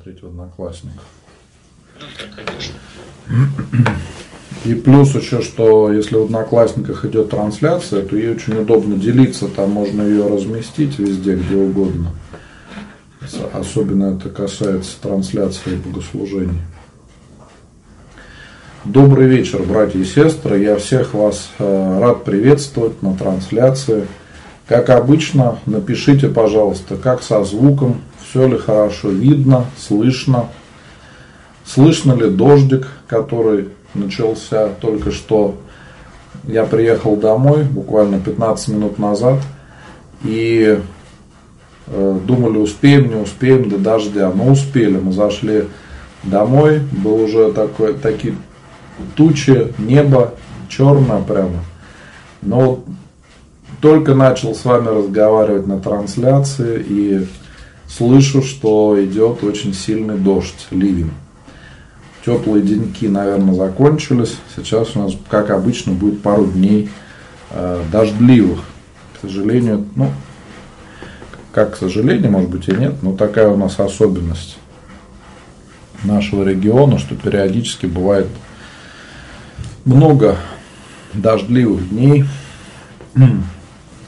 смотреть 0.00 0.22
в 0.22 0.26
Одноклассниках. 0.26 1.02
Ну, 1.98 2.06
да, 2.18 2.42
конечно. 2.42 2.74
И 4.64 4.74
плюс 4.74 5.14
еще, 5.14 5.42
что 5.42 5.92
если 5.92 6.16
в 6.16 6.24
Одноклассниках 6.24 7.04
идет 7.04 7.30
трансляция, 7.30 8.04
то 8.04 8.16
ей 8.16 8.30
очень 8.30 8.58
удобно 8.58 8.96
делиться, 8.96 9.48
там 9.48 9.70
можно 9.70 10.02
ее 10.02 10.26
разместить 10.26 10.98
везде, 10.98 11.36
где 11.36 11.56
угодно. 11.56 12.12
Особенно 13.52 14.16
это 14.16 14.30
касается 14.30 15.00
трансляции 15.00 15.76
богослужений. 15.76 16.60
Добрый 18.84 19.28
вечер, 19.28 19.62
братья 19.62 19.98
и 19.98 20.04
сестры. 20.04 20.60
Я 20.60 20.76
всех 20.76 21.12
вас 21.12 21.50
э, 21.58 22.00
рад 22.00 22.24
приветствовать 22.24 23.02
на 23.02 23.14
трансляции. 23.14 24.06
Как 24.70 24.88
обычно, 24.88 25.58
напишите, 25.66 26.28
пожалуйста, 26.28 26.94
как 26.96 27.24
со 27.24 27.42
звуком, 27.42 28.02
все 28.22 28.46
ли 28.46 28.56
хорошо 28.56 29.08
видно, 29.08 29.64
слышно. 29.76 30.46
Слышно 31.64 32.12
ли 32.12 32.30
дождик, 32.30 32.86
который 33.08 33.70
начался 33.94 34.68
только 34.68 35.10
что. 35.10 35.56
Я 36.44 36.62
приехал 36.66 37.16
домой 37.16 37.64
буквально 37.64 38.20
15 38.20 38.68
минут 38.68 38.98
назад 39.00 39.40
и 40.22 40.78
э, 41.88 42.18
думали, 42.24 42.58
успеем, 42.58 43.08
не 43.08 43.16
успеем 43.16 43.68
до 43.68 43.76
дождя. 43.76 44.30
Но 44.32 44.52
успели, 44.52 44.98
мы 44.98 45.12
зашли 45.12 45.64
домой, 46.22 46.80
был 46.92 47.20
уже 47.20 47.50
такой, 47.50 47.94
такие 47.94 48.36
тучи, 49.16 49.74
небо 49.78 50.34
черное 50.68 51.22
прямо. 51.22 51.58
Но 52.40 52.84
только 53.80 54.14
начал 54.14 54.54
с 54.54 54.64
вами 54.64 54.88
разговаривать 54.88 55.66
на 55.66 55.80
трансляции 55.80 56.84
и 56.86 57.26
слышу, 57.88 58.42
что 58.42 59.02
идет 59.02 59.42
очень 59.42 59.74
сильный 59.74 60.16
дождь, 60.16 60.66
ливень. 60.70 61.12
Теплые 62.24 62.62
деньки, 62.62 63.06
наверное, 63.06 63.54
закончились. 63.54 64.36
Сейчас 64.54 64.94
у 64.94 65.00
нас, 65.00 65.12
как 65.28 65.50
обычно, 65.50 65.92
будет 65.92 66.22
пару 66.22 66.46
дней 66.46 66.90
э, 67.50 67.82
дождливых. 67.90 68.60
К 69.14 69.22
сожалению, 69.22 69.86
ну, 69.96 70.10
как 71.52 71.74
к 71.74 71.76
сожалению, 71.76 72.30
может 72.30 72.50
быть 72.50 72.68
и 72.68 72.72
нет, 72.72 73.02
но 73.02 73.16
такая 73.16 73.48
у 73.48 73.56
нас 73.56 73.80
особенность 73.80 74.58
нашего 76.04 76.48
региона, 76.48 76.98
что 76.98 77.14
периодически 77.14 77.86
бывает 77.86 78.28
много 79.84 80.36
дождливых 81.14 81.88
дней, 81.88 82.24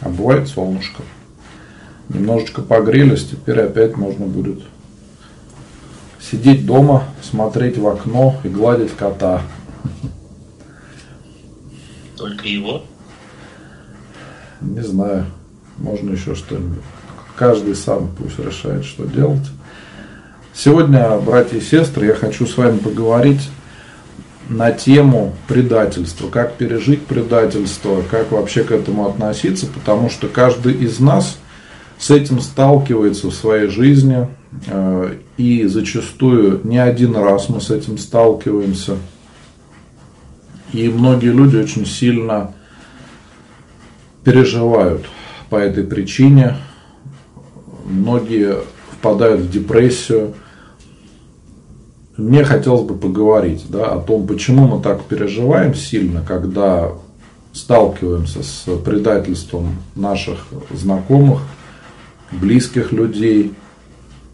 а 0.03 0.09
бывает 0.09 0.49
солнышко. 0.49 1.03
Немножечко 2.09 2.63
погрелись, 2.63 3.25
теперь 3.25 3.61
опять 3.61 3.97
можно 3.97 4.27
будет 4.27 4.61
сидеть 6.21 6.67
дома, 6.67 7.05
смотреть 7.23 7.79
в 7.79 7.87
окно 7.87 8.37
и 8.45 8.49
гладить 8.49 8.93
кота. 8.93 9.43
Только 12.17 12.47
его? 12.47 12.85
Не 14.61 14.81
знаю, 14.81 15.27
можно 15.79 16.13
еще 16.13 16.35
что-нибудь. 16.35 16.83
Каждый 17.37 17.75
сам 17.75 18.11
пусть 18.17 18.39
решает, 18.39 18.85
что 18.85 19.05
делать. 19.05 19.47
Сегодня, 20.55 21.19
братья 21.19 21.57
и 21.57 21.61
сестры, 21.61 22.07
я 22.07 22.15
хочу 22.15 22.47
с 22.47 22.57
вами 22.57 22.79
поговорить 22.79 23.49
на 24.53 24.71
тему 24.73 25.35
предательства, 25.49 26.29
как 26.29 26.55
пережить 26.55 27.07
предательство, 27.07 28.03
как 28.11 28.33
вообще 28.33 28.63
к 28.65 28.71
этому 28.71 29.07
относиться, 29.07 29.67
потому 29.67 30.11
что 30.11 30.29
каждый 30.29 30.75
из 30.75 31.01
нас 31.01 31.39
с 31.99 32.11
этим 32.11 32.41
сталкивается 32.41 33.29
в 33.29 33.35
своей 33.35 33.69
жизни, 33.69 34.29
э, 34.67 35.15
и 35.37 35.65
зачастую 35.67 36.61
не 36.65 36.79
один 36.79 37.17
раз 37.17 37.49
мы 37.49 37.61
с 37.61 37.71
этим 37.71 37.97
сталкиваемся. 37.97 38.97
И 40.73 40.89
многие 40.89 41.33
люди 41.33 41.57
очень 41.57 41.87
сильно 41.87 42.53
переживают 44.25 45.07
по 45.51 45.57
этой 45.57 45.85
причине. 45.85 46.57
Многие 47.85 48.57
впадают 48.93 49.43
в 49.43 49.51
депрессию, 49.51 50.35
мне 52.17 52.45
хотелось 52.45 52.83
бы 52.83 52.95
поговорить 52.95 53.65
да, 53.69 53.93
о 53.93 54.01
том, 54.01 54.27
почему 54.27 54.67
мы 54.67 54.83
так 54.83 55.03
переживаем 55.05 55.75
сильно, 55.75 56.23
когда 56.27 56.93
сталкиваемся 57.53 58.43
с 58.43 58.65
предательством 58.85 59.77
наших 59.95 60.47
знакомых, 60.71 61.41
близких 62.31 62.93
людей, 62.93 63.55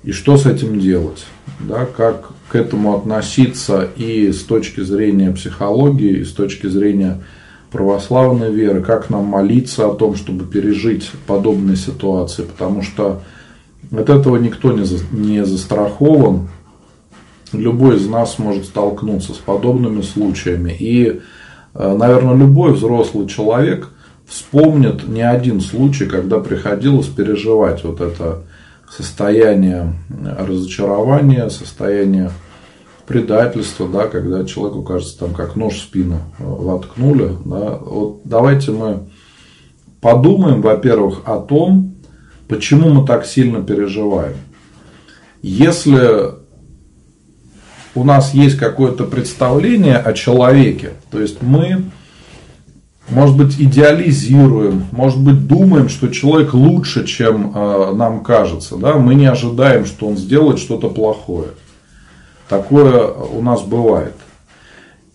и 0.05 0.13
что 0.13 0.37
с 0.37 0.47
этим 0.47 0.79
делать, 0.79 1.27
да, 1.61 1.85
как 1.85 2.31
к 2.49 2.55
этому 2.55 2.97
относиться 2.97 3.89
и 3.97 4.33
с 4.33 4.43
точки 4.43 4.81
зрения 4.81 5.33
психологии, 5.33 6.19
и 6.19 6.25
с 6.25 6.33
точки 6.33 6.67
зрения 6.67 7.23
православной 7.71 8.53
веры, 8.53 8.83
как 8.83 9.11
нам 9.11 9.25
молиться 9.25 9.87
о 9.87 9.95
том, 9.95 10.15
чтобы 10.15 10.47
пережить 10.47 11.11
подобные 11.27 11.77
ситуации, 11.77 12.43
потому 12.43 12.83
что 12.83 13.23
от 13.91 14.09
этого 14.09 14.37
никто 14.37 14.73
не, 14.73 14.85
за, 14.85 14.99
не 15.13 15.45
застрахован, 15.45 16.49
любой 17.53 17.97
из 17.97 18.07
нас 18.09 18.39
может 18.39 18.67
столкнуться 18.67 19.33
с 19.33 19.37
подобными 19.37 20.03
случаями. 20.03 20.77
И, 20.79 21.21
э, 21.75 21.97
наверное, 21.97 22.37
любой 22.37 22.73
взрослый 22.73 23.27
человек 23.27 23.91
вспомнит 24.27 25.09
не 25.09 25.23
один 25.23 25.61
случай, 25.61 26.07
когда 26.07 26.39
приходилось 26.39 27.07
переживать 27.07 27.85
вот 27.85 28.01
это 28.01 28.43
состояние 28.91 29.95
разочарования, 30.39 31.49
состояние 31.51 32.31
предательства, 33.07 33.89
да, 33.89 34.07
когда 34.07 34.45
человеку 34.45 34.83
кажется, 34.83 35.19
там, 35.19 35.35
как 35.35 35.57
нож 35.57 35.75
в 35.75 35.83
спину 35.83 36.21
воткнули. 36.39 37.37
Да. 37.45 37.79
Вот 37.81 38.21
давайте 38.25 38.71
мы 38.71 39.09
подумаем, 40.01 40.61
во-первых, 40.61 41.23
о 41.25 41.39
том, 41.39 41.95
почему 42.49 42.91
мы 42.91 43.07
так 43.07 43.25
сильно 43.27 43.63
переживаем. 43.63 44.37
Если 45.41 46.38
у 47.95 48.05
нас 48.05 48.35
есть 48.35 48.57
какое-то 48.57 49.05
представление 49.05 49.97
о 49.97 50.13
человеке. 50.13 50.93
То 51.11 51.21
есть 51.21 51.43
мы, 51.43 51.85
может 53.09 53.37
быть, 53.37 53.61
идеализируем, 53.61 54.85
может 54.93 55.21
быть, 55.21 55.47
думаем, 55.47 55.89
что 55.89 56.09
человек 56.09 56.55
лучше, 56.55 57.07
чем 57.07 57.53
э, 57.55 57.95
нам 57.95 58.23
кажется. 58.23 58.77
Да? 58.77 58.95
Мы 58.95 59.15
не 59.15 59.27
ожидаем, 59.27 59.85
что 59.87 60.07
он 60.07 60.17
сделает 60.17 60.59
что-то 60.59 60.91
плохое. 60.91 61.49
Такое 62.49 63.07
у 63.09 63.43
нас 63.43 63.63
бывает. 63.63 64.15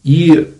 И 0.03 0.51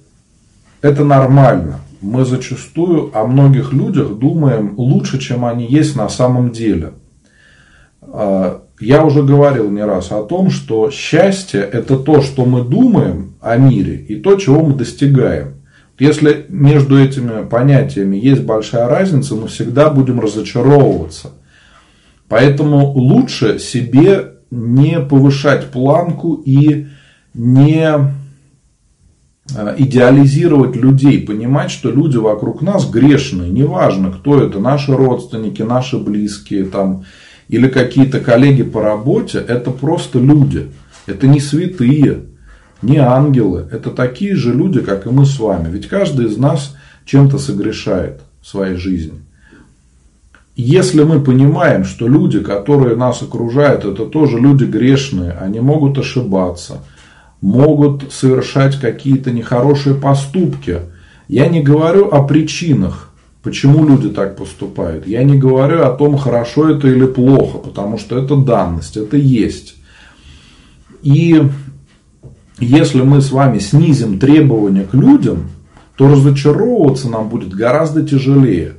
это 0.82 1.04
нормально. 1.04 1.80
Мы 2.02 2.26
зачастую 2.26 3.12
о 3.18 3.26
многих 3.26 3.72
людях 3.72 4.18
думаем 4.18 4.74
лучше, 4.78 5.20
чем 5.20 5.46
они 5.46 5.66
есть 5.66 5.96
на 5.96 6.10
самом 6.10 6.52
деле. 6.52 6.94
А, 8.80 8.84
я 8.84 9.04
уже 9.04 9.24
говорил 9.24 9.70
не 9.70 9.84
раз 9.84 10.12
о 10.12 10.24
том, 10.24 10.50
что 10.50 10.92
счастье– 10.92 11.62
это 11.74 11.98
то, 11.98 12.22
что 12.22 12.46
мы 12.46 12.64
думаем 12.64 13.34
о 13.42 13.58
мире 13.58 13.96
и 13.96 14.16
то, 14.16 14.36
чего 14.36 14.64
мы 14.64 14.74
достигаем. 14.74 15.56
Если 16.00 16.48
между 16.50 17.00
этими 17.00 17.46
понятиями 17.46 18.18
есть 18.18 18.44
большая 18.44 18.88
разница, 18.88 19.36
мы 19.36 19.48
всегда 19.48 19.90
будем 19.90 20.20
разочаровываться. 20.20 21.32
Поэтому 22.28 22.92
лучше 22.94 23.60
себе 23.60 24.34
не 24.50 25.00
повышать 25.00 25.72
планку 25.72 26.42
и 26.46 26.88
не 27.34 27.88
э, 29.56 29.76
идеализировать 29.78 30.76
людей, 30.76 31.22
понимать, 31.22 31.70
что 31.70 31.92
люди 31.92 32.18
вокруг 32.18 32.62
нас 32.62 32.90
грешные, 32.90 33.52
неважно, 33.52 34.12
кто 34.12 34.42
это, 34.42 34.60
наши 34.60 34.96
родственники, 34.96 35.62
наши 35.62 35.98
близкие, 35.98 36.66
там, 36.66 37.06
или 37.48 37.68
какие-то 37.68 38.20
коллеги 38.20 38.64
по 38.64 38.82
работе, 38.82 39.40
это 39.40 39.72
просто 39.72 40.20
люди. 40.20 40.72
Это 41.06 41.28
не 41.28 41.40
святые, 41.40 42.22
не 42.82 42.98
ангелы. 42.98 43.68
Это 43.72 43.92
такие 43.92 44.36
же 44.36 44.54
люди, 44.54 44.82
как 44.82 45.06
и 45.06 45.10
мы 45.10 45.26
с 45.26 45.40
вами. 45.40 45.70
Ведь 45.70 45.88
каждый 45.88 46.28
из 46.28 46.38
нас 46.38 46.76
чем-то 47.06 47.38
согрешает 47.38 48.22
в 48.42 48.48
своей 48.48 48.76
жизни. 48.76 49.20
Если 50.56 51.04
мы 51.04 51.20
понимаем, 51.20 51.84
что 51.84 52.08
люди, 52.08 52.40
которые 52.40 52.96
нас 52.96 53.24
окружают, 53.24 53.86
это 53.86 54.06
тоже 54.06 54.38
люди 54.38 54.66
грешные, 54.66 55.32
они 55.32 55.60
могут 55.60 55.98
ошибаться, 55.98 56.82
могут 57.42 58.14
совершать 58.14 58.80
какие-то 58.80 59.32
нехорошие 59.32 59.96
поступки. 59.96 60.82
Я 61.28 61.48
не 61.48 61.64
говорю 61.64 62.08
о 62.10 62.24
причинах, 62.24 63.13
Почему 63.44 63.86
люди 63.86 64.10
так 64.10 64.38
поступают? 64.38 65.06
Я 65.06 65.24
не 65.24 65.38
говорю 65.38 65.84
о 65.84 65.92
том, 65.92 66.18
хорошо 66.18 66.70
это 66.70 66.88
или 66.88 67.06
плохо, 67.06 67.58
потому 67.58 67.98
что 67.98 68.18
это 68.18 68.38
данность, 68.38 68.96
это 68.96 69.18
есть. 69.18 69.76
И 71.02 71.42
если 72.60 73.02
мы 73.02 73.20
с 73.20 73.32
вами 73.32 73.60
снизим 73.60 74.18
требования 74.18 74.86
к 74.86 74.94
людям, 74.94 75.50
то 75.98 76.08
разочаровываться 76.08 77.10
нам 77.10 77.28
будет 77.28 77.54
гораздо 77.54 78.08
тяжелее. 78.08 78.76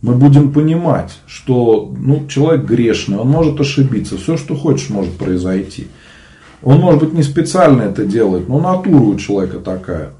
Мы 0.00 0.14
будем 0.14 0.52
понимать, 0.52 1.18
что 1.26 1.92
ну, 1.94 2.26
человек 2.28 2.64
грешный, 2.64 3.18
он 3.18 3.28
может 3.28 3.60
ошибиться, 3.60 4.16
все, 4.16 4.38
что 4.38 4.54
хочешь, 4.54 4.88
может 4.88 5.18
произойти. 5.18 5.88
Он, 6.62 6.78
может 6.80 7.00
быть, 7.00 7.12
не 7.12 7.22
специально 7.22 7.82
это 7.82 8.06
делает, 8.06 8.48
но 8.48 8.58
натура 8.58 9.02
у 9.02 9.16
человека 9.16 9.58
такая. 9.58 10.12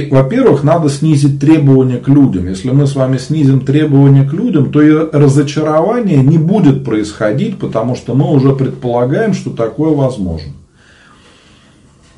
Во-первых, 0.00 0.64
надо 0.64 0.88
снизить 0.88 1.38
требования 1.38 1.98
к 1.98 2.08
людям. 2.08 2.48
Если 2.48 2.70
мы 2.70 2.86
с 2.88 2.96
вами 2.96 3.16
снизим 3.16 3.60
требования 3.60 4.28
к 4.28 4.32
людям, 4.32 4.72
то 4.72 4.82
и 4.82 4.90
разочарование 4.90 6.18
не 6.18 6.36
будет 6.36 6.84
происходить, 6.84 7.58
потому 7.58 7.94
что 7.94 8.14
мы 8.14 8.28
уже 8.32 8.56
предполагаем, 8.56 9.34
что 9.34 9.50
такое 9.50 9.94
возможно. 9.94 10.52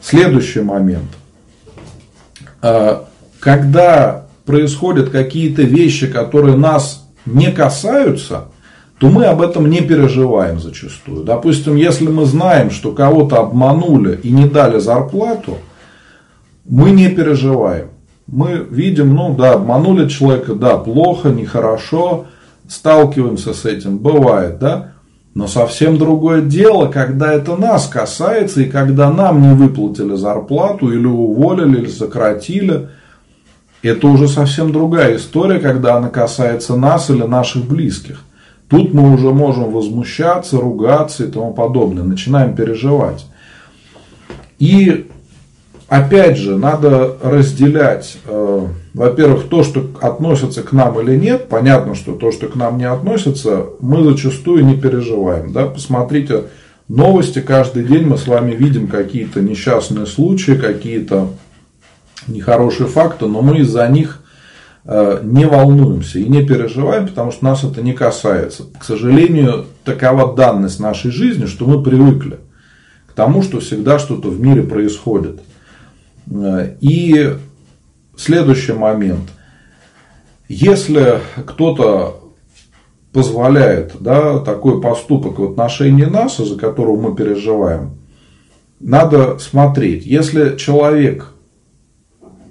Следующий 0.00 0.60
момент. 0.60 1.10
А, 2.62 3.04
когда 3.40 4.26
происходят 4.46 5.10
какие-то 5.10 5.62
вещи, 5.62 6.06
которые 6.06 6.56
нас 6.56 7.06
не 7.26 7.52
касаются, 7.52 8.44
то 8.98 9.08
мы 9.08 9.24
об 9.24 9.42
этом 9.42 9.68
не 9.68 9.82
переживаем 9.82 10.60
зачастую. 10.60 11.24
Допустим, 11.24 11.76
если 11.76 12.06
мы 12.06 12.24
знаем, 12.24 12.70
что 12.70 12.92
кого-то 12.92 13.40
обманули 13.40 14.18
и 14.22 14.30
не 14.30 14.46
дали 14.46 14.78
зарплату, 14.78 15.58
мы 16.68 16.90
не 16.90 17.08
переживаем. 17.08 17.88
Мы 18.26 18.66
видим, 18.68 19.14
ну 19.14 19.34
да, 19.34 19.52
обманули 19.52 20.08
человека, 20.08 20.54
да, 20.54 20.76
плохо, 20.78 21.28
нехорошо, 21.28 22.26
сталкиваемся 22.68 23.54
с 23.54 23.64
этим, 23.64 23.98
бывает, 23.98 24.58
да. 24.58 24.92
Но 25.34 25.46
совсем 25.46 25.98
другое 25.98 26.40
дело, 26.40 26.86
когда 26.86 27.32
это 27.32 27.56
нас 27.56 27.86
касается, 27.86 28.62
и 28.62 28.70
когда 28.70 29.10
нам 29.10 29.42
не 29.42 29.54
выплатили 29.54 30.16
зарплату, 30.16 30.90
или 30.90 31.06
уволили, 31.06 31.82
или 31.82 31.88
сократили. 31.88 32.88
Это 33.82 34.08
уже 34.08 34.28
совсем 34.28 34.72
другая 34.72 35.16
история, 35.16 35.60
когда 35.60 35.96
она 35.96 36.08
касается 36.08 36.74
нас 36.74 37.10
или 37.10 37.22
наших 37.22 37.66
близких. 37.66 38.22
Тут 38.68 38.94
мы 38.94 39.12
уже 39.12 39.30
можем 39.30 39.70
возмущаться, 39.70 40.56
ругаться 40.56 41.24
и 41.24 41.30
тому 41.30 41.52
подобное, 41.52 42.02
начинаем 42.02 42.56
переживать. 42.56 43.26
И 44.58 45.06
опять 45.88 46.36
же, 46.36 46.56
надо 46.56 47.16
разделять, 47.22 48.18
э, 48.26 48.66
во-первых, 48.94 49.48
то, 49.48 49.62
что 49.62 49.86
относится 50.00 50.62
к 50.62 50.72
нам 50.72 51.00
или 51.00 51.16
нет. 51.16 51.48
Понятно, 51.48 51.94
что 51.94 52.12
то, 52.12 52.32
что 52.32 52.48
к 52.48 52.56
нам 52.56 52.78
не 52.78 52.88
относится, 52.88 53.66
мы 53.80 54.02
зачастую 54.02 54.64
не 54.64 54.76
переживаем. 54.76 55.52
Да? 55.52 55.66
Посмотрите 55.66 56.44
новости, 56.88 57.40
каждый 57.40 57.84
день 57.84 58.06
мы 58.06 58.16
с 58.16 58.26
вами 58.26 58.52
видим 58.52 58.88
какие-то 58.88 59.40
несчастные 59.40 60.06
случаи, 60.06 60.52
какие-то 60.52 61.30
нехорошие 62.26 62.88
факты, 62.88 63.26
но 63.26 63.42
мы 63.42 63.58
из-за 63.58 63.86
них 63.88 64.22
э, 64.84 65.20
не 65.22 65.46
волнуемся 65.46 66.18
и 66.18 66.28
не 66.28 66.44
переживаем, 66.44 67.06
потому 67.08 67.30
что 67.32 67.44
нас 67.44 67.64
это 67.64 67.82
не 67.82 67.92
касается. 67.92 68.64
К 68.78 68.84
сожалению, 68.84 69.66
такова 69.84 70.34
данность 70.34 70.80
нашей 70.80 71.10
жизни, 71.10 71.46
что 71.46 71.66
мы 71.66 71.82
привыкли 71.82 72.38
к 73.06 73.12
тому, 73.12 73.42
что 73.42 73.60
всегда 73.60 73.98
что-то 73.98 74.28
в 74.28 74.40
мире 74.40 74.62
происходит. 74.62 75.40
И 76.28 77.36
следующий 78.16 78.72
момент. 78.72 79.30
Если 80.48 81.20
кто-то 81.44 82.20
позволяет 83.12 83.92
да, 84.00 84.38
такой 84.40 84.80
поступок 84.80 85.38
в 85.38 85.44
отношении 85.44 86.04
нас, 86.04 86.38
из-за 86.38 86.58
которого 86.58 87.00
мы 87.00 87.16
переживаем, 87.16 87.92
надо 88.78 89.38
смотреть. 89.38 90.04
Если 90.04 90.56
человек, 90.56 91.32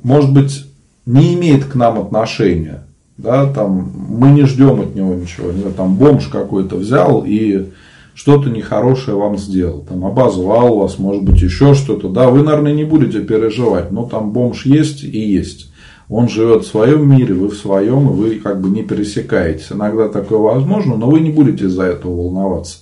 может 0.03 0.33
быть, 0.33 0.65
не 1.05 1.35
имеет 1.35 1.65
к 1.65 1.75
нам 1.75 1.99
отношения, 1.99 2.83
да, 3.17 3.45
там, 3.51 3.91
мы 4.09 4.31
не 4.31 4.43
ждем 4.45 4.81
от 4.81 4.95
него 4.95 5.13
ничего, 5.13 5.51
не 5.51 5.59
знаю, 5.59 5.75
там 5.75 5.95
бомж 5.95 6.27
какой-то 6.27 6.77
взял 6.77 7.23
и 7.25 7.71
что-то 8.15 8.49
нехорошее 8.49 9.17
вам 9.17 9.37
сделал, 9.37 9.85
там 9.87 10.05
обозвал 10.05 10.77
вас, 10.77 10.97
может 10.97 11.23
быть, 11.23 11.41
еще 11.41 11.75
что-то, 11.75 12.07
да, 12.07 12.29
вы, 12.29 12.43
наверное, 12.43 12.73
не 12.73 12.85
будете 12.85 13.19
переживать, 13.19 13.91
но 13.91 14.05
там 14.05 14.31
бомж 14.31 14.65
есть 14.65 15.03
и 15.03 15.19
есть. 15.19 15.71
Он 16.07 16.29
живет 16.29 16.63
в 16.63 16.67
своем 16.67 17.09
мире, 17.09 17.33
вы 17.33 17.49
в 17.49 17.55
своем, 17.55 18.09
и 18.09 18.13
вы 18.13 18.35
как 18.35 18.61
бы 18.61 18.69
не 18.69 18.83
пересекаетесь. 18.83 19.71
Иногда 19.71 20.07
такое 20.07 20.39
возможно, 20.39 20.95
но 20.95 21.09
вы 21.09 21.19
не 21.19 21.31
будете 21.31 21.65
из-за 21.65 21.83
этого 21.83 22.15
волноваться. 22.15 22.77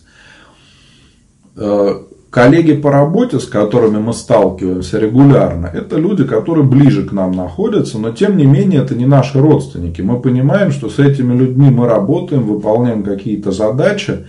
Э, 1.55 1.95
коллеги 2.29 2.73
по 2.73 2.91
работе, 2.91 3.39
с 3.39 3.45
которыми 3.45 3.97
мы 3.97 4.13
сталкиваемся 4.13 4.99
регулярно, 4.99 5.65
это 5.67 5.97
люди, 5.97 6.25
которые 6.25 6.65
ближе 6.65 7.05
к 7.05 7.11
нам 7.11 7.31
находятся, 7.31 7.97
но 7.97 8.11
тем 8.11 8.37
не 8.37 8.45
менее 8.45 8.81
это 8.81 8.93
не 8.93 9.05
наши 9.05 9.39
родственники. 9.39 10.01
Мы 10.01 10.19
понимаем, 10.19 10.71
что 10.71 10.89
с 10.89 10.99
этими 10.99 11.35
людьми 11.35 11.71
мы 11.71 11.87
работаем, 11.87 12.43
выполняем 12.43 13.03
какие-то 13.03 13.51
задачи, 13.51 14.25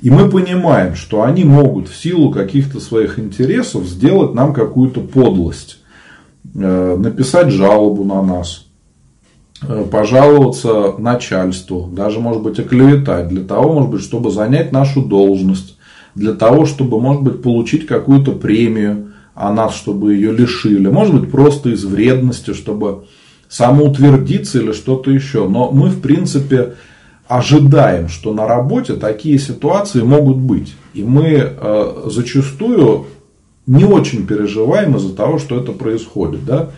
и 0.00 0.10
мы 0.10 0.28
понимаем, 0.28 0.94
что 0.94 1.22
они 1.22 1.44
могут 1.44 1.88
в 1.88 1.96
силу 1.96 2.30
каких-то 2.30 2.80
своих 2.80 3.18
интересов 3.18 3.86
сделать 3.86 4.34
нам 4.34 4.52
какую-то 4.52 5.00
подлость. 5.00 5.78
Э, 6.54 6.96
написать 6.96 7.50
жалобу 7.50 8.04
на 8.04 8.22
нас, 8.22 8.66
э, 9.62 9.84
пожаловаться 9.90 10.94
начальству, 10.98 11.88
даже, 11.90 12.20
может 12.20 12.42
быть, 12.42 12.58
оклеветать, 12.58 13.28
для 13.28 13.42
того, 13.42 13.72
может 13.72 13.90
быть, 13.90 14.02
чтобы 14.02 14.30
занять 14.30 14.70
нашу 14.70 15.02
должность, 15.02 15.76
для 16.14 16.32
того, 16.32 16.66
чтобы, 16.66 17.00
может 17.00 17.22
быть, 17.22 17.42
получить 17.42 17.86
какую-то 17.86 18.32
премию, 18.32 19.12
а 19.34 19.52
нас, 19.52 19.74
чтобы 19.74 20.14
ее 20.14 20.32
лишили, 20.32 20.88
может 20.88 21.18
быть, 21.18 21.30
просто 21.30 21.70
из 21.70 21.84
вредности, 21.84 22.52
чтобы 22.52 23.04
самоутвердиться 23.48 24.60
или 24.60 24.72
что-то 24.72 25.10
еще. 25.10 25.48
Но 25.48 25.70
мы, 25.70 25.88
в 25.88 26.00
принципе, 26.00 26.74
ожидаем, 27.28 28.08
что 28.08 28.32
на 28.34 28.46
работе 28.46 28.94
такие 28.94 29.38
ситуации 29.38 30.02
могут 30.02 30.36
быть. 30.36 30.74
И 30.92 31.02
мы 31.02 31.26
э, 31.26 32.02
зачастую 32.06 33.06
не 33.66 33.84
очень 33.84 34.26
переживаем 34.26 34.96
из-за 34.96 35.14
того, 35.14 35.38
что 35.38 35.58
это 35.58 35.72
происходит. 35.72 36.44
Да? 36.44 36.70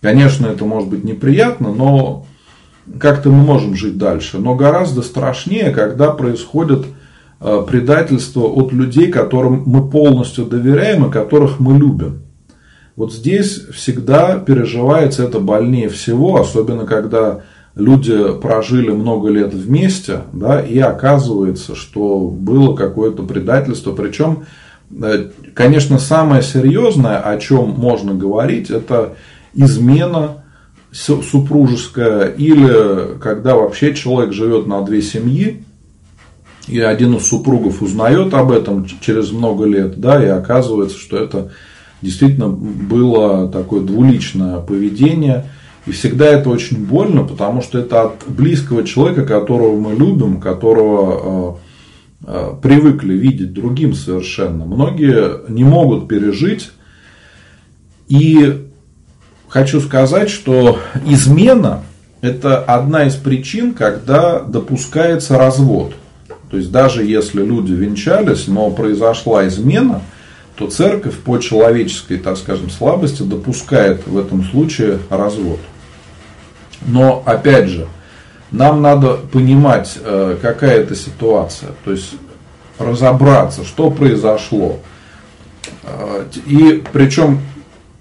Конечно, 0.00 0.46
это 0.46 0.64
может 0.64 0.88
быть 0.88 1.04
неприятно, 1.04 1.72
но 1.72 2.26
как-то 2.98 3.30
мы 3.30 3.42
можем 3.42 3.74
жить 3.74 3.98
дальше. 3.98 4.38
Но 4.38 4.54
гораздо 4.54 5.02
страшнее, 5.02 5.70
когда 5.70 6.10
происходит 6.12 6.86
э, 7.40 7.64
предательство 7.68 8.42
от 8.42 8.72
людей, 8.72 9.10
которым 9.10 9.64
мы 9.66 9.88
полностью 9.88 10.46
доверяем 10.46 11.06
и 11.06 11.12
которых 11.12 11.58
мы 11.58 11.78
любим. 11.78 12.22
Вот 12.94 13.12
здесь 13.12 13.66
всегда 13.72 14.38
переживается 14.38 15.24
это 15.24 15.40
больнее 15.40 15.88
всего, 15.88 16.38
особенно 16.40 16.84
когда 16.84 17.40
люди 17.74 18.32
прожили 18.40 18.90
много 18.90 19.30
лет 19.30 19.54
вместе, 19.54 20.22
да, 20.32 20.60
и 20.60 20.78
оказывается, 20.78 21.74
что 21.74 22.20
было 22.28 22.74
какое-то 22.74 23.22
предательство. 23.22 23.92
Причем, 23.92 24.44
э, 24.90 25.30
конечно, 25.54 25.98
самое 25.98 26.42
серьезное, 26.42 27.18
о 27.18 27.38
чем 27.38 27.70
можно 27.70 28.14
говорить, 28.14 28.70
это 28.70 29.16
измена 29.54 30.44
супружеская 30.92 32.26
или 32.26 33.18
когда 33.18 33.56
вообще 33.56 33.94
человек 33.94 34.34
живет 34.34 34.66
на 34.66 34.82
две 34.82 35.00
семьи, 35.00 35.64
и 36.68 36.78
один 36.78 37.14
из 37.16 37.26
супругов 37.26 37.80
узнает 37.80 38.34
об 38.34 38.52
этом 38.52 38.86
через 39.00 39.32
много 39.32 39.64
лет, 39.64 39.98
да, 39.98 40.22
и 40.22 40.28
оказывается, 40.28 40.98
что 40.98 41.16
это 41.16 41.50
действительно 42.02 42.48
было 42.48 43.48
такое 43.48 43.80
двуличное 43.80 44.58
поведение– 44.58 45.46
и 45.86 45.90
всегда 45.90 46.26
это 46.26 46.48
очень 46.48 46.84
больно, 46.84 47.24
потому 47.24 47.60
что 47.60 47.78
это 47.78 48.02
от 48.02 48.24
близкого 48.28 48.84
человека, 48.84 49.24
которого 49.26 49.78
мы 49.78 49.94
любим, 49.94 50.40
которого 50.40 51.58
э, 52.24 52.26
э, 52.28 52.54
привыкли 52.62 53.14
видеть 53.14 53.52
другим 53.52 53.94
совершенно. 53.94 54.64
Многие 54.64 55.50
не 55.50 55.64
могут 55.64 56.06
пережить. 56.06 56.70
И 58.08 58.68
хочу 59.48 59.80
сказать, 59.80 60.30
что 60.30 60.78
измена– 61.04 61.82
это 62.20 62.58
одна 62.58 63.06
из 63.06 63.16
причин, 63.16 63.74
когда 63.74 64.38
допускается 64.38 65.36
развод. 65.36 65.94
То 66.50 66.58
есть 66.58 66.70
даже 66.70 67.02
если 67.02 67.42
люди 67.42 67.72
венчались, 67.72 68.46
но 68.46 68.70
произошла 68.70 69.48
измена, 69.48 70.02
то 70.56 70.68
церковь 70.68 71.18
по 71.18 71.38
человеческой, 71.38 72.18
так 72.18 72.36
скажем, 72.36 72.70
слабости 72.70 73.22
допускает 73.22 74.06
в 74.06 74.18
этом 74.18 74.44
случае 74.44 74.98
развод. 75.08 75.58
Но 76.86 77.22
опять 77.24 77.68
же, 77.68 77.86
нам 78.50 78.82
надо 78.82 79.14
понимать, 79.14 79.98
э, 80.02 80.36
какая 80.40 80.80
это 80.80 80.94
ситуация, 80.94 81.70
то 81.84 81.92
есть 81.92 82.14
разобраться, 82.78 83.64
что 83.64 83.90
произошло. 83.90 84.78
Э, 85.84 86.24
и 86.46 86.82
причем 86.92 87.40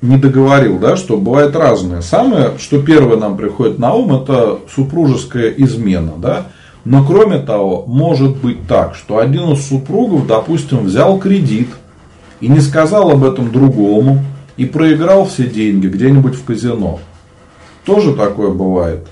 не 0.01 0.17
договорил, 0.17 0.79
да, 0.79 0.97
что 0.97 1.17
бывает 1.17 1.55
разное. 1.55 2.01
Самое, 2.01 2.57
что 2.57 2.81
первое 2.81 3.17
нам 3.17 3.37
приходит 3.37 3.79
на 3.79 3.93
ум, 3.93 4.21
это 4.21 4.59
супружеская 4.73 5.49
измена, 5.51 6.13
да. 6.17 6.47
Но 6.83 7.05
кроме 7.05 7.37
того, 7.37 7.85
может 7.85 8.37
быть 8.37 8.67
так, 8.67 8.95
что 8.95 9.19
один 9.19 9.51
из 9.51 9.67
супругов, 9.67 10.25
допустим, 10.25 10.85
взял 10.85 11.19
кредит 11.19 11.69
и 12.41 12.47
не 12.47 12.59
сказал 12.59 13.11
об 13.11 13.23
этом 13.23 13.51
другому 13.51 14.23
и 14.57 14.65
проиграл 14.65 15.25
все 15.25 15.47
деньги 15.47 15.87
где-нибудь 15.87 16.35
в 16.35 16.43
казино. 16.43 16.99
Тоже 17.85 18.13
такое 18.13 18.49
бывает. 18.51 19.07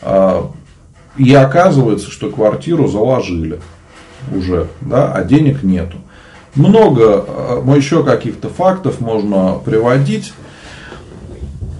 А, 0.00 0.50
и 1.16 1.34
оказывается, 1.34 2.10
что 2.10 2.30
квартиру 2.30 2.88
заложили 2.88 3.60
уже, 4.34 4.68
да, 4.80 5.12
а 5.12 5.22
денег 5.24 5.62
нету. 5.62 5.98
Много 6.54 7.24
э, 7.26 7.74
еще 7.76 8.04
каких-то 8.04 8.48
фактов 8.48 9.00
можно 9.00 9.58
приводить. 9.64 10.32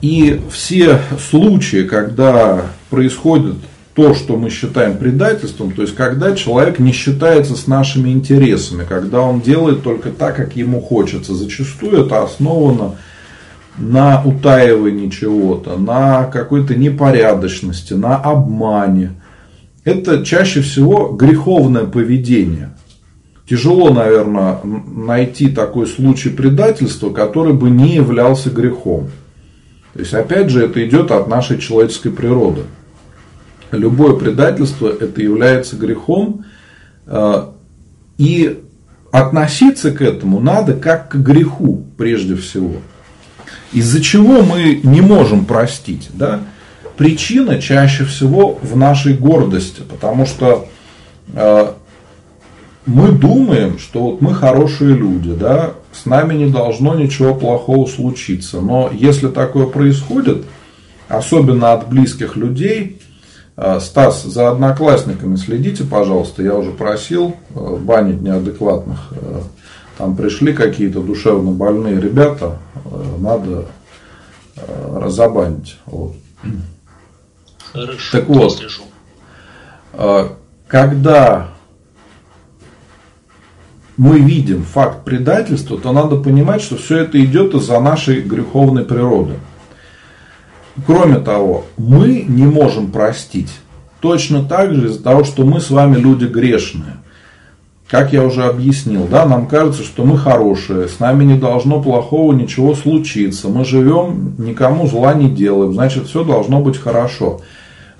И 0.03 0.43
все 0.51 1.01
случаи, 1.31 1.85
когда 1.85 2.63
происходит 2.91 3.57
то, 3.95 4.13
что 4.13 4.37
мы 4.37 4.51
считаем 4.51 4.99
предательством, 4.99 5.73
то 5.73 5.83
есть 5.83 5.95
когда 5.95 6.35
человек 6.35 6.81
не 6.81 6.93
считается 6.93 7.55
с 7.55 7.69
нашими 7.69 8.11
интересами, 8.11 8.85
когда 8.89 9.21
он 9.21 9.41
делает 9.41 9.83
только 9.83 10.11
так, 10.11 10.37
как 10.37 10.57
ему 10.57 10.81
хочется. 10.81 11.35
Зачастую 11.35 12.05
это 12.05 12.23
основано 12.25 12.97
на 13.79 14.23
утаивании 14.25 15.11
чего-то, 15.11 15.77
на 15.77 16.25
какой-то 16.25 16.75
непорядочности, 16.75 17.95
на 17.95 18.17
обмане. 18.17 19.13
Это 19.85 20.25
чаще 20.25 20.61
всего 20.61 21.09
греховное 21.09 21.85
поведение. 21.85 22.71
Тяжело, 23.49 23.91
наверное, 23.91 24.59
найти 24.65 25.49
такой 25.49 25.87
случай 25.87 26.31
предательства, 26.31 27.11
который 27.11 27.53
бы 27.53 27.69
не 27.69 27.95
являлся 27.95 28.51
грехом. 28.51 29.11
То 29.93 30.01
есть, 30.01 30.15
опять 30.15 30.49
же, 30.49 30.65
это 30.65 30.85
идет 30.85 31.11
от 31.11 31.29
нашей 31.29 31.59
человеческой 31.59 32.11
природы. 32.11 32.63
Любое 33.77 34.15
предательство 34.15 34.89
это 34.89 35.23
является 35.23 35.77
грехом. 35.77 36.45
Э, 37.07 37.49
и 38.19 38.61
относиться 39.13 39.93
к 39.93 40.03
этому 40.03 40.41
надо 40.41 40.75
как 40.75 41.11
к 41.11 41.17
греху 41.17 41.85
прежде 41.97 42.37
всего. 42.37 42.77
Из-за 43.73 44.01
чего 44.01 44.43
мы 44.43 44.81
не 44.83 45.01
можем 45.01 45.45
простить? 45.45 46.11
Да? 46.15 46.41
Причина 46.97 47.61
чаще 47.61 48.05
всего 48.05 48.59
в 48.63 48.77
нашей 48.77 49.15
гордости, 49.15 49.83
потому 49.89 50.27
что 50.27 50.69
э, 51.33 51.73
мы 52.87 53.13
думаем, 53.13 53.79
что 53.79 54.01
вот 54.01 54.21
мы 54.21 54.35
хорошие 54.35 54.95
люди, 54.95 55.33
да, 55.33 55.75
с 55.93 56.07
нами 56.07 56.35
не 56.35 56.51
должно 56.51 56.95
ничего 56.95 57.35
плохого 57.35 57.87
случиться. 57.87 58.61
Но 58.61 58.91
если 58.93 59.29
такое 59.29 59.67
происходит, 59.67 60.45
особенно 61.09 61.73
от 61.73 61.89
близких 61.89 62.37
людей, 62.37 63.01
Стас, 63.57 64.25
за 64.25 64.51
одноклассниками 64.51 65.37
следите, 65.37 65.85
пожалуйста. 65.85 66.43
Я 66.43 66.57
уже 66.57 66.73
просил 66.73 67.37
э, 67.55 67.77
банить 67.77 68.21
неадекватных 68.21 69.13
э, 69.13 69.43
там 69.99 70.17
пришли 70.17 70.53
какие-то 70.53 71.01
душевно 71.01 71.53
больные 71.53 72.01
ребята, 72.01 72.59
э, 72.85 73.17
надо 73.19 73.67
разобанить. 74.93 75.79
Вот. 75.87 76.15
Хорошо, 77.73 78.19
так 78.19 78.29
вот, 78.29 78.61
э, 79.95 80.29
когда 80.67 81.49
мы 83.97 84.19
видим 84.19 84.65
факт 84.65 85.05
предательства, 85.05 85.79
то 85.79 85.93
надо 85.93 86.17
понимать, 86.17 86.63
что 86.63 86.77
все 86.77 86.99
это 86.99 87.23
идет 87.25 87.55
из-за 87.55 87.79
нашей 87.81 88.21
греховной 88.21 88.85
природы. 88.85 89.35
Кроме 90.87 91.17
того, 91.17 91.65
мы 91.77 92.25
не 92.27 92.45
можем 92.45 92.91
простить 92.91 93.51
точно 94.01 94.45
так 94.45 94.75
же 94.75 94.89
из-за 94.89 95.03
того, 95.03 95.25
что 95.25 95.45
мы 95.45 95.61
с 95.61 95.71
вами 95.71 95.97
люди 95.97 96.27
грешные. 96.27 96.99
Как 97.89 98.13
я 98.13 98.25
уже 98.25 98.45
объяснил, 98.45 99.07
да, 99.09 99.25
нам 99.25 99.47
кажется, 99.47 99.83
что 99.85 100.05
мы 100.05 100.19
хорошие, 100.19 100.89
с 100.89 100.99
нами 100.99 101.25
не 101.25 101.39
должно 101.39 101.81
плохого 101.81 102.33
ничего 102.33 102.75
случиться, 102.75 103.49
мы 103.49 103.65
живем, 103.65 104.35
никому 104.39 104.87
зла 104.89 105.15
не 105.15 105.31
делаем, 105.31 105.75
значит 105.75 106.07
все 106.07 106.25
должно 106.25 106.61
быть 106.61 106.77
хорошо. 106.77 107.41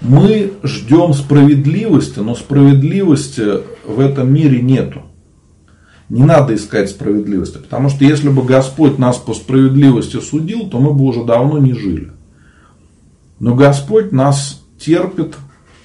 Мы 0.01 0.53
ждем 0.63 1.13
справедливости, 1.13 2.19
но 2.19 2.35
справедливости 2.35 3.61
в 3.87 4.01
этом 4.01 4.33
мире 4.33 4.61
нету. 4.61 5.03
Не 6.09 6.25
надо 6.25 6.55
искать 6.55 6.91
справедливости, 6.91 7.59
потому 7.59 7.89
что 7.89 8.05
если 8.05 8.31
бы 8.31 8.43
Господь 8.43 8.99
нас 8.99 9.17
по 9.17 9.33
справедливости 9.33 10.19
судил, 10.21 10.69
то 10.69 10.79
мы 10.79 10.93
бы 10.93 11.05
уже 11.05 11.25
давно 11.25 11.59
не 11.59 11.73
жили. 11.73 12.11
Но 13.39 13.55
Господь 13.55 14.13
нас 14.13 14.63
терпит, 14.79 15.35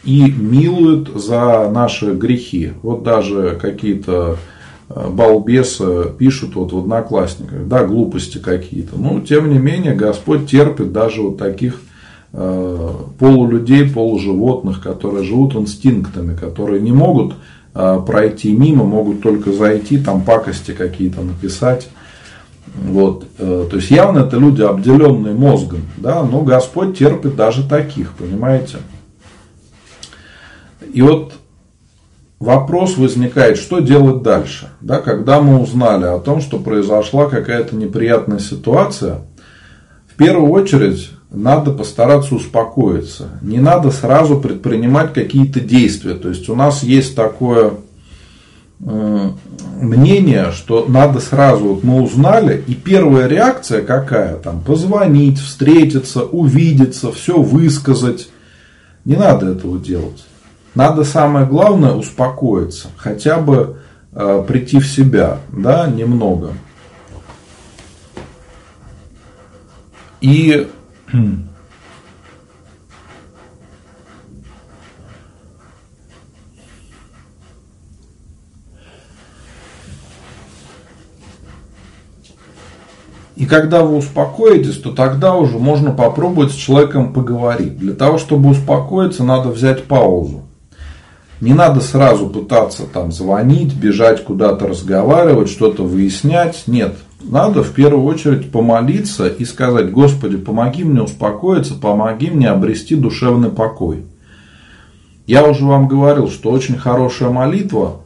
и 0.03 0.31
милует 0.31 1.09
за 1.15 1.69
наши 1.69 2.13
грехи. 2.13 2.71
Вот 2.81 3.03
даже 3.03 3.57
какие-то 3.61 4.37
э, 4.89 5.09
балбесы 5.09 6.05
пишут 6.17 6.55
вот 6.55 6.71
в 6.71 6.77
одноклассниках, 6.77 7.67
да, 7.67 7.83
глупости 7.83 8.37
какие-то. 8.37 8.97
Но 8.97 9.19
тем 9.19 9.49
не 9.49 9.59
менее 9.59 9.93
Господь 9.93 10.49
терпит 10.49 10.93
даже 10.93 11.21
вот 11.21 11.37
таких 11.37 11.81
э, 12.31 12.89
полулюдей, 13.19 13.89
полуживотных, 13.89 14.81
которые 14.81 15.23
живут 15.25 15.55
инстинктами, 15.55 16.35
которые 16.35 16.81
не 16.81 16.93
могут 16.93 17.33
э, 17.75 18.01
пройти 18.05 18.53
мимо, 18.53 18.85
могут 18.85 19.21
только 19.21 19.51
зайти, 19.51 19.97
там 19.97 20.21
пакости 20.21 20.71
какие-то 20.71 21.21
написать. 21.21 21.89
Вот. 22.75 23.25
Э, 23.37 23.67
то 23.69 23.77
есть 23.77 23.91
явно 23.91 24.19
это 24.19 24.37
люди, 24.37 24.61
обделенные 24.61 25.33
мозгом, 25.33 25.81
да, 25.97 26.23
но 26.23 26.41
Господь 26.41 26.97
терпит 26.97 27.35
даже 27.35 27.67
таких, 27.67 28.13
понимаете? 28.13 28.77
И 30.93 31.01
вот 31.01 31.33
вопрос 32.39 32.97
возникает, 32.97 33.57
что 33.57 33.79
делать 33.79 34.23
дальше? 34.23 34.69
Да, 34.81 34.99
когда 34.99 35.41
мы 35.41 35.61
узнали 35.61 36.05
о 36.05 36.19
том, 36.19 36.41
что 36.41 36.57
произошла 36.57 37.25
какая-то 37.25 37.75
неприятная 37.75 38.39
ситуация, 38.39 39.21
в 40.07 40.15
первую 40.15 40.51
очередь 40.51 41.11
надо 41.31 41.71
постараться 41.71 42.35
успокоиться. 42.35 43.29
Не 43.41 43.59
надо 43.59 43.91
сразу 43.91 44.39
предпринимать 44.39 45.13
какие-то 45.13 45.59
действия. 45.59 46.15
То 46.15 46.29
есть 46.29 46.49
у 46.49 46.55
нас 46.55 46.81
есть 46.81 47.15
такое 47.15 47.73
мнение, 48.79 50.51
что 50.51 50.85
надо 50.87 51.19
сразу, 51.19 51.75
вот 51.75 51.83
мы 51.83 52.01
узнали, 52.01 52.63
и 52.65 52.73
первая 52.73 53.27
реакция 53.27 53.81
какая? 53.81 54.35
Там 54.35 54.61
позвонить, 54.61 55.39
встретиться, 55.39 56.23
увидеться, 56.23 57.11
все 57.11 57.41
высказать. 57.41 58.29
Не 59.05 59.15
надо 59.15 59.51
этого 59.51 59.79
делать. 59.79 60.25
Надо 60.75 61.03
самое 61.03 61.45
главное 61.45 61.91
успокоиться, 61.91 62.89
хотя 62.95 63.39
бы 63.39 63.77
э, 64.13 64.43
прийти 64.47 64.79
в 64.79 64.87
себя, 64.87 65.39
да, 65.51 65.87
немного. 65.87 66.53
И 70.21 70.67
И 83.39 83.45
когда 83.45 83.83
вы 83.85 83.95
успокоитесь, 83.95 84.79
то 84.79 84.91
тогда 84.91 85.33
уже 85.33 85.57
можно 85.57 85.91
попробовать 85.91 86.51
с 86.51 86.55
человеком 86.55 87.13
поговорить. 87.13 87.77
Для 87.77 87.93
того, 87.93 88.17
чтобы 88.17 88.49
успокоиться, 88.49 89.23
надо 89.23 89.47
взять 89.47 89.85
паузу. 89.85 90.41
Не 91.39 91.53
надо 91.53 91.79
сразу 91.79 92.27
пытаться 92.27 92.83
там 92.83 93.13
звонить, 93.13 93.73
бежать 93.73 94.25
куда-то 94.25 94.67
разговаривать, 94.67 95.49
что-то 95.49 95.83
выяснять. 95.83 96.63
Нет, 96.67 96.97
надо 97.21 97.63
в 97.63 97.71
первую 97.71 98.03
очередь 98.03 98.51
помолиться 98.51 99.27
и 99.27 99.45
сказать, 99.45 99.89
Господи, 99.89 100.35
помоги 100.35 100.83
мне 100.83 101.01
успокоиться, 101.01 101.75
помоги 101.75 102.29
мне 102.29 102.49
обрести 102.49 102.95
душевный 102.95 103.49
покой. 103.49 104.03
Я 105.27 105.47
уже 105.47 105.63
вам 105.63 105.87
говорил, 105.87 106.29
что 106.29 106.51
очень 106.51 106.77
хорошая 106.77 107.29
молитва 107.29 108.01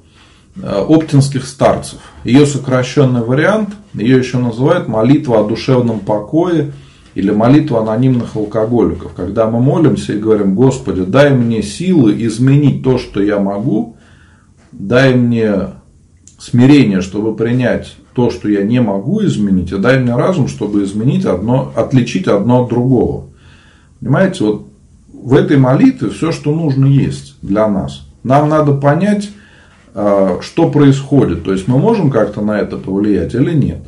оптинских 0.61 1.45
старцев. 1.45 1.99
Ее 2.23 2.45
сокращенный 2.45 3.21
вариант, 3.21 3.69
ее 3.93 4.17
еще 4.17 4.37
называют 4.37 4.87
молитва 4.87 5.39
о 5.39 5.43
душевном 5.47 5.99
покое 5.99 6.73
или 7.15 7.31
молитва 7.31 7.81
анонимных 7.81 8.35
алкоголиков, 8.35 9.13
когда 9.13 9.49
мы 9.49 9.59
молимся 9.59 10.13
и 10.13 10.19
говорим, 10.19 10.55
Господи, 10.55 11.03
дай 11.03 11.33
мне 11.33 11.61
силы 11.61 12.15
изменить 12.25 12.83
то, 12.83 12.97
что 12.97 13.21
я 13.21 13.39
могу, 13.39 13.97
дай 14.71 15.13
мне 15.15 15.53
смирение, 16.39 17.01
чтобы 17.01 17.35
принять 17.35 17.95
то, 18.13 18.29
что 18.29 18.47
я 18.47 18.63
не 18.63 18.79
могу 18.79 19.23
изменить, 19.25 19.71
и 19.71 19.77
дай 19.77 19.99
мне 19.99 20.15
разум, 20.15 20.47
чтобы 20.47 20.83
изменить 20.83 21.25
одно, 21.25 21.71
отличить 21.75 22.27
одно 22.27 22.63
от 22.63 22.69
другого. 22.69 23.25
Понимаете, 23.99 24.43
вот 24.43 24.67
в 25.11 25.33
этой 25.33 25.57
молитве 25.57 26.09
все, 26.09 26.31
что 26.31 26.53
нужно 26.53 26.85
есть 26.85 27.35
для 27.41 27.67
нас. 27.67 28.05
Нам 28.23 28.49
надо 28.49 28.73
понять, 28.73 29.29
что 29.93 30.69
происходит. 30.71 31.43
То 31.43 31.51
есть 31.51 31.67
мы 31.67 31.77
можем 31.77 32.09
как-то 32.09 32.41
на 32.41 32.59
это 32.59 32.77
повлиять 32.77 33.35
или 33.35 33.53
нет 33.53 33.87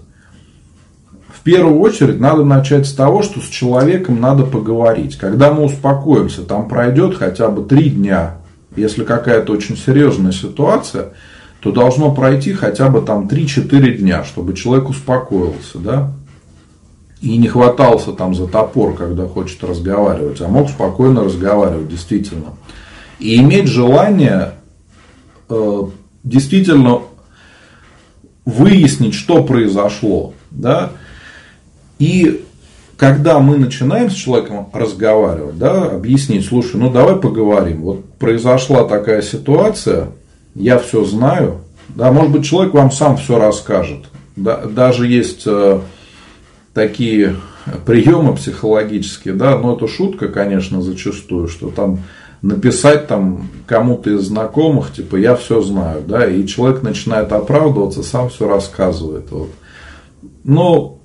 первую 1.45 1.79
очередь 1.79 2.19
надо 2.19 2.43
начать 2.43 2.87
с 2.87 2.93
того, 2.93 3.21
что 3.21 3.39
с 3.39 3.45
человеком 3.45 4.19
надо 4.19 4.45
поговорить. 4.45 5.15
Когда 5.15 5.53
мы 5.53 5.63
успокоимся, 5.63 6.41
там 6.41 6.67
пройдет 6.67 7.15
хотя 7.15 7.49
бы 7.49 7.63
три 7.63 7.91
дня. 7.91 8.37
Если 8.75 9.05
какая-то 9.05 9.53
очень 9.53 9.77
серьезная 9.77 10.31
ситуация, 10.31 11.13
то 11.61 11.71
должно 11.71 12.13
пройти 12.13 12.51
хотя 12.53 12.89
бы 12.89 13.01
там 13.01 13.27
3-4 13.27 13.97
дня, 13.97 14.23
чтобы 14.23 14.53
человек 14.53 14.89
успокоился, 14.89 15.77
да, 15.77 16.11
и 17.21 17.37
не 17.37 17.47
хватался 17.47 18.11
там 18.11 18.33
за 18.33 18.47
топор, 18.47 18.95
когда 18.95 19.27
хочет 19.27 19.63
разговаривать, 19.63 20.41
а 20.41 20.47
мог 20.47 20.69
спокойно 20.69 21.23
разговаривать, 21.23 21.89
действительно. 21.89 22.55
И 23.19 23.37
иметь 23.37 23.67
желание 23.67 24.53
действительно 26.23 27.01
выяснить, 28.45 29.13
что 29.13 29.43
произошло. 29.43 30.33
Да? 30.51 30.91
И 31.99 32.45
когда 32.97 33.39
мы 33.39 33.57
начинаем 33.57 34.09
с 34.09 34.13
человеком 34.13 34.69
разговаривать, 34.71 35.57
да, 35.57 35.85
объяснить, 35.85 36.45
слушай, 36.45 36.77
ну 36.77 36.91
давай 36.91 37.17
поговорим. 37.17 37.81
Вот 37.81 38.05
произошла 38.15 38.85
такая 38.85 39.21
ситуация, 39.21 40.09
я 40.53 40.77
все 40.79 41.03
знаю. 41.03 41.61
Да, 41.89 42.11
может 42.11 42.31
быть, 42.31 42.45
человек 42.45 42.73
вам 42.73 42.91
сам 42.91 43.17
все 43.17 43.37
расскажет. 43.37 44.05
Да, 44.35 44.65
даже 44.65 45.07
есть 45.07 45.43
э, 45.45 45.79
такие 46.73 47.35
приемы 47.85 48.35
психологические, 48.35 49.33
да, 49.33 49.57
но 49.57 49.75
это 49.75 49.87
шутка, 49.87 50.27
конечно, 50.27 50.81
зачастую, 50.81 51.47
что 51.47 51.69
там 51.69 51.99
написать 52.45 53.07
там 53.07 53.49
кому-то 53.65 54.11
из 54.11 54.27
знакомых, 54.27 54.93
типа, 54.93 55.15
я 55.15 55.35
все 55.35 55.61
знаю, 55.61 56.03
да, 56.07 56.27
и 56.27 56.45
человек 56.45 56.83
начинает 56.83 57.31
оправдываться, 57.31 58.03
сам 58.03 58.29
все 58.29 58.47
рассказывает. 58.47 59.31
Вот. 59.31 59.49
Но 60.43 60.99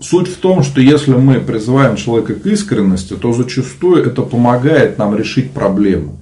суть 0.00 0.28
в 0.28 0.38
том, 0.38 0.64
что 0.64 0.80
если 0.80 1.12
мы 1.12 1.38
призываем 1.40 1.94
человека 1.94 2.34
к 2.34 2.46
искренности, 2.46 3.14
то 3.14 3.32
зачастую 3.32 4.04
это 4.04 4.22
помогает 4.22 4.98
нам 4.98 5.16
решить 5.16 5.52
проблему. 5.52 6.18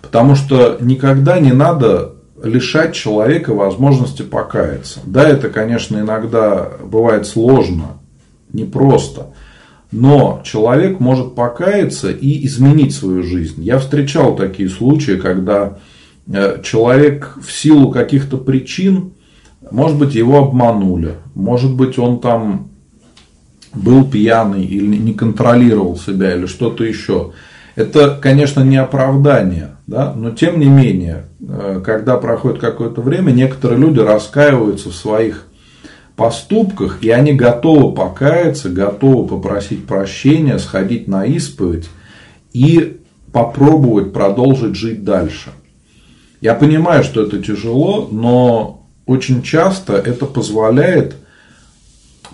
Потому 0.00 0.36
что 0.36 0.78
никогда 0.80 1.40
не 1.40 1.52
надо 1.52 2.14
лишать 2.40 2.94
человека 2.94 3.52
возможности 3.52 4.22
покаяться. 4.22 5.00
Да, 5.04 5.28
это, 5.28 5.48
конечно, 5.48 5.98
иногда 5.98 6.70
бывает 6.84 7.26
сложно, 7.26 7.98
непросто. 8.52 9.34
Но 9.94 10.40
человек 10.42 10.98
может 10.98 11.36
покаяться 11.36 12.10
и 12.10 12.44
изменить 12.46 12.92
свою 12.92 13.22
жизнь. 13.22 13.62
Я 13.62 13.78
встречал 13.78 14.34
такие 14.34 14.68
случаи, 14.68 15.12
когда 15.12 15.78
э, 16.26 16.60
человек 16.64 17.38
в 17.40 17.52
силу 17.52 17.92
каких-то 17.92 18.36
причин, 18.36 19.12
может 19.70 19.96
быть, 19.96 20.16
его 20.16 20.38
обманули, 20.38 21.14
может 21.36 21.72
быть, 21.76 21.96
он 21.96 22.18
там 22.18 22.70
был 23.72 24.04
пьяный 24.04 24.64
или 24.64 24.96
не 24.96 25.14
контролировал 25.14 25.96
себя 25.96 26.34
или 26.34 26.46
что-то 26.46 26.82
еще. 26.82 27.30
Это, 27.76 28.18
конечно, 28.20 28.62
не 28.62 28.78
оправдание, 28.78 29.76
да? 29.86 30.12
но 30.12 30.32
тем 30.32 30.58
не 30.58 30.66
менее, 30.66 31.26
э, 31.40 31.80
когда 31.86 32.16
проходит 32.16 32.58
какое-то 32.58 33.00
время, 33.00 33.30
некоторые 33.30 33.78
люди 33.78 34.00
раскаиваются 34.00 34.90
в 34.90 34.96
своих 34.96 35.46
поступках, 36.16 37.02
и 37.02 37.10
они 37.10 37.32
готовы 37.32 37.94
покаяться, 37.94 38.68
готовы 38.68 39.26
попросить 39.26 39.86
прощения, 39.86 40.58
сходить 40.58 41.08
на 41.08 41.24
исповедь 41.24 41.88
и 42.52 42.98
попробовать 43.32 44.12
продолжить 44.12 44.76
жить 44.76 45.04
дальше. 45.04 45.50
Я 46.40 46.54
понимаю, 46.54 47.02
что 47.02 47.22
это 47.22 47.42
тяжело, 47.42 48.08
но 48.10 48.86
очень 49.06 49.42
часто 49.42 49.94
это 49.94 50.26
позволяет 50.26 51.16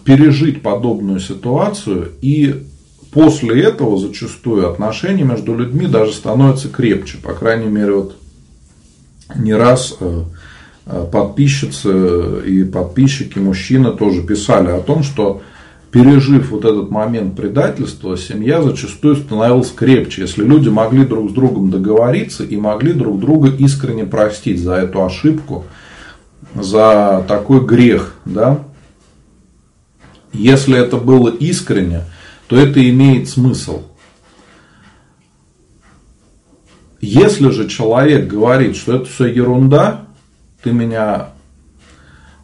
пережить 0.05 0.63
подобную 0.63 1.21
ситуацию 1.21 2.13
и 2.21 2.67
после 3.13 3.63
этого 3.63 3.99
зачастую 3.99 4.71
отношения 4.71 5.25
между 5.25 5.57
людьми 5.57 5.87
даже 5.87 6.13
становятся 6.13 6.69
крепче. 6.69 7.19
По 7.19 7.33
крайней 7.33 7.69
мере, 7.69 7.93
вот 7.93 8.17
не 9.37 9.55
раз 9.55 9.97
э, 10.01 10.25
подписчицы 10.85 12.43
и 12.47 12.65
подписчики, 12.65 13.39
мужчины 13.39 13.93
тоже 13.93 14.23
писали 14.23 14.69
о 14.69 14.81
том, 14.81 15.03
что 15.03 15.43
пережив 15.91 16.51
вот 16.51 16.65
этот 16.65 16.91
момент 16.91 17.37
предательства, 17.37 18.17
семья 18.17 18.63
зачастую 18.63 19.17
становилась 19.17 19.71
крепче, 19.71 20.23
если 20.23 20.45
люди 20.45 20.69
могли 20.69 21.05
друг 21.05 21.31
с 21.31 21.33
другом 21.33 21.71
договориться 21.71 22.45
и 22.45 22.57
могли 22.57 22.93
друг 22.93 23.19
друга 23.21 23.51
искренне 23.51 24.05
простить 24.05 24.61
за 24.61 24.75
эту 24.75 25.05
ошибку, 25.05 25.65
за 26.55 27.25
такой 27.29 27.65
грех, 27.65 28.15
да. 28.25 28.61
Если 30.33 30.79
это 30.79 30.97
было 30.97 31.29
искренне, 31.29 32.03
то 32.47 32.57
это 32.57 32.89
имеет 32.89 33.29
смысл. 33.29 33.83
Если 37.01 37.51
же 37.51 37.69
человек 37.69 38.29
говорит, 38.29 38.77
что 38.77 38.97
это 38.97 39.07
все 39.07 39.27
ерунда, 39.27 40.07
ты 40.63 40.73
меня 40.73 41.31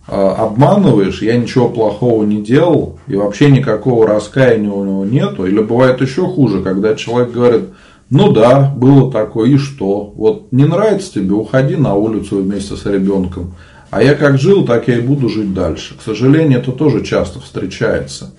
а, 0.09 0.46
обманываешь, 0.46 1.22
я 1.22 1.37
ничего 1.37 1.68
плохого 1.68 2.24
не 2.24 2.42
делал, 2.42 2.98
и 3.09 3.16
вообще 3.16 3.50
никакого 3.50 4.07
раскаяния 4.07 4.70
у 4.70 4.85
него 4.85 5.05
нету. 5.05 5.46
Или 5.46 5.61
бывает 5.61 6.00
еще 6.00 6.26
хуже, 6.26 6.62
когда 6.62 6.94
человек 6.94 7.33
говорит, 7.33 7.62
ну 8.09 8.33
да, 8.33 8.72
было 8.76 9.11
такое, 9.11 9.50
и 9.50 9.57
что? 9.57 10.12
Вот 10.14 10.52
не 10.52 10.64
нравится 10.64 11.14
тебе, 11.14 11.35
уходи 11.35 11.74
на 11.74 11.94
улицу 11.94 12.40
вместе 12.40 12.76
с 12.76 12.87
ребенком. 12.87 13.55
А 13.90 14.02
я 14.02 14.14
как 14.14 14.38
жил, 14.38 14.64
так 14.64 14.87
я 14.88 14.98
и 14.98 15.00
буду 15.00 15.29
жить 15.29 15.52
дальше. 15.55 15.96
К 15.98 16.02
сожалению, 16.02 16.61
это 16.61 16.70
тоже 16.70 17.05
часто 17.05 17.40
встречается. 17.40 18.33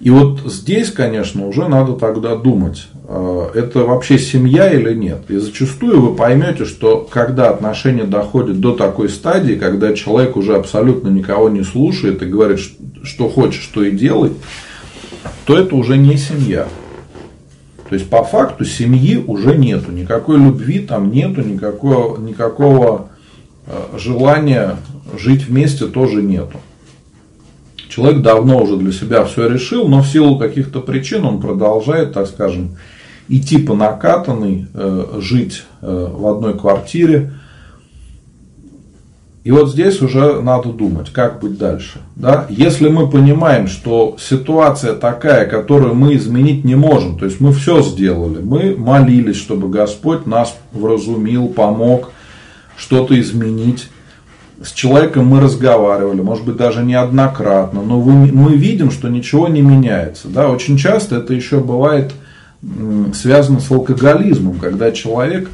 И 0.00 0.10
вот 0.10 0.40
здесь, 0.44 0.90
конечно, 0.90 1.46
уже 1.46 1.68
надо 1.68 1.94
тогда 1.94 2.36
думать, 2.36 2.86
э, 3.08 3.48
это 3.54 3.80
вообще 3.80 4.18
семья 4.18 4.70
или 4.70 4.92
нет. 4.92 5.22
И 5.28 5.36
зачастую 5.38 6.00
вы 6.00 6.14
поймете, 6.14 6.66
что 6.66 7.06
когда 7.10 7.48
отношения 7.48 8.04
доходят 8.04 8.60
до 8.60 8.74
такой 8.74 9.08
стадии, 9.08 9.54
когда 9.54 9.94
человек 9.94 10.36
уже 10.36 10.54
абсолютно 10.54 11.08
никого 11.08 11.48
не 11.48 11.62
слушает 11.62 12.22
и 12.22 12.26
говорит, 12.26 12.60
что 13.04 13.28
хочет, 13.30 13.62
что 13.62 13.82
и 13.82 13.90
делай, 13.90 14.32
то 15.46 15.56
это 15.56 15.74
уже 15.74 15.96
не 15.96 16.16
семья. 16.18 16.68
То 17.88 17.94
есть 17.94 18.10
по 18.10 18.22
факту 18.22 18.64
семьи 18.64 19.22
уже 19.26 19.56
нету, 19.56 19.92
никакой 19.92 20.38
любви 20.38 20.80
там 20.80 21.10
нету, 21.10 21.40
никакого, 21.40 22.18
никакого 22.18 23.08
э, 23.66 23.96
желания 23.96 24.76
жить 25.16 25.46
вместе 25.46 25.86
тоже 25.86 26.22
нету. 26.22 26.58
Человек 27.96 28.20
давно 28.20 28.62
уже 28.62 28.76
для 28.76 28.92
себя 28.92 29.24
все 29.24 29.48
решил, 29.48 29.88
но 29.88 30.02
в 30.02 30.06
силу 30.06 30.38
каких-то 30.38 30.80
причин 30.80 31.24
он 31.24 31.40
продолжает, 31.40 32.12
так 32.12 32.26
скажем, 32.26 32.76
идти 33.26 33.56
по 33.56 33.74
накатанной, 33.74 34.66
э, 34.74 35.18
жить 35.20 35.62
э, 35.80 36.08
в 36.12 36.26
одной 36.26 36.58
квартире. 36.58 37.32
И 39.44 39.50
вот 39.50 39.70
здесь 39.70 40.02
уже 40.02 40.42
надо 40.42 40.74
думать, 40.74 41.08
как 41.10 41.40
быть 41.40 41.56
дальше. 41.56 42.00
Да? 42.16 42.44
Если 42.50 42.90
мы 42.90 43.08
понимаем, 43.08 43.66
что 43.66 44.16
ситуация 44.20 44.92
такая, 44.92 45.46
которую 45.46 45.94
мы 45.94 46.16
изменить 46.16 46.66
не 46.66 46.74
можем, 46.74 47.18
то 47.18 47.24
есть 47.24 47.40
мы 47.40 47.50
все 47.54 47.80
сделали, 47.80 48.42
мы 48.42 48.76
молились, 48.76 49.36
чтобы 49.36 49.70
Господь 49.70 50.26
нас 50.26 50.54
вразумил, 50.72 51.48
помог 51.48 52.10
что-то 52.76 53.18
изменить, 53.18 53.88
с 54.62 54.72
человеком 54.72 55.26
мы 55.26 55.40
разговаривали, 55.40 56.20
может 56.20 56.44
быть, 56.44 56.56
даже 56.56 56.82
неоднократно, 56.82 57.82
но 57.82 58.00
мы 58.00 58.54
видим, 58.54 58.90
что 58.90 59.08
ничего 59.08 59.48
не 59.48 59.60
меняется. 59.60 60.28
Да? 60.28 60.48
Очень 60.48 60.78
часто 60.78 61.16
это 61.16 61.34
еще 61.34 61.60
бывает 61.60 62.12
связано 63.14 63.60
с 63.60 63.70
алкоголизмом, 63.70 64.58
когда 64.58 64.90
человек 64.90 65.50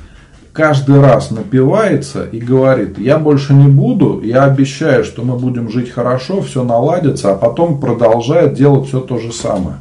каждый 0.52 1.00
раз 1.00 1.30
напивается 1.30 2.24
и 2.24 2.38
говорит, 2.38 2.98
я 2.98 3.18
больше 3.18 3.54
не 3.54 3.68
буду, 3.68 4.20
я 4.22 4.44
обещаю, 4.44 5.04
что 5.04 5.22
мы 5.22 5.38
будем 5.38 5.70
жить 5.70 5.90
хорошо, 5.90 6.42
все 6.42 6.62
наладится, 6.62 7.32
а 7.32 7.36
потом 7.36 7.80
продолжает 7.80 8.54
делать 8.54 8.88
все 8.88 9.00
то 9.00 9.18
же 9.18 9.32
самое. 9.32 9.76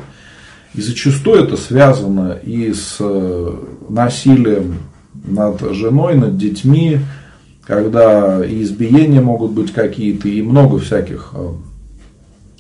И 0.74 0.82
зачастую 0.82 1.44
это 1.44 1.58
связано 1.58 2.38
и 2.44 2.74
с 2.74 2.98
э, 3.00 3.54
насилием 3.90 4.80
над 5.14 5.60
женой, 5.74 6.16
над 6.16 6.38
детьми, 6.38 7.00
когда 7.66 8.44
и 8.46 8.64
избиения 8.64 9.22
могут 9.22 9.52
быть 9.52 9.72
какие-то, 9.72 10.28
и 10.28 10.42
много 10.42 10.80
всяких 10.80 11.32
э, 11.34 11.50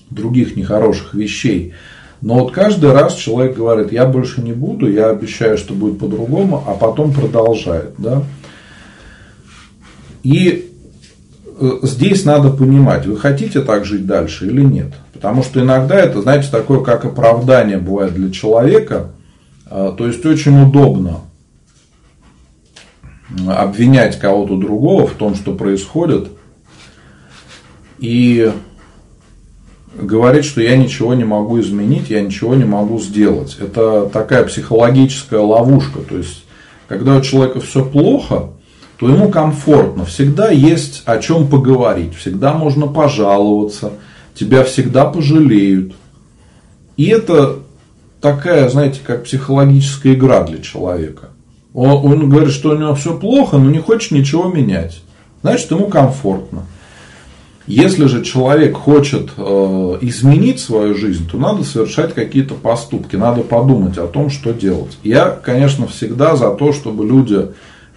других 0.09 0.55
нехороших 0.55 1.13
вещей. 1.13 1.73
Но 2.21 2.35
вот 2.35 2.51
каждый 2.51 2.91
раз 2.93 3.15
человек 3.15 3.57
говорит, 3.57 3.91
я 3.91 4.05
больше 4.05 4.41
не 4.41 4.53
буду, 4.53 4.91
я 4.91 5.09
обещаю, 5.09 5.57
что 5.57 5.73
будет 5.73 5.97
по-другому, 5.97 6.63
а 6.67 6.75
потом 6.75 7.13
продолжает. 7.13 7.95
Да? 7.97 8.23
И 10.21 10.71
э, 11.59 11.69
здесь 11.81 12.23
надо 12.23 12.51
понимать, 12.51 13.07
вы 13.07 13.17
хотите 13.17 13.61
так 13.61 13.85
жить 13.85 14.05
дальше 14.05 14.45
или 14.45 14.61
нет. 14.61 14.93
Потому 15.13 15.41
что 15.41 15.59
иногда 15.59 15.99
это, 15.99 16.21
знаете, 16.21 16.49
такое 16.51 16.81
как 16.81 17.05
оправдание 17.05 17.79
бывает 17.79 18.13
для 18.13 18.31
человека. 18.31 19.07
Э, 19.65 19.91
то 19.97 20.05
есть 20.05 20.23
очень 20.23 20.61
удобно 20.61 21.21
обвинять 23.47 24.19
кого-то 24.19 24.57
другого 24.57 25.07
в 25.07 25.13
том, 25.13 25.35
что 25.35 25.53
происходит, 25.53 26.29
и 27.99 28.51
говорить, 29.95 30.45
что 30.45 30.61
я 30.61 30.75
ничего 30.75 31.13
не 31.13 31.23
могу 31.23 31.59
изменить, 31.59 32.09
я 32.09 32.21
ничего 32.21 32.55
не 32.55 32.65
могу 32.65 32.99
сделать. 32.99 33.57
Это 33.59 34.09
такая 34.11 34.43
психологическая 34.43 35.39
ловушка. 35.39 35.99
То 35.99 36.17
есть, 36.17 36.45
когда 36.87 37.17
у 37.17 37.21
человека 37.21 37.59
все 37.59 37.85
плохо, 37.85 38.49
то 38.97 39.09
ему 39.09 39.29
комфортно. 39.29 40.05
Всегда 40.05 40.49
есть 40.49 41.03
о 41.05 41.17
чем 41.17 41.47
поговорить, 41.47 42.15
всегда 42.15 42.53
можно 42.53 42.87
пожаловаться, 42.87 43.93
тебя 44.35 44.63
всегда 44.63 45.05
пожалеют. 45.05 45.93
И 46.97 47.05
это 47.07 47.59
такая, 48.21 48.69
знаете, 48.69 48.99
как 49.05 49.23
психологическая 49.23 50.13
игра 50.13 50.43
для 50.43 50.59
человека. 50.59 51.30
Он, 51.73 51.89
он 52.05 52.29
говорит, 52.29 52.51
что 52.51 52.71
у 52.71 52.77
него 52.77 52.95
все 52.95 53.17
плохо, 53.17 53.57
но 53.57 53.69
не 53.69 53.79
хочет 53.79 54.11
ничего 54.11 54.45
менять. 54.45 55.01
значит 55.41 55.71
ему 55.71 55.87
комфортно. 55.87 56.65
Если 57.67 58.05
же 58.05 58.23
человек 58.23 58.75
хочет 58.75 59.29
э, 59.37 59.97
изменить 60.01 60.59
свою 60.59 60.95
жизнь, 60.95 61.29
то 61.29 61.37
надо 61.37 61.63
совершать 61.63 62.13
какие-то 62.13 62.55
поступки, 62.55 63.15
надо 63.15 63.41
подумать 63.43 63.97
о 63.97 64.07
том, 64.07 64.29
что 64.29 64.51
делать. 64.51 64.97
Я, 65.03 65.29
конечно, 65.29 65.87
всегда 65.87 66.35
за 66.35 66.49
то, 66.51 66.73
чтобы 66.73 67.05
люди 67.05 67.47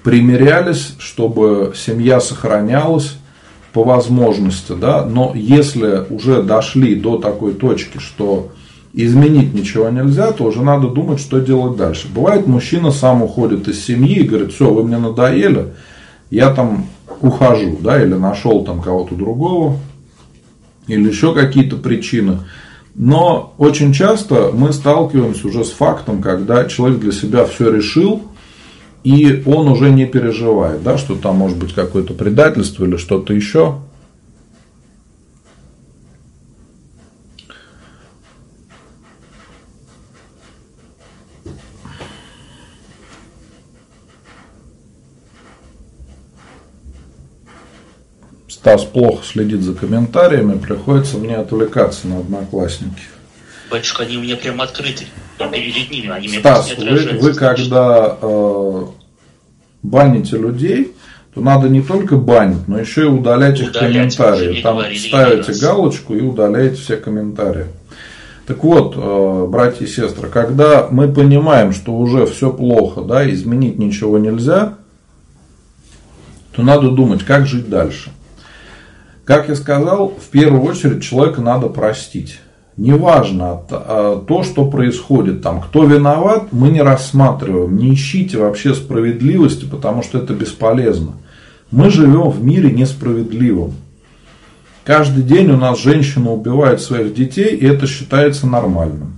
примирялись, 0.04 0.94
чтобы 0.98 1.72
семья 1.74 2.20
сохранялась 2.20 3.16
по 3.72 3.82
возможности, 3.82 4.72
да, 4.72 5.04
но 5.04 5.32
если 5.34 6.04
уже 6.08 6.42
дошли 6.42 6.94
до 6.94 7.18
такой 7.18 7.54
точки, 7.54 7.98
что 7.98 8.52
изменить 8.94 9.52
ничего 9.54 9.88
нельзя, 9.90 10.30
то 10.32 10.44
уже 10.44 10.62
надо 10.62 10.88
думать, 10.88 11.20
что 11.20 11.40
делать 11.40 11.76
дальше. 11.76 12.08
Бывает, 12.14 12.46
мужчина 12.46 12.92
сам 12.92 13.22
уходит 13.22 13.66
из 13.66 13.84
семьи 13.84 14.20
и 14.20 14.24
говорит, 14.24 14.52
все, 14.52 14.72
вы 14.72 14.84
мне 14.84 14.98
надоели, 14.98 15.72
я 16.30 16.54
там 16.54 16.86
ухожу, 17.20 17.78
да, 17.80 18.02
или 18.02 18.14
нашел 18.14 18.64
там 18.64 18.80
кого-то 18.80 19.16
другого, 19.16 19.78
или 20.86 21.08
еще 21.08 21.34
какие-то 21.34 21.76
причины. 21.76 22.38
Но 22.94 23.54
очень 23.58 23.92
часто 23.92 24.52
мы 24.54 24.72
сталкиваемся 24.72 25.48
уже 25.48 25.64
с 25.64 25.70
фактом, 25.70 26.22
когда 26.22 26.64
человек 26.66 27.00
для 27.00 27.12
себя 27.12 27.44
все 27.44 27.72
решил, 27.72 28.22
и 29.02 29.42
он 29.44 29.68
уже 29.68 29.90
не 29.90 30.06
переживает, 30.06 30.84
да, 30.84 30.96
что 30.96 31.16
там 31.16 31.36
может 31.36 31.58
быть 31.58 31.74
какое-то 31.74 32.14
предательство 32.14 32.84
или 32.84 32.96
что-то 32.96 33.34
еще. 33.34 33.80
Стас 48.64 48.84
плохо 48.84 49.22
следит 49.26 49.60
за 49.60 49.74
комментариями, 49.74 50.56
приходится 50.56 51.18
мне 51.18 51.36
отвлекаться 51.36 52.08
на 52.08 52.20
одноклассники. 52.20 53.02
Батюшка, 53.70 54.04
они 54.04 54.16
у 54.16 54.22
меня 54.22 54.36
прямо 54.36 54.64
открыты. 54.64 55.04
Перед 55.36 55.90
ними 55.90 56.08
они 56.08 56.28
Стас, 56.28 56.74
вы, 56.78 57.18
вы 57.20 57.34
когда 57.34 58.16
э, 58.22 58.84
баните 59.82 60.38
людей, 60.38 60.94
то 61.34 61.42
надо 61.42 61.68
не 61.68 61.82
только 61.82 62.16
банить, 62.16 62.66
но 62.66 62.80
еще 62.80 63.02
и 63.02 63.04
удалять, 63.04 63.60
удалять 63.60 64.14
их 64.14 64.16
комментарии. 64.16 64.62
Там 64.62 64.82
ставите 64.94 65.60
галочку 65.60 66.14
и 66.14 66.22
удаляете 66.22 66.76
все 66.76 66.96
комментарии. 66.96 67.66
Так 68.46 68.64
вот, 68.64 68.94
э, 68.96 69.46
братья 69.46 69.84
и 69.84 69.88
сестры, 69.88 70.30
когда 70.30 70.88
мы 70.90 71.12
понимаем, 71.12 71.74
что 71.74 71.92
уже 71.92 72.24
все 72.24 72.50
плохо, 72.50 73.02
да, 73.02 73.30
изменить 73.30 73.78
ничего 73.78 74.16
нельзя, 74.16 74.78
то 76.56 76.62
надо 76.62 76.88
думать, 76.88 77.24
как 77.24 77.46
жить 77.46 77.68
дальше. 77.68 78.10
Как 79.24 79.48
я 79.48 79.54
сказал, 79.54 80.08
в 80.10 80.28
первую 80.28 80.62
очередь 80.62 81.02
человека 81.02 81.40
надо 81.40 81.68
простить. 81.68 82.40
Неважно 82.76 83.62
а, 83.70 84.22
то, 84.26 84.42
что 84.42 84.66
происходит 84.66 85.42
там, 85.42 85.62
кто 85.62 85.84
виноват, 85.84 86.48
мы 86.52 86.68
не 86.68 86.82
рассматриваем. 86.82 87.76
Не 87.76 87.94
ищите 87.94 88.38
вообще 88.38 88.74
справедливости, 88.74 89.64
потому 89.64 90.02
что 90.02 90.18
это 90.18 90.34
бесполезно. 90.34 91.12
Мы 91.70 91.90
живем 91.90 92.30
в 92.30 92.44
мире 92.44 92.70
несправедливом. 92.70 93.74
Каждый 94.84 95.22
день 95.22 95.50
у 95.50 95.56
нас 95.56 95.78
женщина 95.78 96.30
убивает 96.30 96.82
своих 96.82 97.14
детей, 97.14 97.56
и 97.56 97.64
это 97.66 97.86
считается 97.86 98.46
нормальным. 98.46 99.14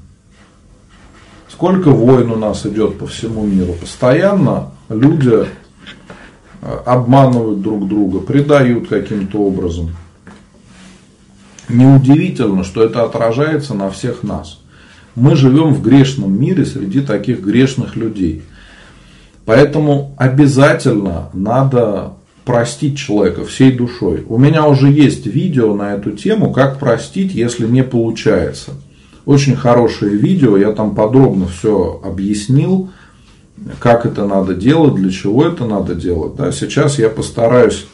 Сколько 1.50 1.90
войн 1.90 2.30
у 2.30 2.36
нас 2.36 2.64
идет 2.66 2.98
по 2.98 3.06
всему 3.06 3.44
миру. 3.44 3.72
Постоянно 3.72 4.70
люди 4.88 5.46
обманывают 6.84 7.62
друг 7.62 7.88
друга, 7.88 8.20
предают 8.20 8.88
каким-то 8.88 9.38
образом. 9.38 9.90
Неудивительно, 11.68 12.64
что 12.64 12.82
это 12.82 13.02
отражается 13.02 13.74
на 13.74 13.90
всех 13.90 14.22
нас. 14.22 14.60
Мы 15.14 15.34
живем 15.34 15.74
в 15.74 15.82
грешном 15.82 16.38
мире 16.38 16.64
среди 16.64 17.00
таких 17.00 17.40
грешных 17.40 17.96
людей. 17.96 18.42
Поэтому 19.44 20.14
обязательно 20.18 21.30
надо 21.32 22.12
простить 22.44 22.98
человека 22.98 23.44
всей 23.44 23.72
душой. 23.72 24.24
У 24.28 24.38
меня 24.38 24.66
уже 24.66 24.90
есть 24.90 25.26
видео 25.26 25.74
на 25.74 25.94
эту 25.94 26.12
тему, 26.12 26.52
как 26.52 26.78
простить, 26.78 27.34
если 27.34 27.66
не 27.66 27.82
получается. 27.82 28.72
Очень 29.24 29.56
хорошее 29.56 30.16
видео, 30.16 30.56
я 30.56 30.70
там 30.72 30.94
подробно 30.94 31.48
все 31.48 32.00
объяснил 32.04 32.90
как 33.78 34.06
это 34.06 34.26
надо 34.26 34.54
делать, 34.54 34.94
для 34.94 35.10
чего 35.10 35.46
это 35.46 35.64
надо 35.64 35.94
делать. 35.94 36.36
Да, 36.36 36.52
сейчас 36.52 36.98
я 36.98 37.08
постараюсь 37.08 37.86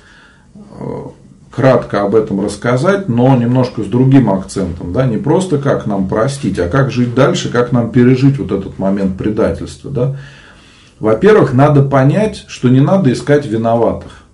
э, 0.54 0.84
кратко 1.50 2.02
об 2.02 2.14
этом 2.14 2.44
рассказать, 2.44 3.08
но 3.08 3.36
немножко 3.36 3.82
с 3.82 3.86
другим 3.86 4.30
акцентом. 4.30 4.92
Да, 4.92 5.06
не 5.06 5.18
просто 5.18 5.58
как 5.58 5.86
нам 5.86 6.08
простить, 6.08 6.58
а 6.58 6.68
как 6.68 6.90
жить 6.90 7.14
дальше, 7.14 7.50
как 7.50 7.72
нам 7.72 7.90
пережить 7.90 8.38
вот 8.38 8.50
этот 8.50 8.78
момент 8.78 9.16
предательства. 9.16 9.90
Да. 9.90 10.16
Во-первых, 10.98 11.52
надо 11.52 11.82
понять, 11.82 12.44
что 12.48 12.68
не 12.68 12.80
надо 12.80 13.12
искать 13.12 13.46
виноватых. 13.46 14.24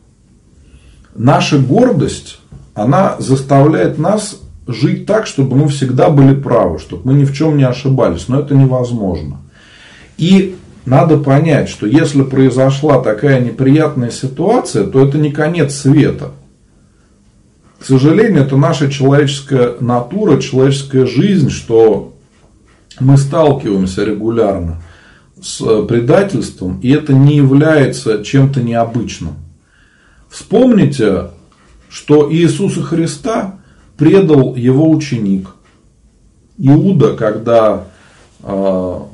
Наша 1.14 1.58
гордость, 1.58 2.40
она 2.74 3.16
заставляет 3.18 3.98
нас 3.98 4.40
жить 4.66 5.06
так, 5.06 5.26
чтобы 5.26 5.56
мы 5.56 5.68
всегда 5.68 6.10
были 6.10 6.34
правы, 6.34 6.78
чтобы 6.78 7.02
мы 7.04 7.18
ни 7.18 7.24
в 7.24 7.34
чем 7.34 7.56
не 7.56 7.64
ошибались. 7.64 8.28
Но 8.28 8.40
это 8.40 8.54
невозможно. 8.54 9.38
И 10.18 10.56
надо 10.88 11.18
понять, 11.18 11.68
что 11.68 11.86
если 11.86 12.22
произошла 12.22 13.00
такая 13.00 13.40
неприятная 13.40 14.10
ситуация, 14.10 14.86
то 14.86 15.06
это 15.06 15.18
не 15.18 15.30
конец 15.30 15.74
света. 15.74 16.32
К 17.78 17.84
сожалению, 17.84 18.42
это 18.42 18.56
наша 18.56 18.90
человеческая 18.90 19.74
натура, 19.80 20.40
человеческая 20.40 21.06
жизнь, 21.06 21.50
что 21.50 22.14
мы 23.00 23.18
сталкиваемся 23.18 24.04
регулярно 24.04 24.82
с 25.40 25.84
предательством, 25.84 26.80
и 26.80 26.90
это 26.90 27.12
не 27.12 27.36
является 27.36 28.24
чем-то 28.24 28.62
необычным. 28.62 29.34
Вспомните, 30.28 31.28
что 31.90 32.32
Иисуса 32.32 32.82
Христа 32.82 33.60
предал 33.96 34.56
его 34.56 34.90
ученик. 34.90 35.50
Иуда, 36.56 37.14
когда 37.14 37.84
а, 38.42 39.07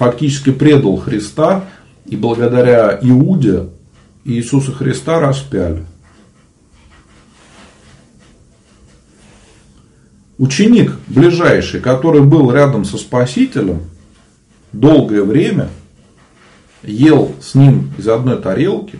фактически 0.00 0.50
предал 0.50 0.96
Христа, 0.96 1.66
и 2.06 2.16
благодаря 2.16 2.98
Иуде 3.02 3.68
Иисуса 4.24 4.72
Христа 4.72 5.20
распяли. 5.20 5.84
Ученик 10.38 10.96
ближайший, 11.06 11.80
который 11.80 12.22
был 12.22 12.50
рядом 12.50 12.86
со 12.86 12.96
Спасителем, 12.96 13.82
долгое 14.72 15.22
время 15.22 15.68
ел 16.82 17.34
с 17.38 17.54
ним 17.54 17.92
из 17.98 18.08
одной 18.08 18.40
тарелки, 18.40 18.98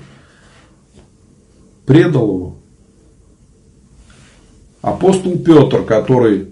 предал 1.86 2.28
его. 2.28 2.56
Апостол 4.82 5.38
Петр, 5.38 5.82
который 5.82 6.50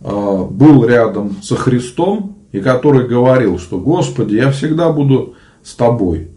э, 0.00 0.46
был 0.50 0.84
рядом 0.84 1.42
со 1.42 1.56
Христом, 1.56 2.35
и 2.56 2.60
который 2.60 3.06
говорил, 3.06 3.58
что 3.58 3.78
Господи, 3.78 4.36
я 4.36 4.50
всегда 4.50 4.90
буду 4.90 5.34
с 5.62 5.74
тобой, 5.74 6.28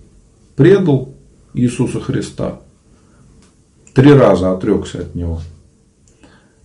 предал 0.58 1.13
Иисуса 1.53 2.01
Христа. 2.01 2.60
Три 3.93 4.12
раза 4.12 4.51
отрекся 4.51 4.99
от 4.99 5.15
него. 5.15 5.39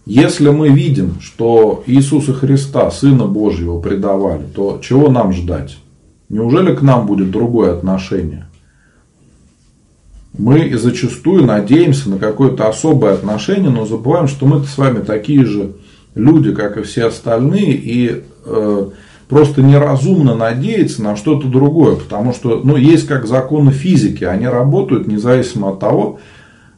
Если 0.07 0.49
мы 0.49 0.71
видим, 0.71 1.21
что 1.21 1.85
Иисуса 1.87 2.35
Христа, 2.35 2.91
Сына 2.91 3.27
Божьего, 3.27 3.81
предавали, 3.81 4.43
то 4.53 4.81
чего 4.83 5.09
нам 5.09 5.33
ждать? 5.33 5.79
Неужели 6.29 6.75
к 6.75 6.83
нам 6.83 7.07
будет 7.07 7.31
другое 7.31 7.75
отношение? 7.77 8.49
Мы 10.37 10.77
зачастую 10.77 11.45
надеемся 11.45 12.11
на 12.11 12.19
какое-то 12.19 12.69
особое 12.69 13.15
отношение, 13.15 13.71
но 13.71 13.87
забываем, 13.87 14.27
что 14.27 14.47
мы 14.47 14.65
с 14.65 14.77
вами 14.77 15.05
такие 15.05 15.45
же 15.45 15.75
люди, 16.17 16.53
как 16.53 16.77
и 16.77 16.83
все 16.83 17.05
остальные, 17.05 17.75
и 17.75 18.25
э, 18.47 18.91
просто 19.35 19.63
неразумно 19.63 20.37
надеяться 20.37 21.03
на 21.03 21.17
что-то 21.17 21.49
другое, 21.49 21.97
потому 21.97 22.33
что 22.33 22.61
ну, 22.63 22.77
есть 22.77 23.09
как 23.09 23.27
законы 23.27 23.73
физики, 23.73 24.23
они 24.23 24.47
работают 24.47 25.09
независимо 25.09 25.71
от 25.71 25.81
того, 25.81 26.21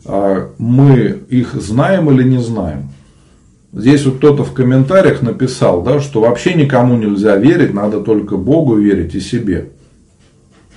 а, 0.07 0.53
мы 0.57 1.19
их 1.29 1.53
знаем 1.53 2.11
или 2.11 2.27
не 2.27 2.38
знаем. 2.38 2.88
Здесь 3.75 4.07
вот 4.07 4.16
кто-то 4.16 4.42
в 4.42 4.55
комментариях 4.55 5.21
написал, 5.21 5.83
да, 5.83 6.01
что 6.01 6.23
вообще 6.23 6.55
никому 6.55 6.97
нельзя 6.97 7.37
верить, 7.37 7.75
надо 7.75 8.01
только 8.01 8.38
Богу 8.38 8.77
верить 8.77 9.14
и 9.14 9.21
себе. 9.21 9.69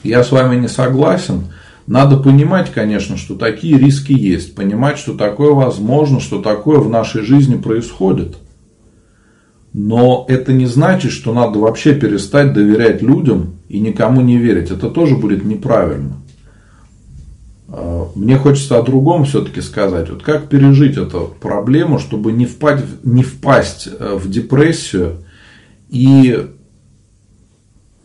Я 0.04 0.26
с 0.26 0.34
вами 0.34 0.58
не 0.58 0.68
согласен. 0.68 1.44
Надо 1.88 2.18
понимать, 2.18 2.74
конечно, 2.74 3.16
что 3.16 3.36
такие 3.36 3.78
риски 3.78 4.12
есть, 4.12 4.54
понимать, 4.54 4.98
что 4.98 5.14
такое 5.14 5.54
возможно, 5.54 6.20
что 6.20 6.42
такое 6.42 6.80
в 6.80 6.90
нашей 6.90 7.22
жизни 7.22 7.56
происходит– 7.56 8.36
но 9.82 10.26
это 10.28 10.52
не 10.52 10.66
значит, 10.66 11.14
что 11.14 11.34
надо 11.34 11.58
вообще 11.58 11.96
перестать 11.96 12.52
доверять 12.52 13.02
людям 13.02 13.56
и 13.70 13.80
никому 13.80 14.20
не 14.20 14.38
верить. 14.38 14.72
Это 14.72 14.90
тоже 14.90 15.16
будет 15.16 15.46
неправильно. 15.46 16.18
Э, 17.70 18.08
мне 18.14 18.38
хочется 18.38 18.78
о 18.78 18.84
другом 18.84 19.24
все-таки 19.24 19.62
сказать. 19.62 20.10
Вот 20.10 20.22
как 20.22 20.50
пережить 20.50 20.98
эту 20.98 21.34
проблему, 21.40 21.98
чтобы 21.98 22.34
не 22.34 22.46
впасть, 22.46 22.84
не 23.04 23.24
впасть 23.24 23.88
э, 23.88 24.18
в 24.22 24.30
депрессию 24.30 25.24
и 25.88 26.50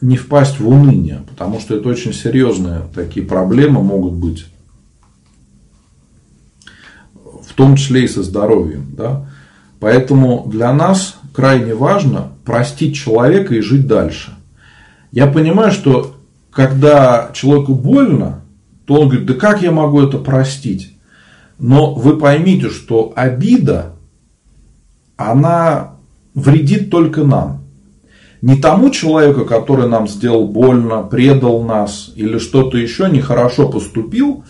не 0.00 0.16
впасть 0.16 0.60
в 0.60 0.68
уныние, 0.68 1.24
потому 1.28 1.58
что 1.58 1.74
это 1.74 1.88
очень 1.88 2.12
серьезные 2.12 2.82
такие 2.94 3.26
проблемы 3.26 3.82
могут 3.82 4.12
быть, 4.12 4.46
в 7.14 7.52
том 7.54 7.74
числе 7.74 8.04
и 8.04 8.08
со 8.08 8.22
здоровьем. 8.22 8.94
Да? 8.96 9.28
Поэтому 9.80 10.44
для 10.46 10.72
нас 10.72 11.16
крайне 11.34 11.74
важно 11.74 12.28
простить 12.44 12.94
человека 12.94 13.54
и 13.54 13.60
жить 13.60 13.86
дальше. 13.86 14.32
Я 15.10 15.26
понимаю, 15.26 15.72
что 15.72 16.14
когда 16.50 17.30
человеку 17.34 17.74
больно, 17.74 18.42
то 18.86 18.94
он 18.94 19.08
говорит, 19.08 19.26
да 19.26 19.34
как 19.34 19.60
я 19.62 19.72
могу 19.72 20.00
это 20.00 20.18
простить? 20.18 20.96
Но 21.58 21.94
вы 21.94 22.16
поймите, 22.18 22.68
что 22.70 23.12
обида, 23.16 23.92
она 25.16 25.96
вредит 26.34 26.90
только 26.90 27.24
нам. 27.24 27.64
Не 28.40 28.56
тому 28.56 28.90
человеку, 28.90 29.44
который 29.44 29.88
нам 29.88 30.06
сделал 30.06 30.46
больно, 30.46 31.02
предал 31.02 31.62
нас 31.62 32.12
или 32.14 32.38
что-то 32.38 32.76
еще 32.76 33.08
нехорошо 33.08 33.68
поступил, 33.68 34.44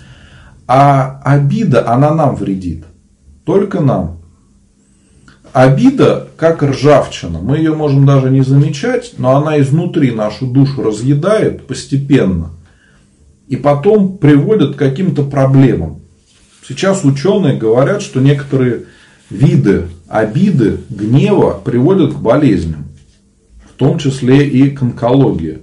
а 0.66 1.20
обида, 1.24 1.88
она 1.88 2.12
нам 2.12 2.34
вредит. 2.34 2.84
Только 3.44 3.80
нам. 3.80 4.23
Обида, 5.54 6.28
как 6.36 6.62
ржавчина, 6.62 7.38
мы 7.38 7.56
ее 7.56 7.74
можем 7.74 8.04
даже 8.04 8.28
не 8.28 8.42
замечать, 8.42 9.14
но 9.16 9.36
она 9.36 9.58
изнутри 9.60 10.10
нашу 10.10 10.46
душу 10.46 10.82
разъедает 10.82 11.66
постепенно– 11.66 12.50
и 13.48 13.56
потом 13.56 14.18
приводят 14.18 14.74
к 14.74 14.78
каким-то 14.78 15.22
проблемам. 15.24 16.00
Сейчас 16.66 17.04
ученые 17.04 17.56
говорят, 17.56 18.00
что 18.02 18.20
некоторые 18.20 18.84
виды 19.30 19.84
обиды, 20.08 20.78
гнева 20.88 21.60
приводят 21.62 22.14
к 22.14 22.18
болезням, 22.18 22.86
в 23.68 23.76
том 23.76 23.98
числе 23.98 24.48
и 24.48 24.70
к 24.70 24.82
онкологии. 24.82 25.58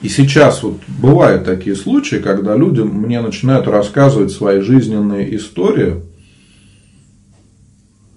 И 0.00 0.08
сейчас 0.08 0.62
вот 0.62 0.80
бывают 0.88 1.44
такие 1.44 1.76
случаи, 1.76 2.16
когда 2.16 2.56
люди 2.56 2.80
мне 2.80 3.20
начинают 3.20 3.68
рассказывать 3.68 4.32
свои 4.32 4.60
жизненные 4.60 5.36
истории, 5.36 6.02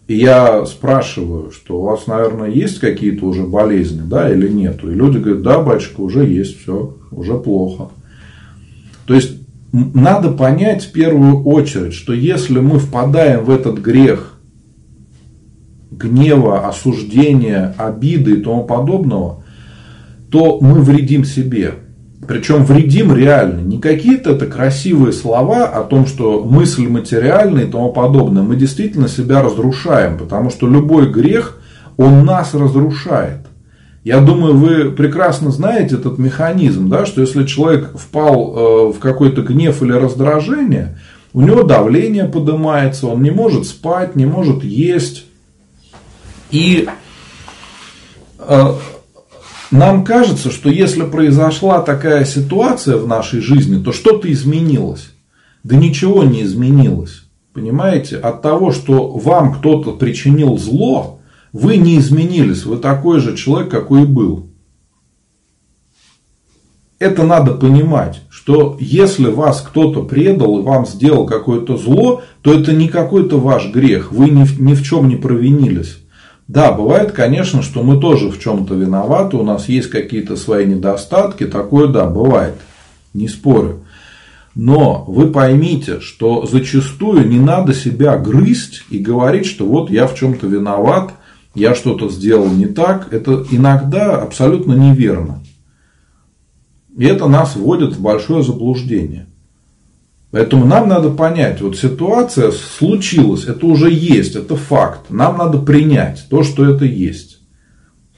и 0.08 0.18
я 0.18 0.66
спрашиваю, 0.66 1.52
что 1.52 1.80
у 1.80 1.84
вас, 1.84 2.06
наверное, 2.06 2.50
есть 2.50 2.80
какие-то 2.80 3.26
уже 3.26 3.44
болезни, 3.44 4.02
да, 4.02 4.32
или 4.32 4.48
нет? 4.48 4.84
И 4.84 4.88
люди 4.88 5.18
говорят, 5.18 5.42
да, 5.42 5.60
батюшка, 5.60 6.02
уже 6.02 6.26
есть, 6.26 6.62
все, 6.62 6.96
уже 7.12 7.38
плохо. 7.38 7.90
То 9.08 9.16
есть 9.16 9.40
надо 9.72 10.32
понять 10.32 10.84
в 10.84 10.92
первую 10.92 11.44
очередь, 11.44 11.94
что 11.94 12.14
если 12.14 12.60
мы 12.60 12.78
впадаем 12.78 13.44
в 13.44 13.50
этот 13.50 13.80
грех 13.80 14.40
гнева, 15.92 16.68
осуждения, 16.68 17.74
обиды 17.78 18.34
и 18.34 18.42
тому 18.42 18.64
подобного, 18.64 19.44
то 20.30 20.60
мы 20.62 20.82
вредим 20.82 21.24
себе. 21.24 21.76
Причем 22.28 22.66
вредим 22.66 23.16
реально. 23.16 23.62
Не 23.62 23.80
какие-то 23.80 24.32
это 24.32 24.48
красивые 24.48 25.14
слова 25.14 25.66
о 25.66 25.84
том, 25.84 26.06
что 26.06 26.44
мысль 26.44 26.88
материальная 26.88 27.66
и 27.66 27.72
тому 27.72 27.92
подобное. 27.92 28.44
Мы 28.44 28.56
действительно 28.56 29.08
себя 29.08 29.42
разрушаем, 29.42 30.18
потому 30.18 30.50
что 30.50 30.68
любой 30.68 31.12
грех, 31.12 31.58
он 31.98 32.26
нас 32.26 32.54
разрушает. 32.54 33.46
Я 34.04 34.20
думаю, 34.20 34.56
вы 34.56 34.92
прекрасно 34.92 35.50
знаете 35.50 35.96
этот 35.96 36.20
механизм, 36.20 36.90
да, 36.90 37.06
что 37.08 37.22
если 37.22 37.44
человек 37.46 37.98
впал 37.98 38.54
э, 38.56 38.94
в 38.94 39.00
какой-то 39.00 39.42
гнев 39.42 39.82
или 39.82 39.94
раздражение, 39.94 41.00
у 41.34 41.42
него 41.42 41.64
давление 41.64 42.26
поднимается, 42.26 43.08
он 43.08 43.24
не 43.24 43.32
может 43.32 43.66
спать, 43.66 44.16
не 44.16 44.26
может 44.26 44.64
есть. 44.64 45.26
И 46.52 46.88
э, 48.38 48.74
нам 49.72 50.04
кажется, 50.04 50.52
что 50.52 50.70
если 50.70 51.04
произошла 51.04 51.82
такая 51.82 52.26
ситуация 52.26 52.98
в 52.98 53.08
нашей 53.08 53.42
жизни, 53.42 53.82
то 53.82 53.92
что-то 53.92 54.32
изменилось. 54.32 55.12
Да 55.64 55.76
ничего 55.76 56.24
не 56.24 56.44
изменилось. 56.44 57.24
Понимаете? 57.54 58.18
От 58.18 58.42
того, 58.42 58.72
что 58.72 59.10
вам 59.10 59.56
кто-то 59.56 59.94
причинил 59.94 60.58
зло, 60.58 61.20
вы 61.54 61.78
не 61.78 61.98
изменились, 61.98 62.66
вы 62.66 62.78
такой 62.78 63.20
же 63.22 63.36
человек, 63.38 63.72
какой 63.72 64.04
и 64.04 64.06
был. 64.06 64.50
Это 67.00 67.24
надо 67.24 67.54
понимать, 67.54 68.22
что 68.30 68.78
если 68.80 69.28
вас 69.28 69.62
кто-то 69.62 70.04
предал 70.04 70.60
и 70.60 70.64
вам 70.64 70.86
сделал 70.86 71.26
какое-то 71.26 71.78
зло, 71.78 72.22
то 72.42 72.54
это 72.54 72.74
не 72.74 72.88
какой-то 72.88 73.40
ваш 73.40 73.70
грех, 73.72 74.12
вы 74.12 74.30
ни 74.30 74.74
в, 74.74 74.84
чем 74.84 75.10
не 75.10 75.16
провинились. 75.16 76.05
Да, 76.48 76.72
бывает, 76.72 77.12
конечно, 77.12 77.64
что 77.64 77.82
мы 77.82 78.00
тоже 78.00 78.30
в 78.30 78.40
чем-то 78.40 78.76
виноваты, 78.76 79.38
у 79.38 79.44
нас 79.44 79.68
есть 79.68 79.90
какие-то 79.90 80.36
свои 80.36 80.66
недостатки, 80.66 81.46
такое 81.48 81.88
да, 81.88 82.06
бывает, 82.06 82.56
не 83.14 83.28
спорю. 83.28 83.82
Но 84.54 85.04
вы 85.08 85.32
поймите, 85.32 86.00
что 86.00 86.46
зачастую 86.46 87.28
не 87.28 87.40
надо 87.40 87.74
себя 87.74 88.18
грызть 88.18 88.84
и 88.90 89.00
говорить, 89.00 89.48
что 89.48 89.66
вот 89.66 89.90
я 89.90 90.08
в 90.08 90.16
чем-то 90.16 90.46
виноват, 90.48 91.14
я 91.56 91.74
что-то 91.74 92.10
сделал 92.10 92.48
не 92.48 92.68
так, 92.68 93.12
это 93.12 93.46
иногда 93.50 94.22
абсолютно 94.22 94.74
неверно. 94.74 95.42
И 96.96 97.06
это 97.06 97.28
нас 97.28 97.56
вводит 97.56 97.96
в 97.96 98.02
большое 98.02 98.44
заблуждение. 98.44 99.28
Поэтому 100.36 100.66
нам 100.66 100.90
надо 100.90 101.12
понять, 101.12 101.62
вот 101.62 101.78
ситуация 101.78 102.52
случилась, 102.52 103.46
это 103.46 103.66
уже 103.66 103.90
есть, 103.90 104.36
это 104.36 104.58
факт. 104.58 105.10
Нам 105.10 105.38
надо 105.38 105.60
принять 105.60 106.26
то, 106.30 106.44
что 106.44 106.66
это 106.70 106.84
есть. 106.84 107.40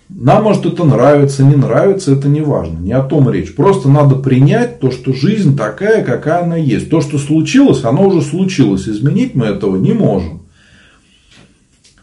Нам 0.09 0.45
может 0.45 0.65
это 0.65 0.83
нравится, 0.83 1.43
не 1.43 1.55
нравится, 1.55 2.13
это 2.13 2.27
не 2.27 2.41
важно, 2.41 2.79
не 2.79 2.91
о 2.91 3.03
том 3.03 3.29
речь. 3.29 3.53
Просто 3.53 3.87
надо 3.87 4.15
принять 4.15 4.79
то, 4.79 4.89
что 4.89 5.13
жизнь 5.13 5.55
такая, 5.55 6.03
какая 6.03 6.41
она 6.41 6.55
есть. 6.55 6.89
То, 6.89 7.01
что 7.01 7.19
случилось, 7.19 7.83
оно 7.83 8.07
уже 8.07 8.23
случилось. 8.23 8.89
Изменить 8.89 9.35
мы 9.35 9.45
этого 9.45 9.77
не 9.77 9.93
можем. 9.93 10.46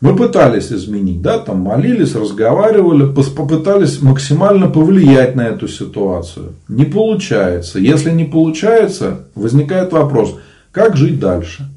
Мы 0.04 0.14
пытались 0.14 0.70
изменить, 0.70 1.22
да, 1.22 1.38
там 1.38 1.60
молились, 1.60 2.14
разговаривали, 2.14 3.10
попытались 3.10 4.02
максимально 4.02 4.68
повлиять 4.68 5.34
на 5.34 5.46
эту 5.46 5.66
ситуацию. 5.66 6.52
Не 6.68 6.84
получается. 6.84 7.78
Если 7.78 8.10
не 8.10 8.24
получается, 8.24 9.28
возникает 9.34 9.92
вопрос, 9.92 10.36
как 10.72 10.98
жить 10.98 11.18
дальше? 11.18 11.70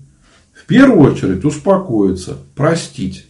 В 0.53 0.65
первую 0.65 1.13
очередь 1.13 1.45
успокоиться, 1.45 2.35
простить. 2.53 3.27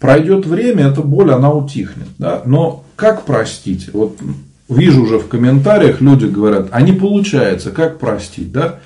Пройдет 0.00 0.46
время, 0.46 0.88
эта 0.88 1.02
боль, 1.02 1.30
она 1.30 1.52
утихнет. 1.52 2.08
Да? 2.18 2.42
Но 2.44 2.84
как 2.96 3.24
простить? 3.24 3.88
Вот 3.92 4.18
вижу 4.68 5.04
уже 5.04 5.20
в 5.20 5.28
комментариях, 5.28 6.00
люди 6.00 6.26
говорят, 6.26 6.70
а 6.72 6.82
не 6.82 6.90
получается, 6.92 7.70
как 7.70 8.00
простить? 8.00 8.50
Да? 8.50 8.80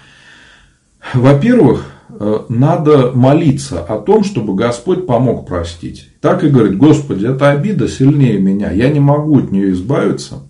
Во-первых, 1.14 1.86
надо 2.08 3.12
молиться 3.14 3.82
о 3.82 3.98
том, 3.98 4.24
чтобы 4.24 4.54
Господь 4.54 5.06
помог 5.06 5.46
простить. 5.46 6.08
Так 6.20 6.42
и 6.42 6.48
говорит, 6.48 6.78
Господи, 6.78 7.26
эта 7.26 7.50
обида 7.50 7.86
сильнее 7.88 8.38
меня, 8.38 8.70
я 8.70 8.88
не 8.88 9.00
могу 9.00 9.38
от 9.38 9.52
нее 9.52 9.72
избавиться. 9.72 10.42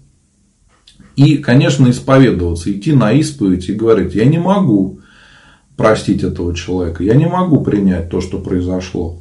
И, 1.16 1.38
конечно, 1.38 1.90
исповедоваться, 1.90 2.70
идти 2.70 2.92
на 2.92 3.12
исповедь 3.12 3.68
и 3.68 3.74
говорить, 3.74 4.14
я 4.14 4.24
не 4.24 4.38
могу 4.38 5.00
простить 5.76 6.22
этого 6.22 6.54
человека, 6.54 7.02
я 7.02 7.14
не 7.14 7.26
могу 7.26 7.60
принять 7.60 8.08
то, 8.08 8.20
что 8.20 8.38
произошло. 8.38 9.20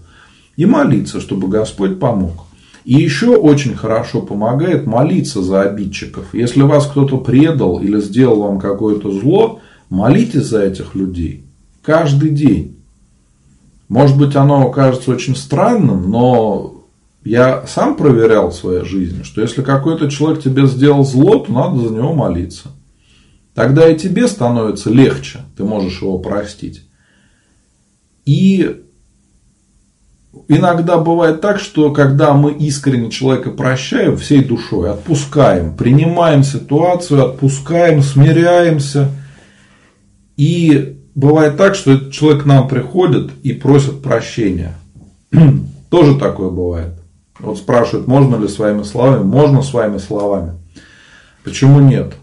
И 0.55 0.65
молиться, 0.65 1.19
чтобы 1.19 1.47
Господь 1.47 1.99
помог. 1.99 2.45
И 2.85 2.93
еще 2.93 3.35
очень 3.35 3.75
хорошо 3.75 4.21
помогает 4.21 4.85
молиться 4.85 5.41
за 5.41 5.63
обидчиков. 5.63 6.33
Если 6.33 6.61
вас 6.61 6.87
кто-то 6.87 7.17
предал 7.17 7.79
или 7.79 7.99
сделал 7.99 8.43
вам 8.43 8.59
какое-то 8.59 9.11
зло, 9.11 9.59
молитесь 9.89 10.45
за 10.45 10.63
этих 10.63 10.95
людей 10.95 11.46
каждый 11.87 12.31
день. 12.31 12.83
Может 13.87 14.17
быть, 14.17 14.35
оно 14.35 14.69
кажется 14.71 15.09
очень 15.09 15.37
странным, 15.37 16.11
но 16.11 16.83
я 17.23 17.65
сам 17.65 17.95
проверял 17.95 18.49
в 18.49 18.55
своей 18.55 18.83
жизни, 18.83 19.23
что 19.23 19.39
если 19.39 19.61
какой-то 19.61 20.11
человек 20.11 20.43
тебе 20.43 20.67
сделал 20.67 21.05
зло, 21.05 21.39
то 21.39 21.49
надо 21.49 21.87
за 21.87 21.93
него 21.93 22.11
молиться. 22.11 22.71
Тогда 23.55 23.87
и 23.87 23.97
тебе 23.97 24.27
становится 24.27 24.89
легче, 24.89 25.39
ты 25.55 25.63
можешь 25.63 26.01
его 26.01 26.19
простить. 26.19 26.83
И 28.25 28.83
иногда 30.49 30.97
бывает 30.97 31.39
так, 31.39 31.57
что 31.57 31.93
когда 31.93 32.33
мы 32.33 32.51
искренне 32.51 33.09
человека 33.09 33.51
прощаем 33.51 34.17
всей 34.17 34.43
душой, 34.43 34.91
отпускаем, 34.91 35.77
принимаем 35.77 36.43
ситуацию, 36.43 37.23
отпускаем, 37.23 38.01
смиряемся, 38.01 39.09
и 40.35 40.96
бывает 41.17 41.57
так, 41.57 41.75
что 41.75 42.11
человек 42.11 42.43
к 42.43 42.45
нам 42.45 42.67
приходит 42.67 43.31
и 43.43 43.51
просит 43.51 44.01
прощения. 44.01 44.75
Тоже 45.89 46.17
такое 46.17 46.49
бывает. 46.49 46.93
Вот 47.39 47.57
спрашивают, 47.57 48.07
можно 48.07 48.35
ли 48.37 48.47
своими 48.47 48.83
словами? 48.83 49.23
Можно 49.23 49.61
своими 49.63 49.97
словами. 49.97 50.53
Почему 51.43 51.79
нет? 51.79 52.13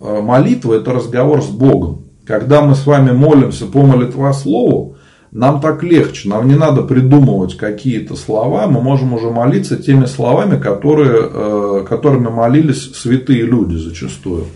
А 0.00 0.22
молитва– 0.22 0.74
это 0.74 0.92
разговор 0.92 1.42
с 1.42 1.48
Богом. 1.48 2.06
когда 2.26 2.62
мы 2.62 2.76
с 2.76 2.86
вами 2.86 3.10
молимся 3.10 3.66
по 3.66 3.82
молитвослову, 3.82 4.96
нам 5.32 5.60
так 5.60 5.82
легче, 5.82 6.28
нам 6.28 6.46
не 6.48 6.54
надо 6.54 6.82
придумывать 6.82 7.56
какие-то 7.56 8.14
слова, 8.16 8.66
мы 8.68 8.80
можем 8.80 9.12
уже 9.12 9.30
молиться 9.30 9.76
теми 9.76 10.06
словами, 10.06 10.60
которые, 10.60 11.28
э, 11.30 11.86
которыми 11.88 12.28
молились 12.28 12.94
святые 12.94 13.42
люди 13.42 13.76
зачастую. 13.76 14.46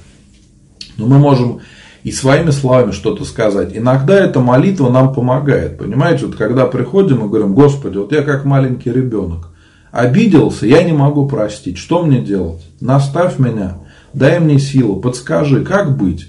Но 0.96 1.06
мы 1.06 1.18
можем 1.18 1.60
и 2.04 2.12
своими 2.12 2.50
словами 2.50 2.92
что-то 2.92 3.24
сказать. 3.24 3.70
Иногда 3.74 4.14
эта 4.14 4.38
молитва 4.38 4.90
нам 4.90 5.14
помогает. 5.14 5.78
Понимаете, 5.78 6.26
вот 6.26 6.36
когда 6.36 6.66
приходим 6.66 7.24
и 7.24 7.28
говорим, 7.28 7.54
Господи, 7.54 7.96
вот 7.96 8.12
я 8.12 8.22
как 8.22 8.44
маленький 8.44 8.92
ребенок, 8.92 9.48
обиделся, 9.90 10.66
я 10.66 10.82
не 10.82 10.92
могу 10.92 11.26
простить. 11.26 11.78
Что 11.78 12.04
мне 12.04 12.20
делать? 12.20 12.62
Наставь 12.78 13.38
меня, 13.38 13.78
дай 14.12 14.38
мне 14.38 14.58
силу, 14.58 14.96
подскажи, 14.96 15.64
как 15.64 15.96
быть? 15.96 16.28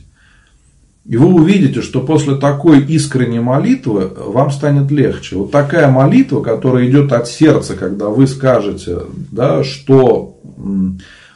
И 1.06 1.18
вы 1.18 1.28
увидите, 1.28 1.82
что 1.82 2.00
после 2.00 2.36
такой 2.36 2.82
искренней 2.82 3.42
молитвы 3.42 4.10
вам 4.18 4.52
станет 4.52 4.90
легче. 4.90 5.36
Вот 5.36 5.52
такая 5.52 5.92
молитва, 5.92 6.42
которая 6.42 6.90
идет 6.90 7.12
от 7.12 7.28
сердца, 7.28 7.76
когда 7.76 8.08
вы 8.08 8.28
скажете, 8.28 9.02
да, 9.30 9.64
что 9.64 10.40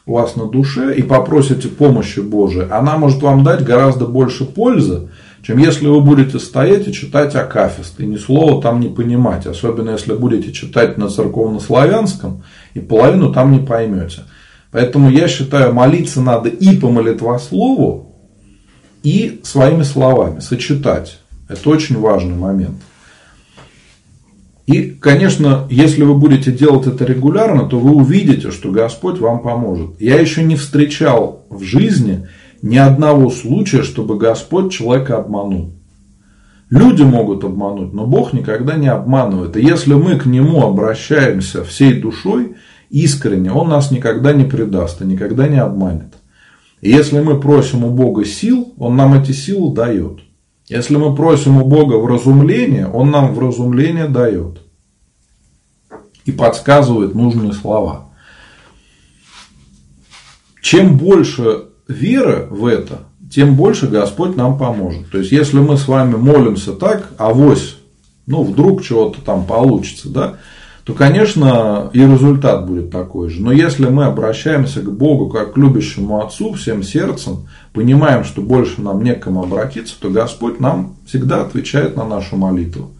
у 0.09 0.13
вас 0.13 0.35
на 0.35 0.45
душе 0.45 0.95
и 0.95 1.03
попросите 1.03 1.67
помощи 1.67 2.19
Божией, 2.19 2.67
она 2.71 2.97
может 2.97 3.21
вам 3.21 3.43
дать 3.43 3.63
гораздо 3.63 4.07
больше 4.07 4.43
пользы, 4.43 5.09
чем 5.43 5.59
если 5.59 5.85
вы 5.85 6.01
будете 6.01 6.39
стоять 6.39 6.87
и 6.87 6.93
читать 6.93 7.35
Акафист, 7.35 7.99
и 7.99 8.07
ни 8.07 8.17
слова 8.17 8.59
там 8.59 8.79
не 8.79 8.89
понимать, 8.89 9.45
особенно 9.45 9.91
если 9.91 10.15
будете 10.15 10.51
читать 10.51 10.97
на 10.97 11.09
церковнославянском, 11.09 12.41
и 12.73 12.79
половину 12.79 13.31
там 13.31 13.51
не 13.51 13.59
поймете. 13.59 14.23
Поэтому 14.71 15.11
я 15.11 15.27
считаю, 15.27 15.73
молиться 15.73 16.21
надо 16.21 16.49
и 16.49 16.75
по 16.75 16.89
молитвослову, 16.89 18.15
и 19.03 19.39
своими 19.43 19.83
словами 19.83 20.39
сочетать. 20.39 21.19
Это 21.47 21.69
очень 21.69 21.99
важный 21.99 22.35
момент. 22.35 22.77
И, 24.69 24.91
конечно, 24.91 25.65
если 25.71 26.03
вы 26.03 26.13
будете 26.13 26.51
делать 26.51 26.85
это 26.85 27.03
регулярно, 27.03 27.67
то 27.67 27.79
вы 27.79 27.89
увидите, 27.89 28.51
что 28.51 28.69
Господь 28.69 29.17
вам 29.17 29.41
поможет. 29.41 29.99
Я 29.99 30.19
еще 30.19 30.43
не 30.43 30.55
встречал 30.55 31.47
в 31.49 31.63
жизни 31.63 32.27
ни 32.61 32.77
одного 32.77 33.31
случая, 33.31 33.81
чтобы 33.81 34.19
Господь 34.19 34.71
человека 34.71 35.17
обманул. 35.17 35.71
Люди 36.69 37.01
могут 37.01 37.43
обмануть, 37.43 37.93
но 37.93 38.05
Бог 38.05 38.31
никогда 38.31 38.75
не 38.75 38.89
обманывает. 38.89 39.57
И 39.57 39.65
если 39.65 39.95
мы 39.95 40.19
к 40.19 40.27
Нему 40.27 40.61
обращаемся 40.61 41.63
всей 41.63 41.99
душой, 41.99 42.53
искренне, 42.91 43.51
Он 43.51 43.69
нас 43.69 43.89
никогда 43.89 44.33
не 44.33 44.43
предаст 44.43 45.01
и 45.01 45.05
никогда 45.05 45.47
не 45.47 45.57
обманет. 45.57 46.13
И 46.81 46.91
если 46.91 47.19
мы 47.21 47.39
просим 47.39 47.85
у 47.85 47.89
Бога 47.89 48.23
сил, 48.23 48.71
Он 48.77 48.95
нам 48.95 49.19
эти 49.19 49.31
силы 49.31 49.73
дает. 49.73 50.19
Если 50.69 50.97
мы 50.97 51.15
просим 51.15 51.57
у 51.57 51.65
Бога 51.65 51.95
вразумления, 51.95 52.87
Он 52.87 53.09
нам 53.09 53.33
вразумление 53.33 54.07
дает. 54.07 54.61
И 56.25 56.31
подсказывает 56.31 57.15
нужные 57.15 57.53
слова. 57.53 58.09
Чем 60.61 60.97
больше 60.97 61.69
веры 61.87 62.47
в 62.51 62.67
это, 62.67 62.99
тем 63.31 63.55
больше 63.55 63.87
Господь 63.87 64.35
нам 64.35 64.59
поможет. 64.59 65.09
То 65.09 65.17
есть, 65.17 65.31
если 65.31 65.57
мы 65.57 65.75
с 65.75 65.87
вами 65.87 66.15
молимся 66.15 66.73
так, 66.73 67.13
авось, 67.17 67.77
ну, 68.27 68.43
вдруг 68.43 68.83
чего-то 68.83 69.21
там 69.21 69.45
получится, 69.45 70.09
да, 70.09 70.37
то, 70.83 70.93
конечно, 70.93 71.89
и 71.93 71.99
результат 71.99 72.65
будет 72.65 72.89
такой 72.89 73.29
же. 73.29 73.41
Но 73.41 73.51
если 73.51 73.87
мы 73.87 74.05
обращаемся 74.05 74.81
к 74.81 74.91
Богу 74.91 75.29
как 75.29 75.53
к 75.53 75.57
любящему 75.57 76.21
Отцу 76.21 76.53
всем 76.53 76.83
сердцем, 76.83 77.47
понимаем, 77.73 78.23
что 78.23 78.41
больше 78.41 78.81
нам 78.81 79.03
некому 79.03 79.43
обратиться, 79.43 79.95
то 79.99 80.09
Господь 80.09 80.59
нам 80.59 80.95
всегда 81.05 81.41
отвечает 81.41 81.95
на 81.95 82.05
нашу 82.05 82.37
молитву. 82.37 82.91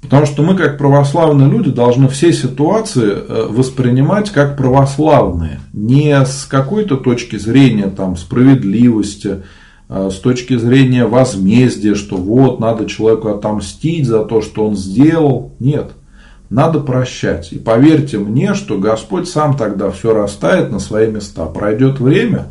Потому 0.00 0.26
что 0.26 0.42
мы, 0.42 0.56
как 0.56 0.78
православные 0.78 1.48
люди, 1.50 1.70
должны 1.70 2.08
все 2.08 2.32
ситуации 2.32 3.12
э, 3.12 3.46
воспринимать 3.50 4.30
как 4.30 4.56
православные. 4.56 5.60
Не 5.72 6.24
с 6.24 6.46
какой-то 6.46 6.96
точки 6.96 7.36
зрения 7.36 7.88
там, 7.88 8.16
справедливости, 8.16 9.42
э, 9.88 10.10
с 10.10 10.16
точки 10.16 10.56
зрения 10.56 11.04
возмездия, 11.04 11.94
что 11.94 12.16
вот, 12.16 12.60
надо 12.60 12.86
человеку 12.86 13.28
отомстить 13.28 14.06
за 14.06 14.24
то, 14.24 14.40
что 14.40 14.66
он 14.66 14.74
сделал. 14.74 15.52
Нет. 15.60 15.92
Надо 16.50 16.80
прощать. 16.80 17.52
И 17.52 17.58
поверьте 17.58 18.18
мне, 18.18 18.54
что 18.54 18.76
Господь 18.76 19.28
сам 19.28 19.56
тогда 19.56 19.92
все 19.92 20.12
расставит 20.12 20.72
на 20.72 20.80
свои 20.80 21.08
места. 21.08 21.46
Пройдет 21.46 22.00
время, 22.00 22.48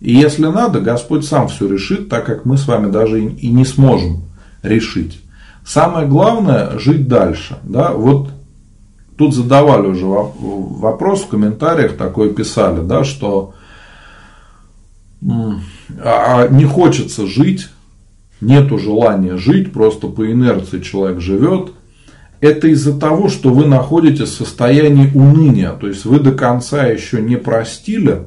и 0.00 0.12
если 0.12 0.46
надо, 0.46 0.80
Господь 0.80 1.24
сам 1.24 1.46
все 1.46 1.68
решит, 1.68 2.08
так 2.08 2.26
как 2.26 2.44
мы 2.44 2.58
с 2.58 2.66
вами 2.66 2.90
даже 2.90 3.24
и 3.24 3.48
не 3.48 3.64
сможем 3.64 4.24
решить. 4.62 5.22
Самое 5.64 6.08
главное– 6.08 6.76
жить 6.78 7.06
дальше. 7.06 7.58
Да? 7.62 7.92
Вот 7.92 8.30
тут 9.16 9.32
задавали 9.32 9.86
уже 9.86 10.06
вопрос 10.06 11.22
в 11.22 11.28
комментариях, 11.28 11.96
такой 11.96 12.34
писали, 12.34 12.80
да, 12.80 13.04
что 13.04 13.54
а, 15.24 16.42
а 16.42 16.48
не 16.48 16.64
хочется 16.64 17.26
жить, 17.26 17.68
нету 18.40 18.76
желания 18.78 19.36
жить, 19.36 19.72
просто 19.72 20.08
по 20.08 20.30
инерции 20.30 20.80
человек 20.80 21.20
живет– 21.20 21.70
это 22.40 22.68
из-за 22.68 22.98
того, 22.98 23.28
что 23.28 23.50
вы 23.50 23.66
находитесь 23.66 24.28
в 24.28 24.36
состоянии 24.36 25.10
уныния, 25.14 25.72
то 25.72 25.88
есть 25.88 26.04
вы 26.04 26.20
до 26.20 26.32
конца 26.32 26.86
еще 26.86 27.20
не 27.20 27.36
простили, 27.36 28.24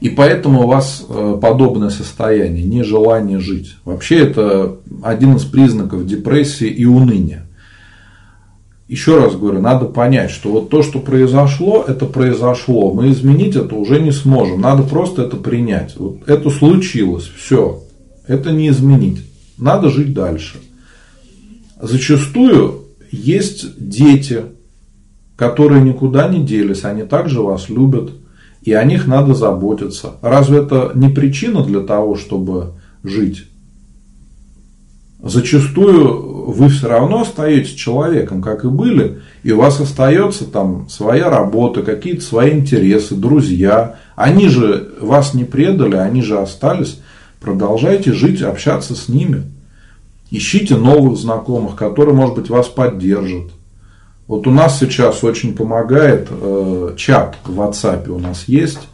и 0.00 0.10
поэтому 0.10 0.62
у 0.62 0.66
вас 0.66 1.04
э, 1.08 1.38
подобное 1.40 1.90
состояние, 1.90 2.64
нежелание 2.64 3.40
жить. 3.40 3.76
Вообще 3.84 4.18
это 4.18 4.76
один 5.02 5.36
из 5.36 5.44
признаков 5.44 6.06
депрессии 6.06 6.68
и 6.68 6.84
уныния. 6.84 7.46
Еще 8.86 9.18
раз 9.18 9.34
говорю, 9.34 9.60
надо 9.60 9.86
понять, 9.86 10.30
что 10.30 10.50
вот 10.50 10.70
то, 10.70 10.82
что 10.82 11.00
произошло, 11.00 11.84
это 11.86 12.06
произошло. 12.06 12.94
Мы 12.94 13.10
изменить 13.10 13.56
это 13.56 13.74
уже 13.74 14.00
не 14.00 14.12
сможем. 14.12 14.60
Надо 14.60 14.84
просто 14.84 15.22
это 15.22 15.36
принять. 15.36 15.94
Вот 15.96 16.26
это 16.26 16.48
случилось, 16.48 17.24
все. 17.24 17.82
Это 18.26 18.52
не 18.52 18.68
изменить. 18.68 19.26
Надо 19.58 19.90
жить 19.90 20.14
дальше 20.14 20.58
зачастую 21.80 22.84
есть 23.10 23.78
дети, 23.78 24.44
которые 25.36 25.82
никуда 25.82 26.28
не 26.28 26.44
делись, 26.44 26.84
они 26.84 27.02
также 27.02 27.40
вас 27.40 27.68
любят, 27.68 28.10
и 28.62 28.72
о 28.72 28.84
них 28.84 29.06
надо 29.06 29.34
заботиться. 29.34 30.16
Разве 30.20 30.58
это 30.58 30.92
не 30.94 31.08
причина 31.08 31.62
для 31.62 31.80
того, 31.80 32.16
чтобы 32.16 32.72
жить? 33.04 33.44
Зачастую 35.22 36.52
вы 36.52 36.68
все 36.68 36.88
равно 36.88 37.22
остаетесь 37.22 37.74
человеком, 37.74 38.40
как 38.40 38.64
и 38.64 38.68
были, 38.68 39.20
и 39.42 39.52
у 39.52 39.58
вас 39.58 39.80
остается 39.80 40.44
там 40.44 40.88
своя 40.88 41.28
работа, 41.28 41.82
какие-то 41.82 42.22
свои 42.22 42.52
интересы, 42.52 43.16
друзья. 43.16 43.96
Они 44.14 44.48
же 44.48 44.94
вас 45.00 45.34
не 45.34 45.44
предали, 45.44 45.96
они 45.96 46.22
же 46.22 46.38
остались. 46.38 47.00
Продолжайте 47.40 48.12
жить, 48.12 48.42
общаться 48.42 48.94
с 48.94 49.08
ними. 49.08 49.42
Ищите 50.30 50.76
новых 50.76 51.16
знакомых, 51.16 51.74
которые, 51.74 52.14
может 52.14 52.34
быть, 52.34 52.50
вас 52.50 52.68
поддержат. 52.68 53.50
Вот 54.26 54.46
у 54.46 54.50
нас 54.50 54.78
сейчас 54.78 55.24
очень 55.24 55.54
помогает 55.54 56.28
э, 56.30 56.92
чат 56.96 57.38
в 57.44 57.58
WhatsApp 57.58 58.08
у 58.10 58.18
нас 58.18 58.44
есть. 58.46 58.88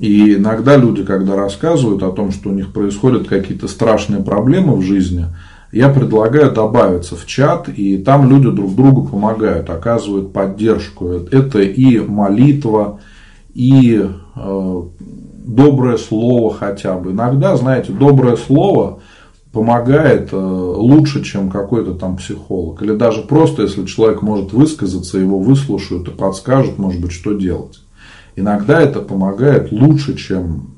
И 0.00 0.34
иногда 0.34 0.76
люди, 0.76 1.04
когда 1.04 1.36
рассказывают 1.36 2.02
о 2.02 2.10
том, 2.10 2.32
что 2.32 2.50
у 2.50 2.52
них 2.52 2.72
происходят 2.72 3.28
какие-то 3.28 3.68
страшные 3.68 4.22
проблемы 4.22 4.74
в 4.74 4.82
жизни, 4.82 5.26
я 5.72 5.88
предлагаю 5.88 6.52
добавиться 6.52 7.16
в 7.16 7.26
чат, 7.26 7.68
и 7.68 7.98
там 7.98 8.28
люди 8.28 8.50
друг 8.50 8.74
другу 8.74 9.06
помогают, 9.06 9.70
оказывают 9.70 10.32
поддержку. 10.32 11.10
Это 11.30 11.60
и 11.60 11.98
молитва, 12.00 13.00
и 13.54 14.04
э, 14.34 14.82
доброе 15.44 15.96
слово 15.96 16.52
хотя 16.54 16.94
бы. 16.94 17.12
Иногда, 17.12 17.56
знаете, 17.56 17.92
доброе 17.92 18.36
слово 18.36 19.00
помогает 19.56 20.34
э, 20.34 20.36
лучше, 20.36 21.24
чем 21.24 21.48
какой-то 21.48 21.94
там 21.94 22.18
психолог. 22.18 22.82
Или 22.82 22.94
даже 22.94 23.22
просто, 23.22 23.62
если 23.62 23.86
человек 23.86 24.20
может 24.20 24.52
высказаться, 24.52 25.16
его 25.16 25.38
выслушают 25.38 26.06
и 26.08 26.10
подскажут, 26.10 26.76
может 26.76 27.00
быть, 27.00 27.12
что 27.12 27.32
делать. 27.32 27.80
Иногда 28.36 28.82
это 28.82 29.00
помогает 29.00 29.72
лучше, 29.72 30.14
чем 30.14 30.74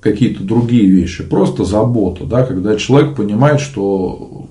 какие-то 0.00 0.44
другие 0.44 0.88
вещи. 0.88 1.24
Просто 1.24 1.64
забота, 1.64 2.24
да, 2.24 2.46
когда 2.46 2.76
человек 2.76 3.16
понимает, 3.16 3.58
что 3.60 4.46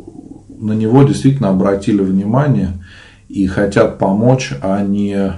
на 0.59 0.73
него 0.73 1.03
действительно 1.03 1.47
обратили 1.51 2.01
внимание 2.01 2.83
и 3.29 3.47
хотят 3.47 3.97
помочь, 3.97 4.51
а 4.61 4.83
не 4.83 5.31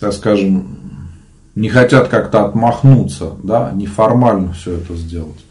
так 0.00 0.12
скажем, 0.12 0.78
не 1.54 1.68
хотят 1.68 2.08
как-то 2.08 2.44
отмахнуться, 2.44 3.32
да, 3.42 3.70
неформально 3.74 4.52
все 4.52 4.76
это 4.76 4.94
сделать. 4.94 5.44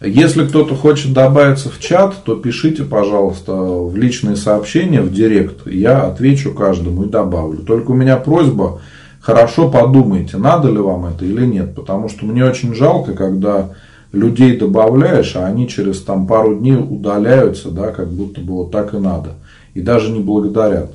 Если 0.00 0.46
кто-то 0.46 0.74
хочет 0.74 1.14
добавиться 1.14 1.70
в 1.70 1.80
чат, 1.80 2.22
то 2.24 2.36
пишите, 2.36 2.84
пожалуйста, 2.84 3.54
в 3.54 3.96
личные 3.96 4.36
сообщения, 4.36 5.00
в 5.00 5.10
директ. 5.10 5.66
Я 5.66 6.02
отвечу 6.02 6.52
каждому 6.52 7.04
и 7.04 7.08
добавлю. 7.08 7.60
Только 7.60 7.92
у 7.92 7.94
меня 7.94 8.18
просьба, 8.18 8.82
хорошо 9.20 9.70
подумайте, 9.70 10.36
надо 10.36 10.68
ли 10.68 10.78
вам 10.78 11.06
это 11.06 11.24
или 11.24 11.46
нет. 11.46 11.74
Потому 11.74 12.10
что 12.10 12.26
мне 12.26 12.44
очень 12.44 12.74
жалко, 12.74 13.14
когда 13.14 13.70
людей 14.12 14.58
добавляешь, 14.58 15.34
а 15.34 15.46
они 15.46 15.66
через 15.66 16.02
там, 16.02 16.26
пару 16.26 16.56
дней 16.56 16.76
удаляются, 16.76 17.70
да, 17.70 17.88
как 17.88 18.08
будто 18.08 18.42
бы 18.42 18.52
вот 18.52 18.70
так 18.70 18.92
и 18.92 18.98
надо. 18.98 19.30
И 19.72 19.80
даже 19.80 20.12
не 20.12 20.20
благодарят. 20.20 20.92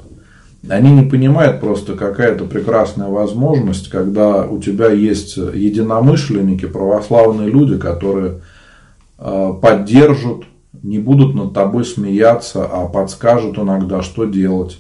Они 0.70 0.91
не 0.91 1.09
понимают 1.09 1.59
просто, 1.59 1.95
какая 1.95 2.34
это 2.34 2.45
прекрасная 2.45 3.07
возможность, 3.07 3.89
когда 3.89 4.45
у 4.45 4.59
тебя 4.59 4.91
есть 4.91 5.38
единомышленники, 5.38 6.66
православные 6.66 7.49
люди, 7.49 7.78
которые 7.78 8.41
Э, 9.24 9.53
поддержат, 9.62 10.45
не 10.82 10.97
будут 10.97 11.36
над 11.36 11.53
тобой 11.53 11.86
смеяться, 11.86 12.66
а 12.66 12.88
подскажут 12.88 13.59
иногда, 13.59 14.01
что 14.01 14.26
делать. 14.26 14.80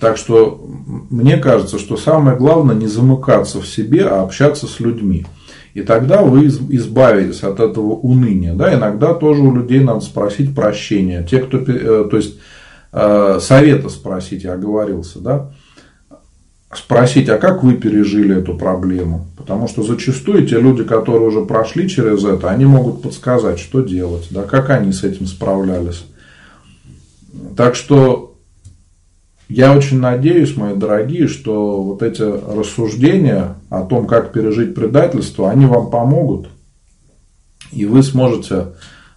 Так 0.00 0.16
что 0.16 0.60
мне 1.08 1.36
кажется, 1.36 1.78
что 1.78 1.96
самое 1.96 2.36
главное 2.36 2.74
не 2.74 2.88
замыкаться 2.88 3.60
в 3.60 3.68
себе, 3.68 4.06
а 4.08 4.22
общаться 4.22 4.66
с 4.66 4.80
людьми. 4.80 5.24
И 5.74 5.82
тогда 5.82 6.22
вы 6.22 6.46
избавитесь 6.46 7.44
от 7.44 7.60
этого 7.60 7.92
уныния. 7.92 8.54
Да? 8.54 8.74
Иногда 8.74 9.14
тоже 9.14 9.42
у 9.42 9.54
людей 9.54 9.78
надо 9.78 10.00
спросить 10.00 10.52
прощения. 10.52 11.22
Те, 11.22 11.38
кто, 11.38 11.58
э, 11.58 12.08
то 12.10 12.16
есть 12.16 12.40
совета 12.94 13.88
спросить, 13.88 14.44
я 14.44 14.52
оговорился, 14.52 15.18
да? 15.18 15.50
спросить, 16.76 17.28
а 17.28 17.38
как 17.38 17.62
вы 17.62 17.74
пережили 17.74 18.36
эту 18.36 18.54
проблему? 18.56 19.26
Потому 19.36 19.68
что 19.68 19.82
зачастую 19.82 20.46
те 20.46 20.60
люди, 20.60 20.84
которые 20.84 21.28
уже 21.28 21.42
прошли 21.42 21.88
через 21.88 22.24
это, 22.24 22.50
они 22.50 22.64
могут 22.64 23.02
подсказать, 23.02 23.58
что 23.58 23.80
делать, 23.80 24.28
да, 24.30 24.42
как 24.42 24.70
они 24.70 24.92
с 24.92 25.04
этим 25.04 25.26
справлялись. 25.26 26.04
Так 27.56 27.74
что 27.74 28.36
я 29.48 29.76
очень 29.76 30.00
надеюсь, 30.00 30.56
мои 30.56 30.74
дорогие, 30.74 31.28
что 31.28 31.82
вот 31.82 32.02
эти 32.02 32.22
рассуждения 32.22 33.56
о 33.70 33.82
том, 33.82 34.06
как 34.06 34.32
пережить 34.32 34.74
предательство, 34.74 35.50
они 35.50 35.66
вам 35.66 35.90
помогут, 35.90 36.48
и 37.70 37.84
вы 37.86 38.02
сможете 38.02 38.68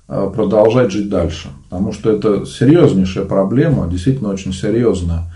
э, 0.07 0.31
продолжать 0.33 0.91
жить 0.91 1.09
дальше. 1.09 1.49
Потому 1.69 1.91
что 1.91 2.11
это 2.11 2.45
серьезнейшая 2.45 3.25
проблема, 3.25 3.89
действительно 3.89 4.29
очень 4.29 4.53
серьезная. 4.53 5.31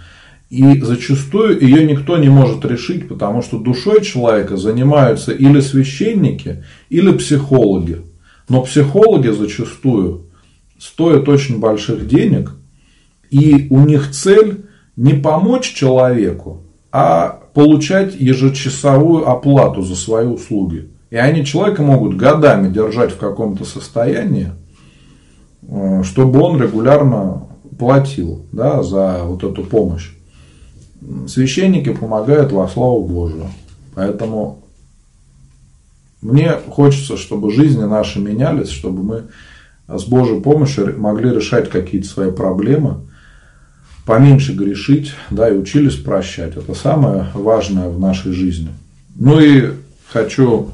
И 0.50 0.82
зачастую 0.82 1.62
ее 1.62 1.86
никто 1.86 2.18
не 2.18 2.30
может 2.30 2.66
решить, 2.66 3.08
потому 3.08 3.42
что 3.42 3.58
душой 3.58 4.04
человека 4.04 4.58
занимаются 4.58 5.32
или 5.32 5.62
священники, 5.62 6.64
или 6.90 7.12
психологи. 7.12 8.02
Но 8.50 8.62
психологи 8.64 9.30
зачастую 9.30 10.28
стоят 10.78 11.30
очень 11.30 11.60
больших 11.60 12.08
денег, 12.08 12.52
и 13.30 13.68
у 13.70 13.80
них 13.80 14.12
цель 14.12 14.66
не 14.98 15.14
помочь 15.14 15.74
человеку, 15.74 16.64
а 16.92 17.40
получать 17.54 18.16
ежечасовую 18.20 19.30
оплату 19.30 19.82
за 19.84 19.96
свои 19.96 20.26
услуги. 20.26 20.90
И 21.12 21.16
они 21.16 21.46
человека 21.46 21.82
могут 21.82 22.16
годами 22.16 22.72
держать 22.72 23.12
в 23.12 23.18
каком-то 23.18 23.64
состоянии, 23.64 24.52
чтобы 25.64 26.42
он 26.42 26.62
регулярно 26.62 27.44
платил 27.78 28.46
да, 28.52 28.84
за 28.84 29.24
вот 29.24 29.44
эту 29.44 29.64
помощь 29.64 30.12
священники 31.28 31.94
помогают 31.94 32.52
во 32.52 32.68
славу 32.68 33.08
Божию. 33.08 33.50
Поэтому 33.96 34.64
мне 36.22 36.52
хочется, 36.70 37.18
чтобы 37.18 37.52
жизни 37.52 37.84
наши 37.84 38.20
менялись, 38.20 38.70
чтобы 38.70 39.04
мы 39.04 39.24
с 39.88 40.04
Божьей 40.06 40.40
помощью 40.40 41.00
могли 41.00 41.32
решать 41.32 41.70
какие-то 41.70 42.08
свои 42.08 42.32
проблемы, 42.32 43.02
поменьше 44.06 44.54
грешить, 44.54 45.14
да, 45.30 45.50
и 45.50 45.58
учились 45.58 45.96
прощать. 45.96 46.56
Это 46.56 46.74
самое 46.76 47.28
важное 47.34 47.90
в 47.90 48.00
нашей 48.00 48.32
жизни. 48.32 48.70
Ну 49.16 49.40
и 49.40 49.72
хочу 50.10 50.70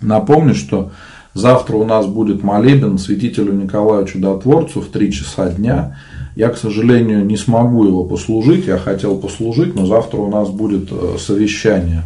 напомнить, 0.00 0.56
что 0.56 0.92
завтра 1.34 1.76
у 1.76 1.84
нас 1.84 2.06
будет 2.06 2.42
молебен 2.42 2.98
святителю 2.98 3.52
Николаю 3.52 4.06
Чудотворцу 4.06 4.80
в 4.80 4.86
3 4.86 5.12
часа 5.12 5.50
дня. 5.50 5.98
Я, 6.36 6.48
к 6.48 6.56
сожалению, 6.56 7.24
не 7.24 7.36
смогу 7.36 7.84
его 7.84 8.04
послужить. 8.04 8.66
Я 8.66 8.78
хотел 8.78 9.18
послужить, 9.18 9.74
но 9.74 9.86
завтра 9.86 10.18
у 10.18 10.30
нас 10.30 10.48
будет 10.48 10.90
э, 10.90 11.16
совещание 11.18 12.04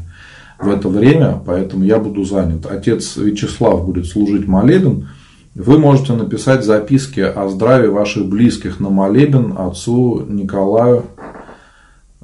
в 0.58 0.68
это 0.68 0.88
время, 0.88 1.40
поэтому 1.44 1.84
я 1.84 1.98
буду 1.98 2.24
занят. 2.24 2.66
Отец 2.66 3.16
Вячеслав 3.16 3.84
будет 3.86 4.06
служить 4.06 4.46
молебен. 4.46 5.08
Вы 5.54 5.78
можете 5.78 6.12
написать 6.12 6.64
записки 6.64 7.20
о 7.20 7.48
здравии 7.48 7.88
ваших 7.88 8.26
близких 8.26 8.80
на 8.80 8.90
молебен 8.90 9.54
отцу 9.56 10.24
Николаю, 10.28 11.04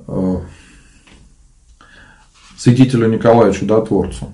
э, 0.07 0.37
святителю 2.57 3.09
Николаю 3.09 3.53
Чудотворцу. 3.53 4.29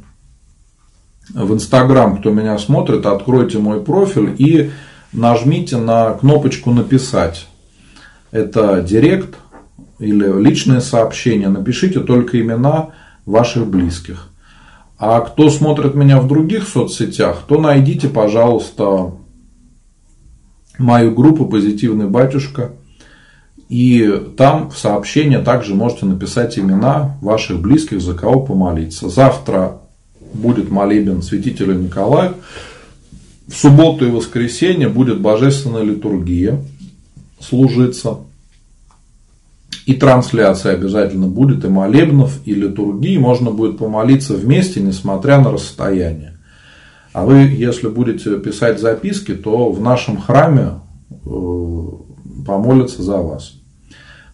В 1.35 1.55
Инстаграм, 1.55 2.19
кто 2.19 2.31
меня 2.31 2.59
смотрит, 2.59 3.07
откройте 3.07 3.59
мой 3.59 3.81
профиль 3.81 4.35
и 4.37 4.71
нажмите 5.13 5.77
на 5.77 6.13
кнопочку 6.15 6.73
«Написать» 6.73 7.47
это 8.31 8.81
директ 8.83 9.37
или 9.99 10.41
личное 10.41 10.81
сообщение, 10.81 11.49
напишите 11.49 12.01
только 12.01 12.41
имена 12.41 12.91
ваших 13.27 13.67
близких. 13.67 14.29
А 14.99 15.21
кто 15.21 15.51
смотрит 15.51 15.95
меня 15.95 16.21
в 16.21 16.29
других 16.29 16.69
соцсетях, 16.69 17.43
то 17.49 17.61
найдите, 17.61 18.09
пожалуйста, 18.09 19.13
мою 20.79 21.15
группу 21.15 21.47
«Позитивный 21.47 22.07
батюшка». 22.07 22.73
И 23.69 24.21
там 24.37 24.71
в 24.71 24.77
сообщение 24.77 25.39
также 25.39 25.75
можете 25.75 26.05
написать 26.05 26.59
имена 26.59 27.17
ваших 27.21 27.61
близких, 27.61 28.01
за 28.01 28.15
кого 28.15 28.41
помолиться. 28.41 29.09
Завтра 29.09 29.79
будет 30.33 30.71
молебен 30.71 31.23
святителя 31.23 31.75
Николая. 31.75 32.35
В 33.47 33.55
субботу 33.55 34.07
и 34.07 34.11
воскресенье 34.11 34.89
будет 34.89 35.21
божественная 35.21 35.83
литургия 35.83 36.63
служиться. 37.41 38.19
И 39.87 39.95
трансляция 39.95 40.75
обязательно 40.75 41.27
будет, 41.27 41.65
и 41.65 41.69
молебнов, 41.69 42.39
и 42.45 42.55
литургии. 42.55 43.19
Можно 43.19 43.51
будет 43.51 43.79
помолиться 43.79 44.35
вместе, 44.35 44.81
несмотря 44.81 45.41
на 45.41 45.51
расстояние. 45.51 46.39
А 47.13 47.25
вы, 47.25 47.39
если 47.39 47.89
будете 47.89 48.39
писать 48.39 48.79
записки, 48.79 49.35
то 49.35 49.73
в 49.73 49.81
нашем 49.81 50.21
храме 50.21 50.75
э, 51.11 51.87
помолятся 52.47 53.03
за 53.03 53.17
вас. 53.17 53.55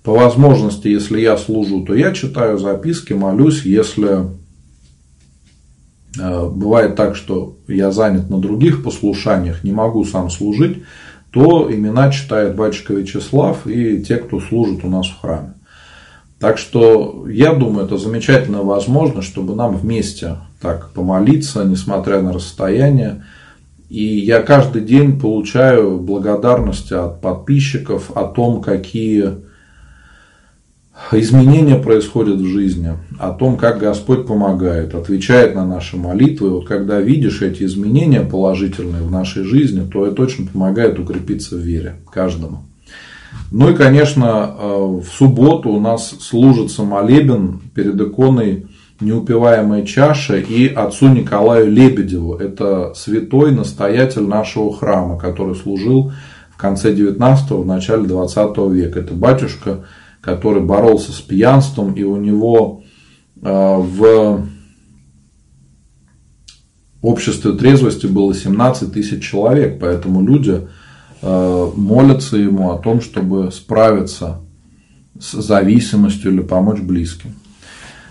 По 0.03 0.13
возможности, 0.13 0.89
если 0.89 1.21
я 1.21 1.39
служу, 1.39 1.85
то 1.85 1.95
я 1.95 2.13
читаю 2.13 2.59
записки, 2.59 3.13
молюсь. 3.13 3.65
Если 3.65 4.27
бывает 6.19 6.97
так, 6.97 7.17
что 7.17 7.57
я 7.69 7.91
занят 7.91 8.31
на 8.31 8.39
других 8.39 8.83
послушаниях, 8.83 9.65
не 9.65 9.73
могу 9.73 10.05
сам 10.05 10.31
служить, 10.31 10.83
то 11.31 11.73
имена 11.73 12.11
читает 12.11 12.57
батюшка 12.57 12.95
Вячеслав 12.95 13.67
и 13.67 14.03
те, 14.03 14.17
кто 14.17 14.41
служит 14.41 14.85
у 14.85 14.89
нас 14.89 15.07
в 15.07 15.21
храме. 15.21 15.55
Так 16.39 16.59
что 16.59 17.27
я 17.29 17.55
думаю, 17.55 17.87
это 17.87 17.97
замечательная 17.97 18.61
возможность, 18.61 19.29
чтобы 19.29 19.55
нам 19.55 19.77
вместе 19.77 20.37
так 20.61 20.91
помолиться, 20.93 21.65
несмотря 21.65 22.21
на 22.21 22.33
расстояние. 22.33 23.25
И 23.89 24.03
я 24.03 24.43
каждый 24.43 24.83
день 24.83 25.19
получаю 25.19 25.99
благодарности 25.99 26.93
от 26.93 27.21
подписчиков 27.21 28.11
о 28.15 28.25
том, 28.25 28.61
какие 28.61 29.46
изменения 31.13 31.77
происходят 31.77 32.37
в 32.37 32.47
жизни, 32.47 32.95
о 33.19 33.31
том, 33.31 33.57
как 33.57 33.79
Господь 33.79 34.27
помогает, 34.27 34.95
отвечает 34.95 35.55
на 35.55 35.67
наши 35.67 35.97
молитвы. 35.97 36.51
Вот 36.51 36.67
когда 36.67 37.01
видишь 37.01 37.43
эти 37.43 37.65
изменения 37.65 38.23
положительные 38.23 39.03
в 39.03 39.11
нашей 39.11 39.45
жизни, 39.45 39.89
то 39.91 40.07
это 40.07 40.23
очень 40.23 40.49
помогает 40.49 40.99
укрепиться 40.99 41.57
в 41.57 41.61
вере 41.61 41.97
каждому. 42.11 42.65
Ну 43.51 43.71
и, 43.71 43.75
конечно, 43.75 44.55
э, 44.59 45.01
в 45.03 45.07
субботу 45.13 45.71
у 45.71 45.81
нас 45.81 46.15
служится 46.21 46.83
молебен 46.83 47.61
перед 47.75 48.01
иконой 48.01 48.67
неупиваемая 49.01 49.85
чаша 49.85 50.37
и 50.37 50.69
отцу 50.69 51.09
Николаю 51.09 51.71
Лебедеву. 51.71 52.35
Это 52.35 52.95
святой 52.95 53.53
настоятель 53.53 54.23
нашего 54.23 54.75
храма, 54.75 55.19
который 55.19 55.55
служил 55.55 56.13
в 56.51 56.57
конце 56.57 56.95
19-го, 56.95 57.63
в 57.63 57.67
начале 57.67 58.05
20 58.05 58.57
века. 58.73 59.01
Это 59.01 59.13
батюшка, 59.13 59.85
который 60.27 60.61
боролся 60.61 61.13
с 61.13 61.21
пьянством, 61.21 61.93
и 61.93 62.03
у 62.03 62.17
него 62.17 62.83
э, 63.41 63.49
в 63.49 64.45
обществе 67.01 67.53
трезвости 67.53 68.07
было 68.07 68.35
17 68.35 68.93
тысяч 68.93 69.23
человек, 69.23 69.79
поэтому 69.79 70.27
люди 70.27 70.67
э, 71.23 71.71
молятся 71.77 72.37
ему 72.39 72.73
о 72.73 72.79
том, 72.79 73.01
чтобы 73.01 73.53
справиться 73.53 74.41
с 75.17 75.41
зависимостью 75.41 76.33
или 76.33 76.41
помочь 76.41 76.81
близким. 76.81 77.31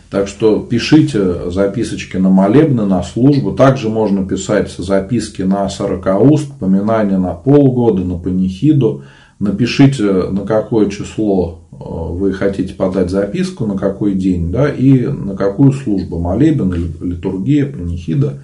Так 0.10 0.30
что 0.30 0.62
пишите 0.62 1.52
записочки 1.52 2.16
на 2.16 2.30
молебны, 2.30 2.86
на 2.86 3.04
службу. 3.04 3.52
Также 3.52 3.90
можно 3.90 4.26
писать 4.26 4.72
записки 4.78 5.42
на 5.42 5.68
сорокауст, 5.68 6.58
поминания 6.58 7.18
на 7.18 7.34
полгода, 7.34 8.06
на 8.06 8.18
панихиду. 8.18 9.04
Напишите, 9.40 10.04
на 10.04 10.46
какое 10.46 10.90
число 10.90 11.65
вы 11.80 12.34
хотите 12.34 12.74
подать 12.74 13.10
записку, 13.10 13.66
на 13.66 13.78
какой 13.78 14.14
день, 14.14 14.52
да, 14.52 14.70
и 14.70 15.08
на 15.08 15.36
какую 15.36 15.74
службу, 15.74 16.20
молебен, 16.20 16.74
литургия, 17.02 17.66
панихида. 17.66 18.40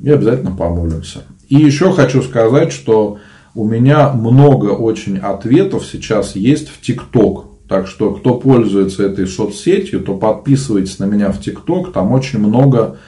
И 0.00 0.10
обязательно 0.10 0.52
помолимся. 0.52 1.22
И 1.48 1.56
еще 1.56 1.92
хочу 1.92 2.22
сказать, 2.22 2.72
что 2.72 3.18
у 3.54 3.66
меня 3.66 4.10
много 4.12 4.68
очень 4.70 5.18
ответов 5.18 5.86
сейчас 5.86 6.34
есть 6.34 6.68
в 6.68 6.80
ТикТок. 6.80 7.46
Так 7.68 7.86
что, 7.86 8.12
кто 8.14 8.34
пользуется 8.34 9.04
этой 9.04 9.26
соцсетью, 9.26 10.00
то 10.00 10.16
подписывайтесь 10.16 10.98
на 10.98 11.04
меня 11.04 11.30
в 11.30 11.40
ТикТок. 11.40 11.92
Там 11.92 12.12
очень 12.12 12.38
много 12.38 12.98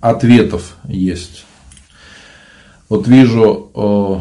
ответов 0.00 0.76
есть. 0.88 1.44
Вот 2.88 3.08
вижу, 3.08 3.70
э, 3.74 4.16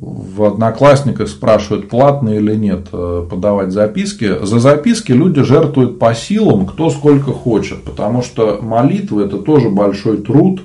в 0.00 0.44
Одноклассниках 0.44 1.28
спрашивают, 1.28 1.88
платно 1.88 2.30
или 2.30 2.54
нет 2.54 2.88
э, 2.92 3.26
подавать 3.28 3.72
записки. 3.72 4.44
За 4.44 4.58
записки 4.58 5.12
люди 5.12 5.42
жертвуют 5.42 5.98
по 5.98 6.14
силам, 6.14 6.66
кто 6.66 6.90
сколько 6.90 7.32
хочет. 7.32 7.82
Потому 7.82 8.22
что 8.22 8.58
молитва 8.60 9.24
это 9.24 9.38
тоже 9.38 9.70
большой 9.70 10.18
труд. 10.18 10.62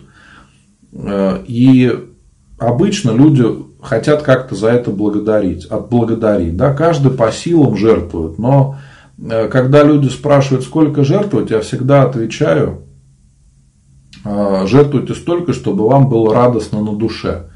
Э, 0.94 1.40
и 1.48 1.92
обычно 2.60 3.12
люди 3.12 3.46
хотят 3.82 4.24
как-то 4.24 4.56
за 4.56 4.70
это 4.70 4.92
благодарить, 4.92 5.66
отблагодарить. 5.66 6.58
Да? 6.58 6.74
Каждый 6.74 7.12
по 7.12 7.32
силам 7.32 7.78
жертвует. 7.78 8.38
Но 8.38 8.78
э, 9.18 9.48
когда 9.48 9.84
люди 9.84 10.10
спрашивают, 10.10 10.66
сколько 10.66 11.04
жертвовать, 11.04 11.52
я 11.52 11.62
всегда 11.62 12.04
отвечаю, 12.04 12.84
жертвуйте 14.24 15.16
столько, 15.16 15.52
чтобы 15.52 15.88
вам 15.88 16.08
было 16.08 16.32
радостно 16.32 16.80
на 16.84 16.96
душе. 16.96 17.51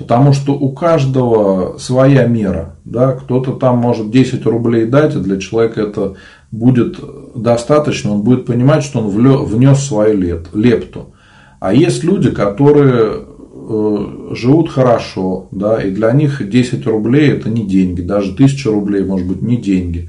Потому 0.00 0.32
что 0.32 0.54
у 0.54 0.72
каждого 0.72 1.76
своя 1.78 2.26
мера. 2.26 2.76
Да? 2.86 3.12
Кто-то 3.12 3.52
там 3.52 3.76
может 3.76 4.10
10 4.10 4.46
рублей 4.46 4.86
дать, 4.86 5.14
а 5.14 5.18
для 5.18 5.38
человека 5.38 5.82
это 5.82 6.14
будет 6.50 6.98
достаточно. 7.34 8.12
Он 8.12 8.22
будет 8.22 8.46
понимать, 8.46 8.82
что 8.82 9.00
он 9.00 9.08
внес 9.44 9.80
свою 9.80 10.18
лепту. 10.54 11.12
А 11.60 11.74
есть 11.74 12.02
люди, 12.02 12.30
которые 12.30 13.12
э, 13.12 13.96
живут 14.32 14.70
хорошо, 14.70 15.48
да, 15.50 15.82
и 15.82 15.90
для 15.90 16.12
них 16.12 16.48
10 16.48 16.86
рублей 16.86 17.32
это 17.32 17.50
не 17.50 17.66
деньги, 17.66 18.00
даже 18.00 18.32
1000 18.32 18.70
рублей 18.70 19.04
может 19.04 19.28
быть 19.28 19.42
не 19.42 19.58
деньги. 19.58 20.08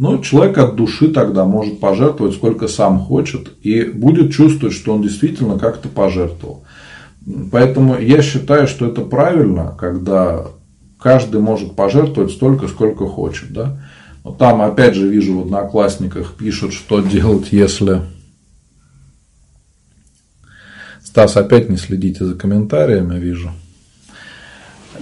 Но 0.00 0.18
человек 0.18 0.58
от 0.58 0.74
души 0.74 1.08
тогда 1.08 1.44
может 1.44 1.78
пожертвовать 1.78 2.34
сколько 2.34 2.66
сам 2.66 2.98
хочет 2.98 3.52
и 3.62 3.82
будет 3.82 4.32
чувствовать, 4.32 4.74
что 4.74 4.94
он 4.94 5.02
действительно 5.02 5.58
как-то 5.60 5.88
пожертвовал. 5.88 6.64
Поэтому 7.50 7.98
я 7.98 8.22
считаю, 8.22 8.66
что 8.66 8.86
это 8.86 9.02
правильно, 9.02 9.74
когда 9.78 10.46
каждый 10.98 11.40
может 11.40 11.76
пожертвовать 11.76 12.32
столько, 12.32 12.68
сколько 12.68 13.06
хочет. 13.06 13.52
Да? 13.52 13.80
Но 14.24 14.32
там, 14.32 14.62
опять 14.62 14.94
же, 14.94 15.08
вижу 15.08 15.38
в 15.38 15.42
одноклассниках 15.42 16.34
пишут, 16.34 16.72
что 16.72 17.00
делать, 17.00 17.48
если... 17.50 18.02
Стас, 21.02 21.36
опять 21.36 21.70
не 21.70 21.76
следите 21.76 22.24
за 22.24 22.34
комментариями, 22.34 23.18
вижу. 23.18 23.50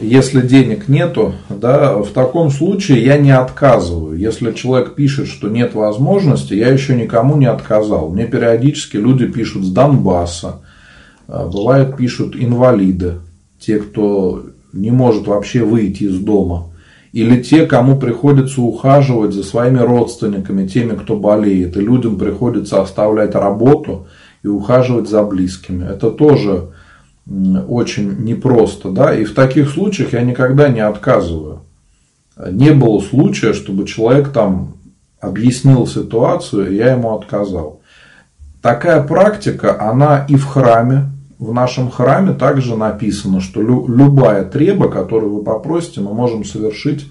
Если 0.00 0.40
денег 0.40 0.88
нету, 0.88 1.34
да, 1.48 1.96
в 1.96 2.10
таком 2.10 2.50
случае 2.50 3.04
я 3.04 3.16
не 3.18 3.30
отказываю. 3.30 4.16
Если 4.16 4.52
человек 4.52 4.94
пишет, 4.94 5.26
что 5.26 5.48
нет 5.48 5.74
возможности, 5.74 6.54
я 6.54 6.68
еще 6.68 6.94
никому 6.94 7.36
не 7.36 7.46
отказал. 7.46 8.10
Мне 8.10 8.26
периодически 8.26 8.98
люди 8.98 9.26
пишут 9.26 9.64
с 9.64 9.70
Донбасса, 9.70 10.60
а, 11.28 11.46
бывает, 11.46 11.96
пишут 11.96 12.36
инвалиды, 12.36 13.20
те, 13.58 13.78
кто 13.78 14.46
не 14.72 14.90
может 14.90 15.26
вообще 15.26 15.64
выйти 15.64 16.04
из 16.04 16.18
дома. 16.18 16.68
Или 17.12 17.42
те, 17.42 17.66
кому 17.66 17.98
приходится 17.98 18.60
ухаживать 18.60 19.32
за 19.32 19.42
своими 19.42 19.78
родственниками, 19.78 20.66
теми, 20.66 20.96
кто 20.96 21.16
болеет. 21.16 21.76
И 21.76 21.80
людям 21.80 22.18
приходится 22.18 22.82
оставлять 22.82 23.34
работу 23.34 24.06
и 24.42 24.48
ухаживать 24.48 25.08
за 25.08 25.22
близкими. 25.22 25.84
Это 25.84 26.10
тоже 26.10 26.68
очень 27.68 28.22
непросто. 28.22 28.90
Да? 28.90 29.14
И 29.14 29.24
в 29.24 29.34
таких 29.34 29.70
случаях 29.70 30.12
я 30.12 30.22
никогда 30.22 30.68
не 30.68 30.80
отказываю. 30.80 31.62
Не 32.50 32.72
было 32.72 33.00
случая, 33.00 33.54
чтобы 33.54 33.86
человек 33.86 34.28
там 34.28 34.74
объяснил 35.18 35.86
ситуацию, 35.86 36.70
и 36.70 36.76
я 36.76 36.92
ему 36.92 37.16
отказал. 37.16 37.80
Такая 38.60 39.02
практика, 39.02 39.80
она 39.80 40.26
и 40.28 40.36
в 40.36 40.44
храме 40.44 41.10
в 41.38 41.52
нашем 41.52 41.90
храме 41.90 42.32
также 42.32 42.76
написано, 42.76 43.40
что 43.40 43.60
любая 43.60 44.44
треба, 44.44 44.88
которую 44.88 45.34
вы 45.34 45.44
попросите, 45.44 46.00
мы 46.00 46.14
можем 46.14 46.44
совершить 46.44 47.06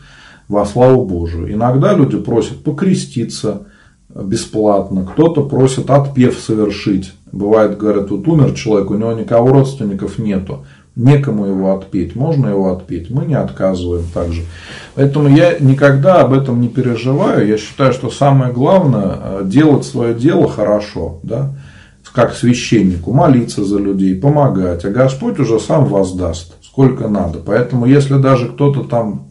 во 0.47 0.65
славу 0.65 1.05
Божию. 1.05 1.51
Иногда 1.51 1.93
люди 1.93 2.17
просят 2.17 2.63
покреститься 2.63 3.67
бесплатно, 4.13 5.05
кто-то 5.05 5.43
просит 5.43 5.89
отпев 5.89 6.39
совершить. 6.39 7.13
Бывает, 7.32 7.78
говорят, 7.78 8.09
вот 8.11 8.28
умер 8.28 8.53
человек, 8.53 8.89
у 8.91 8.95
него 8.95 9.11
никого 9.11 9.49
родственников 9.49 10.17
нету, 10.17 10.65
некому 10.95 11.45
его 11.45 11.76
отпеть, 11.76 12.15
можно 12.15 12.47
его 12.47 12.71
отпеть, 12.71 13.09
мы 13.09 13.26
не 13.26 13.36
отказываем 13.36 14.05
также. 14.13 14.43
Поэтому 14.95 15.28
я 15.28 15.59
никогда 15.59 16.21
об 16.21 16.34
этом 16.34 16.61
не 16.61 16.69
переживаю, 16.69 17.45
я 17.45 17.57
считаю, 17.57 17.91
что 17.91 18.09
самое 18.09 18.53
главное 18.53 19.17
э, 19.19 19.41
делать 19.43 19.86
свое 19.86 20.13
дело 20.13 20.47
хорошо, 20.47 21.19
да, 21.23 21.51
как 22.16 22.34
священнику, 22.34 23.11
молиться 23.11 23.66
за 23.66 23.78
людей, 23.78 24.16
помогать, 24.16 24.86
а 24.86 24.89
Господь 24.89 25.38
уже 25.38 25.59
сам 25.59 25.86
воздаст, 25.86 26.55
сколько 26.63 27.09
надо. 27.09 27.39
Поэтому, 27.45 27.86
если 27.86 28.18
даже 28.18 28.47
кто-то 28.47 28.86
там, 28.86 29.28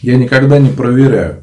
я 0.00 0.16
никогда 0.16 0.58
не 0.58 0.70
проверяю, 0.70 1.42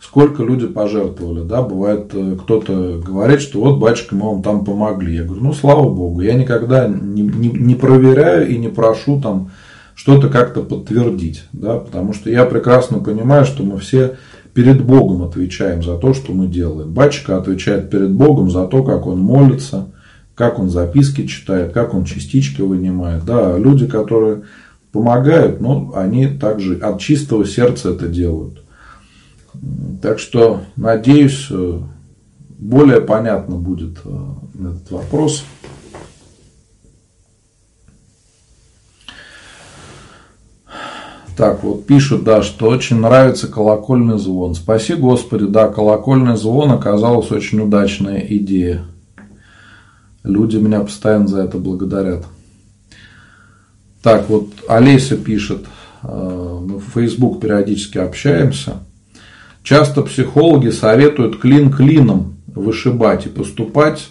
сколько 0.00 0.42
люди 0.42 0.66
пожертвовали, 0.66 1.46
да, 1.46 1.62
бывает, 1.62 2.10
э, 2.12 2.36
кто-то 2.42 3.00
говорит, 3.04 3.40
что 3.40 3.60
вот, 3.60 3.78
батюшка, 3.78 4.16
мы 4.16 4.26
вам 4.26 4.42
там 4.42 4.64
помогли. 4.64 5.14
Я 5.14 5.22
говорю, 5.22 5.44
ну, 5.44 5.52
слава 5.52 5.88
Богу, 5.88 6.20
я 6.20 6.34
никогда 6.34 6.88
не, 6.88 7.22
не, 7.22 7.48
не 7.48 7.74
проверяю 7.76 8.48
и 8.48 8.58
не 8.58 8.68
прошу 8.68 9.20
там 9.20 9.52
что-то 9.94 10.30
как-то 10.30 10.62
подтвердить, 10.62 11.44
да, 11.52 11.78
потому 11.78 12.12
что 12.12 12.28
я 12.28 12.44
прекрасно 12.44 12.98
понимаю, 12.98 13.44
что 13.44 13.62
мы 13.62 13.78
все 13.78 14.16
перед 14.54 14.84
Богом 14.84 15.22
отвечаем 15.22 15.82
за 15.82 15.98
то, 15.98 16.14
что 16.14 16.32
мы 16.32 16.46
делаем. 16.46 16.92
Батюшка 16.92 17.36
отвечает 17.36 17.90
перед 17.90 18.12
Богом 18.12 18.50
за 18.50 18.66
то, 18.66 18.82
как 18.84 19.06
он 19.06 19.18
молится, 19.18 19.88
как 20.34 20.58
он 20.58 20.70
записки 20.70 21.26
читает, 21.26 21.72
как 21.72 21.92
он 21.92 22.04
частички 22.04 22.62
вынимает. 22.62 23.24
Да, 23.24 23.58
люди, 23.58 23.86
которые 23.86 24.42
помогают, 24.92 25.60
но 25.60 25.92
они 25.96 26.28
также 26.28 26.76
от 26.76 27.00
чистого 27.00 27.44
сердца 27.44 27.90
это 27.90 28.06
делают. 28.06 28.62
Так 30.00 30.18
что, 30.18 30.62
надеюсь, 30.76 31.50
более 32.58 33.00
понятно 33.00 33.56
будет 33.56 33.98
э, 34.04 34.18
этот 34.54 34.90
вопрос. 34.90 35.44
Так, 41.36 41.64
вот 41.64 41.86
пишут, 41.86 42.22
да, 42.22 42.42
что 42.42 42.68
очень 42.68 43.00
нравится 43.00 43.48
колокольный 43.48 44.18
звон. 44.18 44.54
Спаси 44.54 44.94
Господи, 44.94 45.46
да, 45.46 45.68
колокольный 45.68 46.36
звон 46.36 46.70
оказалась 46.70 47.32
очень 47.32 47.60
удачная 47.60 48.20
идея. 48.20 48.84
Люди 50.22 50.56
меня 50.56 50.80
постоянно 50.80 51.26
за 51.26 51.42
это 51.42 51.58
благодарят. 51.58 52.24
Так, 54.02 54.28
вот 54.28 54.50
Олеся 54.68 55.16
пишет, 55.16 55.64
э, 56.02 56.60
мы 56.62 56.78
в 56.78 56.84
Facebook 56.94 57.40
периодически 57.40 57.98
общаемся. 57.98 58.74
Часто 59.64 60.02
психологи 60.02 60.68
советуют 60.68 61.40
клин 61.40 61.72
клином 61.72 62.36
вышибать 62.46 63.26
и 63.26 63.30
поступать 63.30 64.10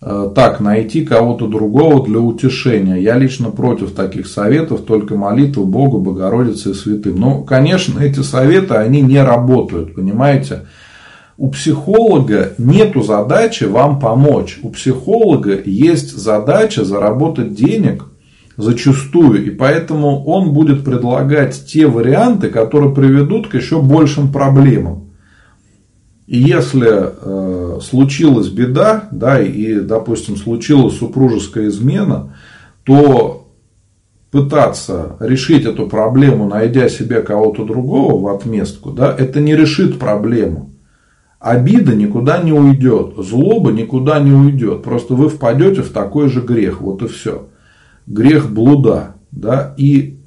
так, 0.00 0.60
найти 0.60 1.04
кого-то 1.04 1.46
другого 1.46 2.06
для 2.06 2.20
утешения. 2.20 2.96
Я 2.96 3.18
лично 3.18 3.50
против 3.50 3.92
таких 3.92 4.28
советов, 4.28 4.82
только 4.86 5.14
молитва 5.14 5.64
Богу, 5.64 5.98
Богородице 5.98 6.70
и 6.70 6.74
святым. 6.74 7.16
Ну, 7.16 7.44
конечно, 7.44 8.00
эти 8.00 8.20
советы, 8.20 8.74
они 8.74 9.02
не 9.02 9.22
работают, 9.22 9.94
понимаете? 9.94 10.66
У 11.36 11.50
психолога 11.50 12.52
нет 12.58 12.94
задачи 13.02 13.64
вам 13.64 13.98
помочь. 14.00 14.58
У 14.62 14.70
психолога 14.70 15.58
есть 15.62 16.16
задача 16.16 16.84
заработать 16.84 17.54
денег 17.54 18.04
зачастую, 18.56 19.46
и 19.46 19.50
поэтому 19.50 20.24
он 20.24 20.52
будет 20.52 20.84
предлагать 20.84 21.64
те 21.66 21.86
варианты, 21.86 22.48
которые 22.48 22.94
приведут 22.94 23.48
к 23.48 23.54
еще 23.54 23.80
большим 23.80 24.32
проблемам. 24.32 25.10
И 26.26 26.38
если 26.38 26.88
э, 26.90 27.59
случилась 27.80 28.48
беда, 28.48 29.08
да, 29.10 29.40
и, 29.40 29.80
допустим, 29.80 30.36
случилась 30.36 30.98
супружеская 30.98 31.68
измена, 31.68 32.36
то 32.84 33.48
пытаться 34.30 35.16
решить 35.20 35.64
эту 35.64 35.88
проблему, 35.88 36.48
найдя 36.48 36.88
себе 36.88 37.22
кого-то 37.22 37.64
другого 37.64 38.20
в 38.20 38.34
отместку, 38.34 38.90
да, 38.90 39.14
это 39.16 39.40
не 39.40 39.56
решит 39.56 39.98
проблему. 39.98 40.70
Обида 41.40 41.94
никуда 41.94 42.42
не 42.42 42.52
уйдет, 42.52 43.14
злоба 43.16 43.72
никуда 43.72 44.20
не 44.20 44.30
уйдет. 44.30 44.82
Просто 44.82 45.14
вы 45.14 45.30
впадете 45.30 45.80
в 45.80 45.90
такой 45.90 46.28
же 46.28 46.42
грех. 46.42 46.82
Вот 46.82 47.02
и 47.02 47.08
все. 47.08 47.48
Грех 48.06 48.50
блуда. 48.50 49.14
Да? 49.30 49.74
И 49.78 50.18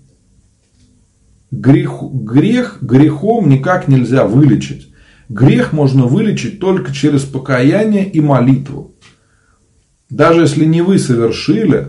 грех, 1.51 2.01
грех 2.01 2.79
грехом 2.81 3.47
никак 3.47 3.87
нельзя 3.87 4.25
вылечить. 4.25 4.92
Грех 5.33 5.73
можно 5.73 6.05
вылечить 6.05 6.59
только 6.59 6.93
через 6.93 7.23
покаяние 7.23 8.09
и 8.09 8.21
молитву. 8.21 8.93
Даже 10.09 10.41
если 10.41 10.65
не 10.65 10.81
вы 10.81 10.99
совершили 10.99 11.87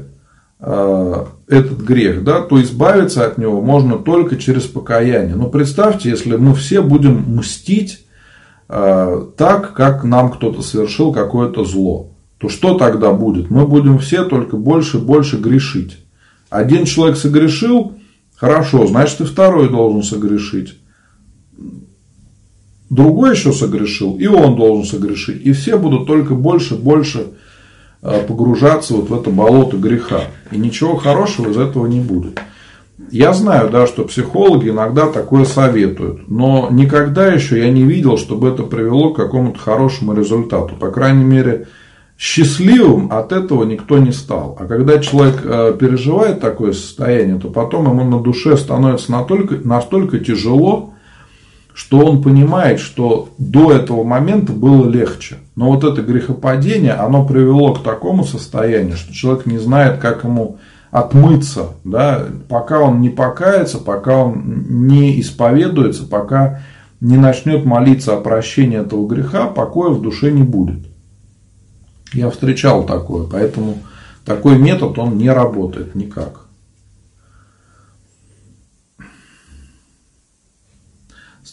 э, 0.61 1.24
этот 1.49 1.80
грех, 1.80 2.24
да, 2.24 2.40
то 2.40 2.62
избавиться 2.62 3.26
от 3.26 3.38
него 3.38 3.61
можно 3.61 3.97
только 3.97 4.36
через 4.36 4.62
покаяние. 4.62 5.36
Но 5.36 5.49
представьте, 5.49 6.11
если 6.11 6.36
мы 6.36 6.55
все 6.55 6.82
будем 6.82 7.36
мстить 7.36 8.05
Э, 8.68 9.26
так, 9.36 9.74
как 9.74 10.05
нам 10.05 10.30
кто-то 10.30 10.62
совершил 10.62 11.12
какое-то 11.12 11.64
зло, 11.64 12.11
то 12.38 12.49
что 12.49 12.74
тогда 12.74 13.12
будет? 13.12 13.51
Мы 13.51 13.66
будем 13.66 13.99
все 13.99 14.24
только 14.24 14.57
больше 14.57 14.99
и 14.99 15.01
больше 15.01 15.36
грешить. 15.36 15.99
Один 16.51 16.84
человек 16.84 17.16
согрешил, 17.16 17.92
хорошо, 18.34 18.86
значит 18.86 19.20
и 19.20 19.24
второй 19.24 19.68
должен 19.68 20.03
согрешить. 20.03 20.78
Другой 22.95 23.32
еще 23.32 23.53
согрешил, 23.53 24.16
и 24.16 24.28
он 24.28 24.55
должен 24.55 24.84
согрешить. 24.84 25.45
И 25.45 25.53
все 25.53 25.76
будут 25.76 26.07
только 26.07 26.34
больше 26.34 26.76
больше 26.76 27.26
э, 28.03 28.22
погружаться 28.26 28.95
вот 28.95 29.11
в 29.11 29.14
это 29.14 29.30
болото 29.30 29.76
греха. 29.76 30.26
И 30.53 30.57
ничего 30.57 30.95
хорошего 30.95 31.51
из 31.51 31.57
этого 31.57 31.88
не 31.88 31.99
будет. 31.99 32.40
Я 33.11 33.32
знаю, 33.32 33.68
да, 33.70 33.88
что 33.88 34.05
психологи 34.05 34.68
иногда 34.68 35.09
такое 35.09 35.45
советуют, 35.45 36.30
но 36.30 36.68
никогда 36.70 37.26
еще 37.26 37.59
я 37.59 37.68
не 37.72 37.82
видел, 37.82 38.16
чтобы 38.16 38.49
это 38.49 38.62
привело 38.62 39.12
к 39.12 39.16
какому-то 39.16 39.59
хорошему 39.59 40.14
результату. 40.14 40.76
По 40.76 40.92
крайней 40.92 41.24
мере, 41.24 41.66
счастливым 42.16 43.11
от 43.11 43.32
этого 43.32 43.64
никто 43.64 43.99
не 43.99 44.12
стал. 44.12 44.57
А 44.61 44.66
когда 44.66 45.01
человек 45.01 45.40
э, 45.42 45.76
переживает 45.76 46.38
такое 46.38 46.72
состояние, 46.72 47.40
то 47.40 47.49
потом 47.49 47.90
ему 47.90 48.05
на 48.05 48.22
душе 48.22 48.57
становится 48.57 49.11
настолько, 49.11 49.57
настолько 49.64 50.20
тяжело, 50.20 50.93
что 51.75 51.99
он 51.99 52.22
понимает, 52.22 52.79
что 52.79 53.31
до 53.37 53.72
этого 53.72 54.05
момента 54.05 54.53
было 54.53 54.89
легче. 54.89 55.37
Но 55.57 55.72
вот 55.72 55.83
это 55.83 56.03
грехопадение, 56.03 56.93
оно 56.93 57.27
привело 57.27 57.75
к 57.75 57.83
такому 57.83 58.25
состоянию, 58.25 58.97
что 58.97 59.12
человек 59.12 59.47
не 59.47 59.59
знает, 59.59 59.99
как 59.99 60.22
ему 60.22 60.59
отмыться, 60.93 61.70
да, 61.83 62.27
пока 62.49 62.79
он 62.79 63.01
не 63.01 63.11
покается, 63.11 63.79
пока 63.79 64.18
он 64.18 64.87
не 64.87 65.20
исповедуется, 65.20 66.07
пока 66.07 66.61
не 67.01 67.16
начнет 67.16 67.64
молиться 67.64 68.14
о 68.14 68.20
прощении 68.20 68.79
этого 68.79 69.05
греха, 69.09 69.49
покоя 69.49 69.91
в 69.91 70.01
душе 70.01 70.31
не 70.31 70.45
будет. 70.45 70.87
Я 72.12 72.31
встречал 72.31 72.85
такое, 72.85 73.27
поэтому 73.27 73.79
такой 74.25 74.57
метод, 74.57 74.97
он 75.01 75.18
не 75.18 75.29
работает 75.29 75.97
никак. 75.97 76.43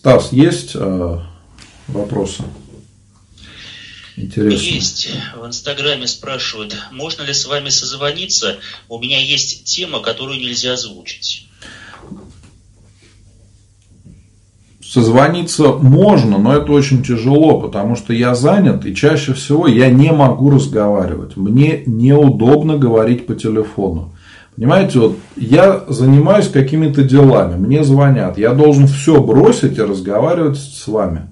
Стас, 0.02 0.34
есть 0.34 0.72
э, 0.74 1.20
вопросы? 1.88 2.44
Интересно. 4.18 4.66
Есть. 4.66 5.10
В 5.40 5.46
Инстаграме 5.46 6.08
спрашивают, 6.08 6.76
можно 6.92 7.22
ли 7.22 7.36
с 7.36 7.46
вами 7.46 7.70
созвониться? 7.70 8.58
У 8.90 8.98
меня 8.98 9.20
есть 9.20 9.66
тема, 9.66 10.00
которую 10.00 10.40
нельзя 10.40 10.74
озвучить. 10.74 11.48
Созвониться 14.84 15.74
можно, 15.74 16.40
но 16.40 16.56
это 16.58 16.72
очень 16.72 17.04
тяжело, 17.04 17.62
потому 17.62 17.96
что 17.96 18.12
я 18.12 18.34
занят, 18.34 18.88
и 18.88 18.96
чаще 18.96 19.36
всего 19.36 19.68
я 19.68 19.92
не 19.92 20.12
могу 20.12 20.50
разговаривать. 20.50 21.38
Мне 21.38 21.84
неудобно 21.86 22.76
говорить 22.76 23.28
по 23.28 23.36
телефону. 23.36 24.16
Понимаете, 24.56 25.00
вот 25.00 25.18
я 25.38 25.86
занимаюсь 25.88 26.48
какими-то 26.48 27.04
делами, 27.04 27.58
мне 27.58 27.84
звонят, 27.84 28.38
я 28.38 28.54
должен 28.54 28.88
все 28.88 29.22
бросить 29.22 29.78
и 29.78 29.82
разговаривать 29.82 30.58
с 30.58 30.88
вами. 30.88 31.30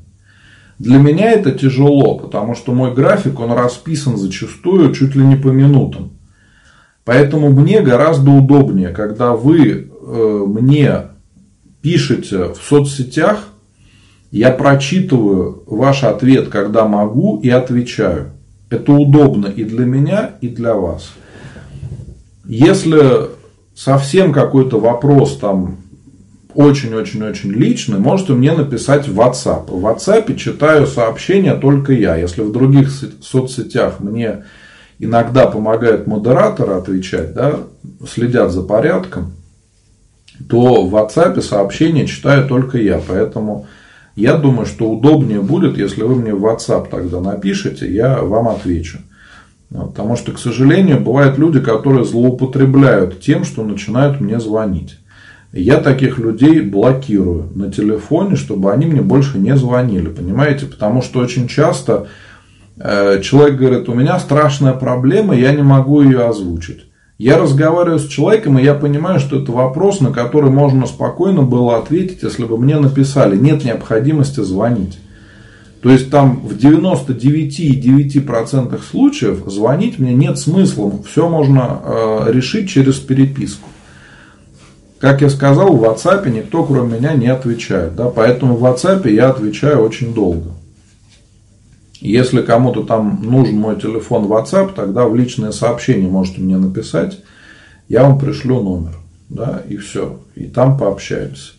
Для 0.79 0.97
меня 0.97 1.31
это 1.31 1.51
тяжело, 1.51 2.17
потому 2.17 2.55
что 2.55 2.71
мой 2.71 2.93
график, 2.93 3.39
он 3.39 3.51
расписан 3.51 4.15
зачастую 4.15 4.93
чуть 4.93 5.15
ли 5.15 5.25
не 5.25 5.35
по 5.35 5.49
минутам. 5.49 6.11
Поэтому 7.03 7.49
мне 7.49 7.81
гораздо 7.81 8.31
удобнее, 8.31 8.89
когда 8.89 9.33
вы 9.33 9.89
э, 9.89 10.43
мне 10.47 11.01
пишете 11.81 12.53
в 12.53 12.61
соцсетях, 12.61 13.49
я 14.31 14.51
прочитываю 14.51 15.63
ваш 15.65 16.03
ответ, 16.03 16.49
когда 16.49 16.87
могу, 16.87 17.39
и 17.41 17.49
отвечаю. 17.49 18.31
Это 18.69 18.93
удобно 18.93 19.47
и 19.47 19.63
для 19.63 19.85
меня, 19.85 20.31
и 20.39 20.47
для 20.47 20.75
вас. 20.75 21.11
Если 22.49 23.29
совсем 23.75 24.33
какой-то 24.33 24.79
вопрос 24.79 25.37
там 25.37 25.77
очень-очень-очень 26.55 27.51
личный, 27.51 27.99
можете 27.99 28.33
мне 28.33 28.53
написать 28.53 29.07
в 29.07 29.19
WhatsApp. 29.19 29.69
В 29.69 29.85
WhatsApp 29.85 30.35
читаю 30.35 30.87
сообщения 30.87 31.53
только 31.53 31.93
я. 31.93 32.15
Если 32.15 32.41
в 32.41 32.51
других 32.51 32.89
соцсетях 33.21 33.99
мне 33.99 34.45
иногда 34.97 35.45
помогают 35.45 36.07
модераторы 36.07 36.73
отвечать, 36.73 37.35
да, 37.35 37.59
следят 38.11 38.51
за 38.51 38.63
порядком, 38.63 39.33
то 40.49 40.83
в 40.83 40.95
WhatsApp 40.95 41.39
сообщения 41.41 42.07
читаю 42.07 42.47
только 42.47 42.79
я. 42.79 42.99
Поэтому 43.07 43.67
я 44.15 44.37
думаю, 44.37 44.65
что 44.65 44.89
удобнее 44.89 45.41
будет, 45.41 45.77
если 45.77 46.01
вы 46.01 46.15
мне 46.15 46.33
в 46.33 46.43
WhatsApp 46.43 46.87
тогда 46.89 47.21
напишите, 47.21 47.87
я 47.93 48.23
вам 48.23 48.47
отвечу. 48.47 48.97
Потому 49.71 50.15
что, 50.15 50.31
к 50.31 50.39
сожалению, 50.39 50.99
бывают 50.99 51.37
люди, 51.37 51.59
которые 51.59 52.03
злоупотребляют 52.03 53.21
тем, 53.21 53.43
что 53.43 53.63
начинают 53.63 54.19
мне 54.19 54.39
звонить. 54.39 54.97
Я 55.51 55.77
таких 55.77 56.19
людей 56.19 56.61
блокирую 56.61 57.49
на 57.55 57.71
телефоне, 57.71 58.35
чтобы 58.35 58.71
они 58.71 58.85
мне 58.85 59.01
больше 59.01 59.37
не 59.37 59.55
звонили, 59.55 60.07
понимаете? 60.07 60.65
Потому 60.65 61.01
что 61.01 61.19
очень 61.19 61.47
часто 61.47 62.07
э, 62.77 63.21
человек 63.21 63.57
говорит, 63.57 63.89
у 63.89 63.95
меня 63.95 64.19
страшная 64.19 64.73
проблема, 64.73 65.35
я 65.35 65.51
не 65.53 65.63
могу 65.63 66.01
ее 66.01 66.27
озвучить. 66.27 66.85
Я 67.17 67.37
разговариваю 67.37 67.99
с 67.99 68.07
человеком, 68.07 68.57
и 68.57 68.63
я 68.63 68.73
понимаю, 68.73 69.19
что 69.19 69.41
это 69.41 69.51
вопрос, 69.51 69.99
на 69.99 70.11
который 70.11 70.49
можно 70.49 70.85
спокойно 70.85 71.41
было 71.41 71.77
ответить, 71.77 72.23
если 72.23 72.45
бы 72.45 72.57
мне 72.57 72.79
написали. 72.79 73.35
Нет 73.35 73.65
необходимости 73.65 74.39
звонить. 74.39 74.99
То 75.81 75.89
есть 75.89 76.11
там 76.11 76.41
в 76.41 76.57
99,9% 76.57 78.81
случаев 78.83 79.43
звонить 79.47 79.97
мне 79.97 80.13
нет 80.13 80.37
смысла. 80.37 80.91
Все 81.09 81.29
можно 81.29 81.79
э, 81.81 82.25
решить 82.31 82.69
через 82.69 82.95
переписку. 82.95 83.69
Как 84.99 85.21
я 85.21 85.29
сказал, 85.29 85.73
в 85.73 85.83
WhatsApp 85.83 86.29
никто 86.29 86.65
кроме 86.65 86.97
меня 86.97 87.13
не 87.13 87.27
отвечает. 87.27 87.95
Да? 87.95 88.09
Поэтому 88.09 88.57
в 88.57 88.65
WhatsApp 88.65 89.09
я 89.09 89.29
отвечаю 89.29 89.79
очень 89.79 90.13
долго. 90.13 90.51
Если 92.01 92.41
кому-то 92.41 92.83
там 92.83 93.21
нужен 93.23 93.57
мой 93.57 93.79
телефон 93.79 94.25
WhatsApp, 94.25 94.73
тогда 94.75 95.05
в 95.05 95.15
личное 95.15 95.51
сообщение 95.51 96.09
можете 96.09 96.41
мне 96.41 96.57
написать. 96.57 97.19
Я 97.87 98.03
вам 98.03 98.19
пришлю 98.19 98.61
номер. 98.61 98.95
Да, 99.29 99.63
и 99.67 99.77
все. 99.77 100.19
И 100.35 100.45
там 100.45 100.77
пообщаемся. 100.77 101.53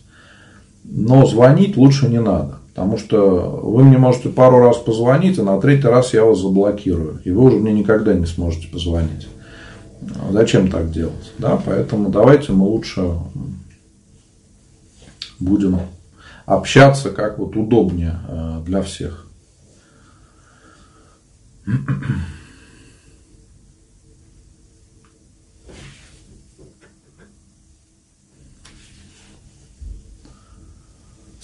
Но 0.83 1.25
звонить 1.25 1.77
лучше 1.77 2.07
не 2.07 2.19
надо. 2.19 2.60
Потому 2.73 2.97
что 2.97 3.59
вы 3.63 3.83
мне 3.83 3.97
можете 3.97 4.29
пару 4.29 4.59
раз 4.59 4.77
позвонить, 4.77 5.37
а 5.39 5.43
на 5.43 5.59
третий 5.59 5.87
раз 5.87 6.13
я 6.13 6.23
вас 6.23 6.39
заблокирую. 6.39 7.21
И 7.25 7.31
вы 7.31 7.43
уже 7.43 7.57
мне 7.57 7.73
никогда 7.73 8.13
не 8.13 8.25
сможете 8.25 8.67
позвонить. 8.67 9.27
Зачем 10.31 10.71
так 10.71 10.91
делать? 10.91 11.33
Да, 11.37 11.61
поэтому 11.63 12.09
давайте 12.09 12.53
мы 12.53 12.65
лучше 12.65 13.09
будем 15.39 15.79
общаться 16.45 17.09
как 17.11 17.39
вот 17.39 17.55
удобнее 17.55 18.19
э, 18.27 18.61
для 18.65 18.81
всех. 18.81 19.27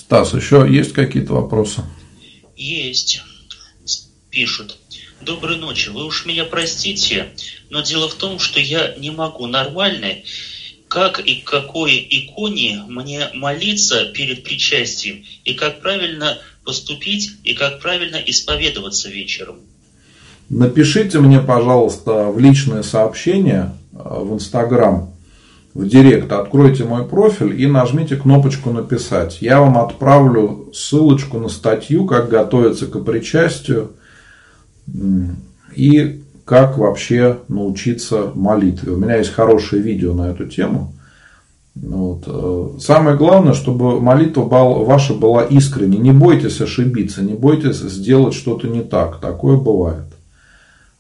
Стас, 0.07 0.33
еще 0.33 0.65
есть 0.69 0.93
какие-то 0.93 1.33
вопросы? 1.33 1.81
Есть. 2.55 3.21
Пишут. 4.29 4.77
Доброй 5.19 5.57
ночи. 5.57 5.89
Вы 5.89 6.05
уж 6.05 6.25
меня 6.25 6.45
простите, 6.45 7.31
но 7.69 7.81
дело 7.81 8.07
в 8.07 8.13
том, 8.13 8.39
что 8.39 8.61
я 8.61 8.95
не 8.95 9.11
могу 9.11 9.47
нормально, 9.47 10.13
как 10.87 11.19
и 11.19 11.41
к 11.41 11.49
какой 11.49 12.07
иконе 12.09 12.85
мне 12.87 13.27
молиться 13.33 14.05
перед 14.05 14.45
причастием, 14.45 15.25
и 15.43 15.53
как 15.53 15.81
правильно 15.81 16.37
поступить, 16.63 17.31
и 17.43 17.53
как 17.53 17.81
правильно 17.81 18.15
исповедоваться 18.15 19.09
вечером. 19.09 19.57
Напишите 20.47 21.19
мне, 21.19 21.41
пожалуйста, 21.41 22.27
в 22.27 22.39
личное 22.39 22.83
сообщение 22.83 23.73
э, 23.91 23.97
в 23.97 24.33
Инстаграм 24.35 25.13
в 25.77 25.87
директ, 25.87 26.31
откройте 26.31 26.85
мой 26.85 27.05
профиль 27.05 27.61
и 27.61 27.67
нажмите 27.67 28.15
кнопочку 28.15 28.71
«Написать». 28.71 29.43
Я 29.43 29.61
вам 29.61 29.77
отправлю 29.77 30.69
ссылочку 30.73 31.37
на 31.37 31.49
статью, 31.49 32.07
как 32.07 32.29
готовиться 32.29 32.87
к 32.87 32.99
причастию 33.03 33.91
и 35.75 36.23
как 36.45 36.79
вообще 36.79 37.37
научиться 37.47 38.31
молитве. 38.33 38.93
У 38.93 38.97
меня 38.97 39.17
есть 39.17 39.31
хорошее 39.31 39.83
видео 39.83 40.15
на 40.15 40.31
эту 40.31 40.47
тему. 40.47 40.93
Вот. 41.75 42.23
Э, 42.25 42.69
самое 42.79 43.15
главное, 43.15 43.53
чтобы 43.53 44.01
молитва 44.01 44.45
ваша 44.45 45.13
была 45.13 45.43
искренней. 45.43 45.99
Не 45.99 46.11
бойтесь 46.11 46.59
ошибиться, 46.59 47.21
не 47.21 47.33
бойтесь 47.33 47.77
сделать 47.77 48.33
что-то 48.33 48.67
не 48.67 48.81
так. 48.81 49.19
Такое 49.19 49.57
бывает. 49.57 50.05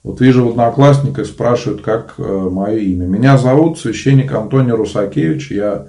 Вот 0.07 0.21
вижу 0.21 0.45
в 0.45 0.51
одноклассниках 0.51 1.25
спрашивают, 1.25 1.81
как 1.81 2.13
э, 2.17 2.23
мое 2.23 2.77
имя. 2.77 3.05
Меня 3.05 3.37
зовут 3.37 3.77
священник 3.77 4.31
Антоний 4.31 4.71
Русакевич. 4.71 5.51
Я 5.51 5.87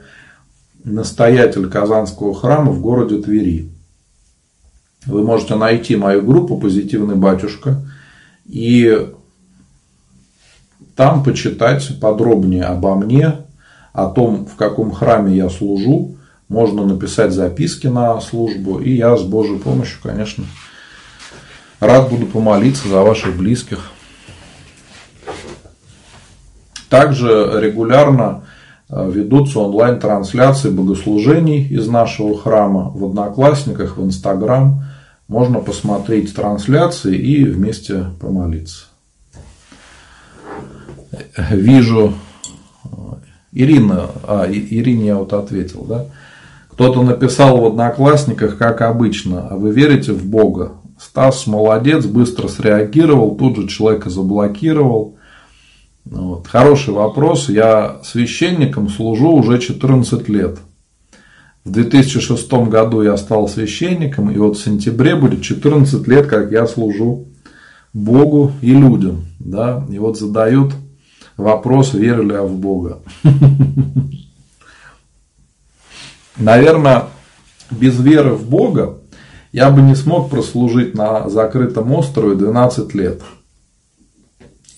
настоятель 0.82 1.68
Казанского 1.68 2.34
храма 2.34 2.72
в 2.72 2.80
городе 2.80 3.22
Твери. 3.22 3.70
Вы 5.06 5.22
можете 5.22 5.54
найти 5.54 5.94
мою 5.94 6.22
группу 6.22 6.58
«Позитивный 6.58 7.14
батюшка» 7.14 7.80
и 8.44 9.06
там 10.96 11.22
почитать 11.22 11.88
подробнее 12.00 12.64
обо 12.64 12.96
мне, 12.96 13.36
о 13.92 14.06
том, 14.08 14.46
в 14.46 14.56
каком 14.56 14.90
храме 14.90 15.36
я 15.36 15.48
служу. 15.48 16.16
Можно 16.48 16.84
написать 16.84 17.30
записки 17.30 17.86
на 17.86 18.20
службу. 18.20 18.80
И 18.80 18.96
я 18.96 19.16
с 19.16 19.22
Божьей 19.22 19.60
помощью, 19.60 20.00
конечно, 20.02 20.44
рад 21.78 22.10
буду 22.10 22.26
помолиться 22.26 22.88
за 22.88 23.02
ваших 23.02 23.36
близких. 23.36 23.92
Также 26.88 27.60
регулярно 27.60 28.44
э, 28.88 29.10
ведутся 29.10 29.60
онлайн-трансляции 29.60 30.70
богослужений 30.70 31.66
из 31.66 31.88
нашего 31.88 32.38
храма 32.38 32.90
в 32.94 33.04
Одноклассниках, 33.04 33.96
в 33.96 34.04
Инстаграм. 34.04 34.84
Можно 35.28 35.60
посмотреть 35.60 36.34
трансляции 36.34 37.16
и 37.16 37.44
вместе 37.44 38.06
помолиться. 38.18 38.86
Вижу 41.50 42.14
Ирина, 43.52 44.06
а, 44.24 44.46
Ирине 44.48 45.06
я 45.06 45.16
вот 45.16 45.32
ответил, 45.32 45.84
да? 45.88 46.06
Кто-то 46.70 47.02
написал 47.02 47.60
в 47.60 47.66
Одноклассниках, 47.66 48.56
как 48.56 48.82
обычно, 48.82 49.48
а 49.48 49.56
вы 49.56 49.72
верите 49.72 50.12
в 50.12 50.24
Бога? 50.26 50.74
Стас 50.98 51.46
молодец, 51.46 52.04
быстро 52.06 52.48
среагировал, 52.48 53.36
тут 53.36 53.56
же 53.56 53.68
человека 53.68 54.10
заблокировал. 54.10 55.17
Вот. 56.10 56.46
Хороший 56.46 56.94
вопрос. 56.94 57.48
Я 57.48 57.98
священником 58.02 58.88
служу 58.88 59.30
уже 59.30 59.58
14 59.58 60.28
лет. 60.28 60.58
В 61.64 61.70
2006 61.70 62.50
году 62.68 63.02
я 63.02 63.16
стал 63.16 63.46
священником, 63.48 64.30
и 64.30 64.38
вот 64.38 64.56
в 64.56 64.64
сентябре 64.64 65.16
будет 65.16 65.42
14 65.42 66.08
лет, 66.08 66.26
как 66.26 66.50
я 66.50 66.66
служу 66.66 67.26
Богу 67.92 68.52
и 68.62 68.72
людям. 68.72 69.26
Да? 69.38 69.84
И 69.90 69.98
вот 69.98 70.18
задают 70.18 70.72
вопрос, 71.36 71.92
верю 71.92 72.22
ли 72.22 72.32
я 72.32 72.42
в 72.42 72.56
Бога. 72.56 73.00
Наверное, 76.38 77.04
без 77.70 78.00
веры 78.00 78.32
в 78.32 78.48
Бога 78.48 78.98
я 79.52 79.70
бы 79.70 79.82
не 79.82 79.94
смог 79.94 80.30
прослужить 80.30 80.94
на 80.94 81.28
закрытом 81.28 81.92
острове 81.92 82.34
12 82.34 82.94
лет. 82.94 83.22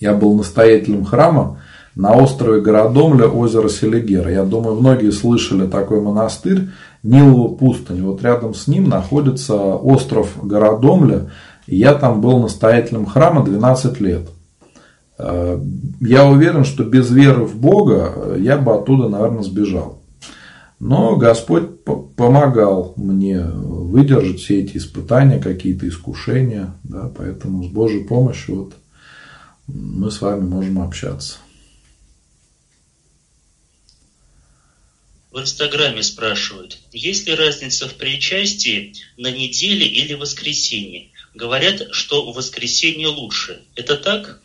Я 0.01 0.15
был 0.15 0.35
настоятелем 0.35 1.05
храма 1.05 1.59
на 1.95 2.15
острове 2.15 2.59
Городомля, 2.59 3.27
озеро 3.27 3.69
Селигера. 3.69 4.31
Я 4.31 4.43
думаю, 4.43 4.75
многие 4.75 5.11
слышали 5.11 5.67
такой 5.67 6.01
монастырь 6.01 6.69
Нилова 7.03 7.55
пустынь. 7.55 8.01
Вот 8.01 8.23
рядом 8.23 8.55
с 8.55 8.67
ним 8.67 8.89
находится 8.89 9.55
остров 9.55 10.29
Городомля. 10.41 11.29
Я 11.67 11.93
там 11.93 12.19
был 12.19 12.39
настоятелем 12.39 13.05
храма 13.05 13.45
12 13.45 14.01
лет. 14.01 14.29
Э, 15.19 15.61
я 15.99 16.25
уверен, 16.25 16.65
что 16.65 16.83
без 16.83 17.11
веры 17.11 17.45
в 17.45 17.55
Бога 17.55 18.35
я 18.39 18.57
бы 18.57 18.73
оттуда, 18.73 19.07
наверное, 19.07 19.43
сбежал. 19.43 20.01
Но 20.79 21.15
Господь 21.15 21.83
помогал 22.15 22.93
мне 22.95 23.39
выдержать 23.39 24.39
все 24.39 24.61
эти 24.61 24.77
испытания, 24.77 25.37
какие-то 25.37 25.87
искушения. 25.87 26.73
Да, 26.83 27.11
поэтому 27.15 27.63
с 27.63 27.67
Божьей 27.67 28.03
помощью 28.03 28.55
вот 28.55 28.73
мы 29.73 30.11
с 30.11 30.21
вами 30.21 30.41
можем 30.41 30.81
общаться. 30.81 31.37
В 35.31 35.39
Инстаграме 35.39 36.03
спрашивают, 36.03 36.77
есть 36.91 37.25
ли 37.25 37.35
разница 37.35 37.87
в 37.87 37.93
причастии 37.93 38.93
на 39.17 39.31
неделе 39.31 39.87
или 39.87 40.13
воскресенье? 40.13 41.07
Говорят, 41.33 41.87
что 41.91 42.33
воскресенье 42.33 43.07
лучше. 43.07 43.61
Это 43.75 43.95
так? 43.95 44.41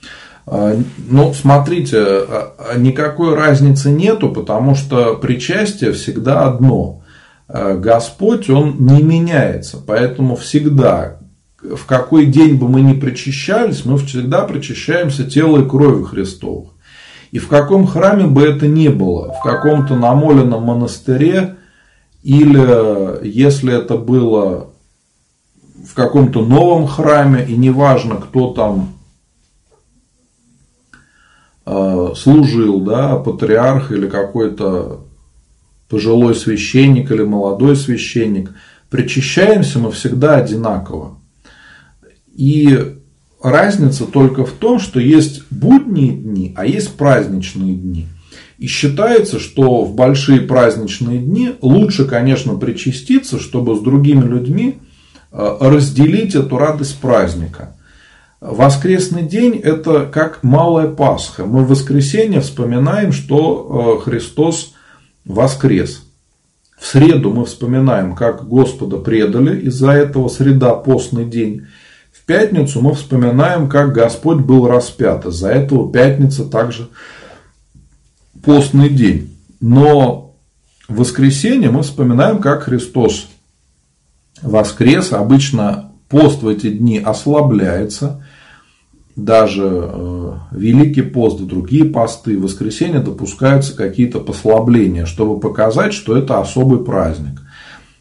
А, 0.47 0.81
ну, 0.97 1.35
смотрите, 1.35 1.99
а, 1.99 2.55
а, 2.57 2.79
никакой 2.79 3.35
разницы 3.35 3.91
нету, 3.91 4.31
потому 4.31 4.77
что 4.77 5.16
причастие 5.16 5.93
всегда 5.93 6.47
одно. 6.47 7.03
Господь, 7.49 8.51
Он 8.51 8.77
не 8.87 9.03
меняется, 9.03 9.79
поэтому 9.85 10.35
всегда, 10.35 11.16
в 11.61 11.87
какой 11.87 12.27
день 12.27 12.57
бы 12.57 12.69
мы 12.69 12.81
ни 12.81 12.93
причащались, 12.93 13.85
мы 13.85 13.99
всегда 13.99 14.43
причащаемся 14.43 15.25
тело 15.25 15.63
и 15.65 15.69
кровью 15.69 16.05
Христовых. 16.05 16.71
И 17.33 17.39
в 17.39 17.49
каком 17.49 17.87
храме 17.87 18.27
бы 18.27 18.43
это 18.43 18.67
ни 18.67 18.89
было, 18.89 19.33
в 19.33 19.43
каком-то 19.43 19.97
намоленном 19.97 20.63
монастыре, 20.63 21.57
или 22.23 23.27
если 23.27 23.77
это 23.77 23.97
было 23.97 24.71
в 25.85 25.95
каком-то 25.95 26.45
новом 26.45 26.87
храме, 26.87 27.45
и 27.47 27.57
неважно, 27.57 28.17
кто 28.17 28.53
там 28.53 28.97
Э, 31.69 32.13
служил, 32.15 32.81
да, 32.81 33.17
патриарх 33.17 33.91
или 33.91 34.07
какой-то 34.09 35.01
пожилой 35.89 36.37
священник 36.37 37.11
или 37.11 37.25
молодой 37.25 37.75
священник, 37.75 38.53
причащаемся 38.89 39.81
мы 39.81 39.91
всегда 39.91 40.37
одинаково. 40.37 41.19
И 42.37 42.97
разница 43.43 44.05
только 44.05 44.45
в 44.45 44.53
том, 44.53 44.78
что 44.78 45.01
есть 45.01 45.43
будние 45.51 46.12
дни, 46.12 46.53
а 46.57 46.66
есть 46.66 46.95
праздничные 46.97 47.74
дни. 47.74 48.07
И 48.59 48.66
считается, 48.66 49.39
что 49.39 49.84
в 49.84 49.95
большие 49.95 50.41
праздничные 50.41 51.18
дни 51.18 51.55
лучше, 51.61 52.05
конечно, 52.05 52.55
причаститься, 52.55 53.39
чтобы 53.39 53.76
с 53.76 53.80
другими 53.80 54.24
людьми 54.24 54.78
э, 55.32 55.57
разделить 55.61 56.34
эту 56.34 56.57
радость 56.57 56.99
праздника. 56.99 57.76
Воскресный 58.41 59.22
день– 59.22 59.57
это 59.62 60.07
как 60.07 60.43
малая 60.43 60.89
Пасха. 60.89 61.47
Мы 61.47 61.64
в 61.64 61.68
воскресенье 61.68 62.41
вспоминаем, 62.41 63.12
что 63.12 63.99
э, 63.99 64.05
Христос 64.05 64.74
воскрес. 65.24 66.03
В 66.78 66.87
среду 66.87 67.30
мы 67.30 67.47
вспоминаем, 67.47 68.14
как 68.14 68.47
Господа 68.47 68.99
предали, 68.99 69.61
из-за 69.62 69.93
этого 69.93 70.28
среда– 70.28 70.74
постный 70.74 71.24
день. 71.24 71.66
Пятницу 72.27 72.83
мы 72.83 72.95
вспоминаем, 72.95 73.68
как 73.68 73.93
Господь 73.93 74.39
был 74.39 74.66
распят, 74.66 75.24
из-за 75.27 75.51
этого 75.51 75.91
пятница 75.91 76.45
также 76.45 76.89
постный 78.45 78.89
день. 78.89 79.37
Но 79.61 80.35
в 80.89 80.97
воскресенье 80.97 81.70
мы 81.70 81.83
вспоминаем, 81.83 82.41
как 82.41 82.64
Христос 82.64 83.29
воскрес. 84.43 85.12
Обычно 85.12 85.93
пост 86.09 86.43
в 86.43 86.49
эти 86.49 86.70
дни 86.70 86.99
ослабляется. 86.99 88.24
Даже 89.14 89.62
э, 89.64 90.33
Великий 90.51 91.03
пост 91.03 91.41
другие 91.41 91.85
посты 91.85 92.37
в 92.37 92.43
воскресенье 92.43 93.01
допускаются 93.01 93.74
какие-то 93.74 94.20
послабления, 94.20 95.07
чтобы 95.07 95.41
показать, 95.41 95.95
что 95.95 96.16
это 96.16 96.41
особый 96.41 96.85
праздник. 96.85 97.41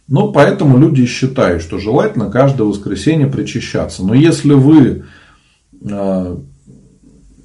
Ну, 0.07 0.31
поэтому 0.31 0.77
люди 0.77 1.05
считают, 1.05 1.63
что 1.63 1.79
желательно 1.79 2.29
каждое 2.29 2.63
воскресенье 2.63 3.27
причащаться. 3.27 4.05
Но 4.05 4.13
если 4.13 4.53
вы 4.53 5.05
э, 5.81 6.37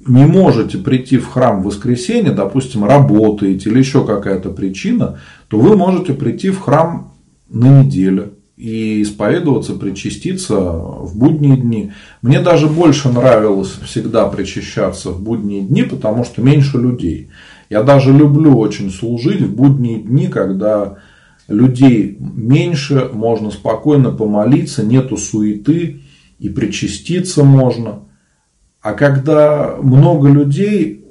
не 0.07 0.25
можете 0.25 0.77
прийти 0.77 1.17
в 1.17 1.27
храм 1.27 1.61
в 1.61 1.65
воскресенье, 1.65 2.31
допустим, 2.31 2.85
работаете 2.85 3.69
или 3.69 3.79
еще 3.79 4.05
какая-то 4.05 4.49
причина, 4.49 5.19
то 5.47 5.59
вы 5.59 5.75
можете 5.75 6.13
прийти 6.13 6.51
в 6.51 6.59
храм 6.59 7.13
на 7.49 7.81
неделю 7.81 8.33
и 8.57 9.01
исповедоваться, 9.01 9.73
причаститься 9.73 10.55
в 10.55 11.17
будние 11.17 11.57
дни. 11.57 11.93
Мне 12.21 12.41
даже 12.41 12.67
больше 12.67 13.09
нравилось 13.09 13.73
всегда 13.85 14.27
причащаться 14.27 15.09
в 15.09 15.21
будние 15.21 15.61
дни, 15.61 15.81
потому 15.81 16.23
что 16.23 16.43
меньше 16.43 16.77
людей. 16.77 17.31
Я 17.71 17.81
даже 17.81 18.11
люблю 18.13 18.55
очень 18.57 18.91
служить 18.91 19.41
в 19.41 19.55
будние 19.55 19.99
дни, 19.99 20.27
когда 20.27 20.97
людей 21.51 22.17
меньше, 22.19 23.09
можно 23.13 23.51
спокойно 23.51 24.11
помолиться, 24.11 24.83
нету 24.83 25.17
суеты 25.17 26.01
и 26.39 26.49
причаститься 26.49 27.43
можно. 27.43 27.99
А 28.81 28.93
когда 28.93 29.75
много 29.81 30.29
людей, 30.29 31.05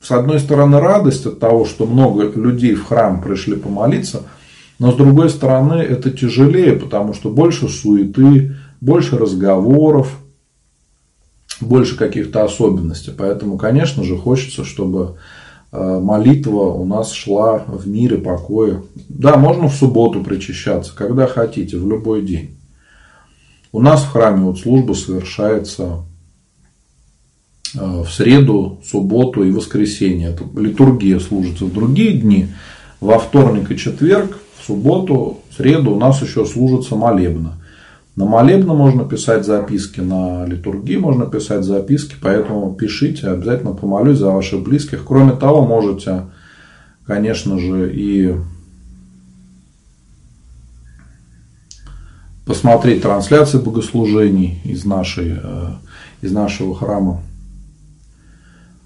с 0.00 0.10
одной 0.10 0.40
стороны, 0.40 0.80
радость 0.80 1.26
от 1.26 1.38
того, 1.38 1.64
что 1.64 1.86
много 1.86 2.30
людей 2.34 2.74
в 2.74 2.84
храм 2.84 3.22
пришли 3.22 3.56
помолиться, 3.56 4.24
но 4.78 4.90
с 4.90 4.96
другой 4.96 5.30
стороны, 5.30 5.74
это 5.74 6.10
тяжелее, 6.10 6.72
потому 6.72 7.14
что 7.14 7.30
больше 7.30 7.68
суеты, 7.68 8.56
больше 8.80 9.16
разговоров, 9.16 10.18
больше 11.60 11.96
каких-то 11.96 12.42
особенностей. 12.42 13.12
Поэтому, 13.16 13.58
конечно 13.58 14.02
же, 14.02 14.16
хочется, 14.16 14.64
чтобы 14.64 15.18
молитва 15.72 16.64
у 16.64 16.84
нас 16.84 17.12
шла 17.12 17.64
в 17.66 17.88
мире, 17.88 18.18
покое. 18.18 18.82
Да, 19.08 19.36
можно 19.36 19.68
в 19.68 19.74
субботу 19.74 20.22
причащаться, 20.22 20.94
когда 20.94 21.26
хотите, 21.26 21.78
в 21.78 21.88
любой 21.88 22.22
день. 22.22 22.58
У 23.72 23.80
нас 23.80 24.02
в 24.02 24.10
храме 24.10 24.44
вот 24.44 24.58
служба 24.58 24.92
совершается 24.92 26.04
э, 27.74 28.02
в 28.02 28.08
среду, 28.10 28.80
субботу 28.84 29.42
и 29.44 29.50
воскресенье. 29.50 30.28
Это 30.28 30.44
литургия 30.60 31.18
служится 31.18 31.64
в 31.64 31.72
другие 31.72 32.18
дни. 32.18 32.48
Во 33.00 33.18
вторник 33.18 33.70
и 33.70 33.78
четверг, 33.78 34.38
в 34.60 34.66
субботу, 34.66 35.40
в 35.48 35.56
среду 35.56 35.92
у 35.92 35.98
нас 35.98 36.20
еще 36.20 36.44
служится 36.44 36.96
молебно. 36.96 37.61
На 38.14 38.26
молебно 38.26 38.74
можно 38.74 39.04
писать 39.04 39.46
записки, 39.46 40.00
на 40.00 40.44
литургии 40.44 40.96
можно 40.96 41.24
писать 41.26 41.64
записки, 41.64 42.14
поэтому 42.20 42.74
пишите, 42.74 43.28
обязательно 43.28 43.72
помолюсь 43.72 44.18
за 44.18 44.30
ваших 44.30 44.62
близких. 44.62 45.04
Кроме 45.06 45.32
того, 45.32 45.64
можете, 45.64 46.24
конечно 47.06 47.58
же, 47.58 47.90
и 47.94 48.36
посмотреть 52.44 53.00
трансляции 53.00 53.58
богослужений 53.58 54.60
из, 54.64 54.84
нашей, 54.84 55.38
э, 55.42 55.68
из 56.20 56.32
нашего 56.32 56.74
храма. 56.74 57.22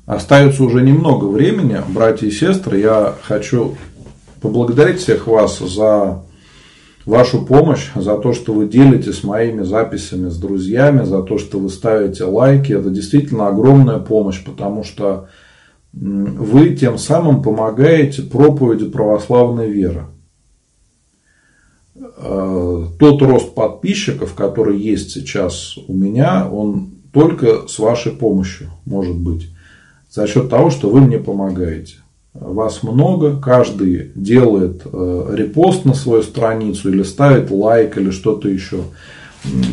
Остается 0.07 0.63
уже 0.63 0.83
немного 0.83 1.25
времени, 1.25 1.81
братья 1.89 2.29
и 2.29 2.31
сестры. 2.31 2.79
Я 2.79 3.17
хочу 3.23 3.77
поблагодарить 4.41 5.01
всех 5.01 5.27
вас 5.27 5.59
за 5.59 6.23
вашу 7.07 7.47
помощь, 7.47 7.91
за 7.95 8.19
то, 8.19 8.33
что 8.33 8.53
вы 8.53 8.67
делитесь 8.69 9.25
моими 9.25 9.63
записями 9.63 10.29
с 10.29 10.37
друзьями, 10.37 11.05
за 11.05 11.23
то, 11.23 11.39
что 11.39 11.59
вы 11.59 11.71
ставите 11.71 12.25
лайки. 12.25 12.73
Это 12.73 12.91
действительно 12.91 13.49
огромная 13.49 13.99
помощь, 13.99 14.45
потому 14.45 14.83
что 14.83 15.29
вы 15.93 16.75
тем 16.75 16.99
самым 16.99 17.43
помогаете 17.43 18.23
проповеди 18.23 18.91
православной 18.91 19.71
веры. 19.71 20.07
Э, 22.19 22.85
тот 22.99 23.23
рост 23.23 23.55
подписчиков, 23.55 24.35
который 24.35 24.79
есть 24.79 25.13
сейчас 25.13 25.79
у 25.89 25.95
меня, 25.95 26.49
он 26.51 26.91
только 27.13 27.67
с 27.69 27.79
вашей 27.79 28.13
помощью 28.13 28.71
может 28.85 29.17
быть. 29.17 29.49
За 30.11 30.27
счет 30.27 30.51
того, 30.51 30.71
что 30.71 30.91
вы 30.91 31.01
мне 31.01 31.19
помогаете 31.19 31.97
вас 32.41 32.83
много, 32.83 33.37
каждый 33.37 34.13
делает 34.15 34.83
э, 34.85 35.35
репост 35.35 35.85
на 35.85 35.95
свою 35.95 36.23
страницу 36.23 36.91
или 36.91 37.03
ставит 37.03 37.51
лайк 37.51 37.97
или 37.99 38.11
что-то 38.11 38.49
еще. 38.49 38.79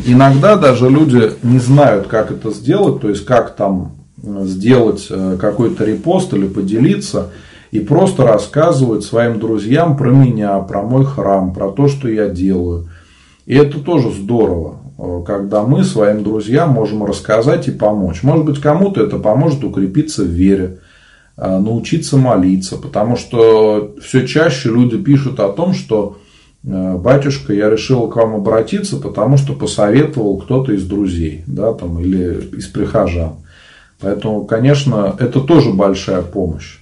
Иногда 0.06 0.56
даже 0.56 0.88
люди 0.88 1.32
не 1.42 1.58
знают, 1.58 2.06
как 2.06 2.30
это 2.30 2.50
сделать, 2.50 3.00
то 3.00 3.08
есть 3.08 3.24
как 3.24 3.56
там 3.56 3.92
э, 4.22 4.44
сделать 4.44 5.06
э, 5.10 5.36
какой-то 5.40 5.84
репост 5.84 6.32
или 6.32 6.46
поделиться, 6.46 7.30
и 7.70 7.80
просто 7.80 8.24
рассказывают 8.24 9.04
своим 9.04 9.40
друзьям 9.40 9.96
про 9.96 10.10
меня, 10.10 10.58
про 10.60 10.82
мой 10.82 11.04
храм, 11.04 11.52
про 11.52 11.70
то, 11.70 11.88
что 11.88 12.08
я 12.08 12.28
делаю. 12.28 12.88
И 13.46 13.54
это 13.56 13.80
тоже 13.80 14.12
здорово, 14.12 14.76
когда 15.26 15.62
мы 15.64 15.82
своим 15.82 16.22
друзьям 16.22 16.70
можем 16.70 17.04
рассказать 17.04 17.66
и 17.66 17.72
помочь. 17.72 18.22
Может 18.22 18.44
быть, 18.44 18.60
кому-то 18.60 19.02
это 19.02 19.18
поможет 19.18 19.64
укрепиться 19.64 20.22
в 20.22 20.28
вере 20.28 20.78
научиться 21.36 22.16
молиться, 22.16 22.76
потому 22.76 23.16
что 23.16 23.94
все 24.02 24.26
чаще 24.26 24.68
люди 24.68 24.96
пишут 24.96 25.40
о 25.40 25.48
том, 25.48 25.74
что 25.74 26.18
э, 26.62 26.96
батюшка, 26.96 27.52
я 27.52 27.70
решил 27.70 28.08
к 28.08 28.16
вам 28.16 28.36
обратиться, 28.36 28.98
потому 28.98 29.36
что 29.36 29.54
посоветовал 29.54 30.38
кто-то 30.38 30.72
из 30.72 30.86
друзей, 30.86 31.42
да, 31.46 31.72
там, 31.72 31.98
или 32.00 32.56
из 32.56 32.66
прихожан. 32.66 33.36
Поэтому, 34.00 34.44
конечно, 34.44 35.16
это 35.18 35.40
тоже 35.40 35.72
большая 35.72 36.22
помощь. 36.22 36.78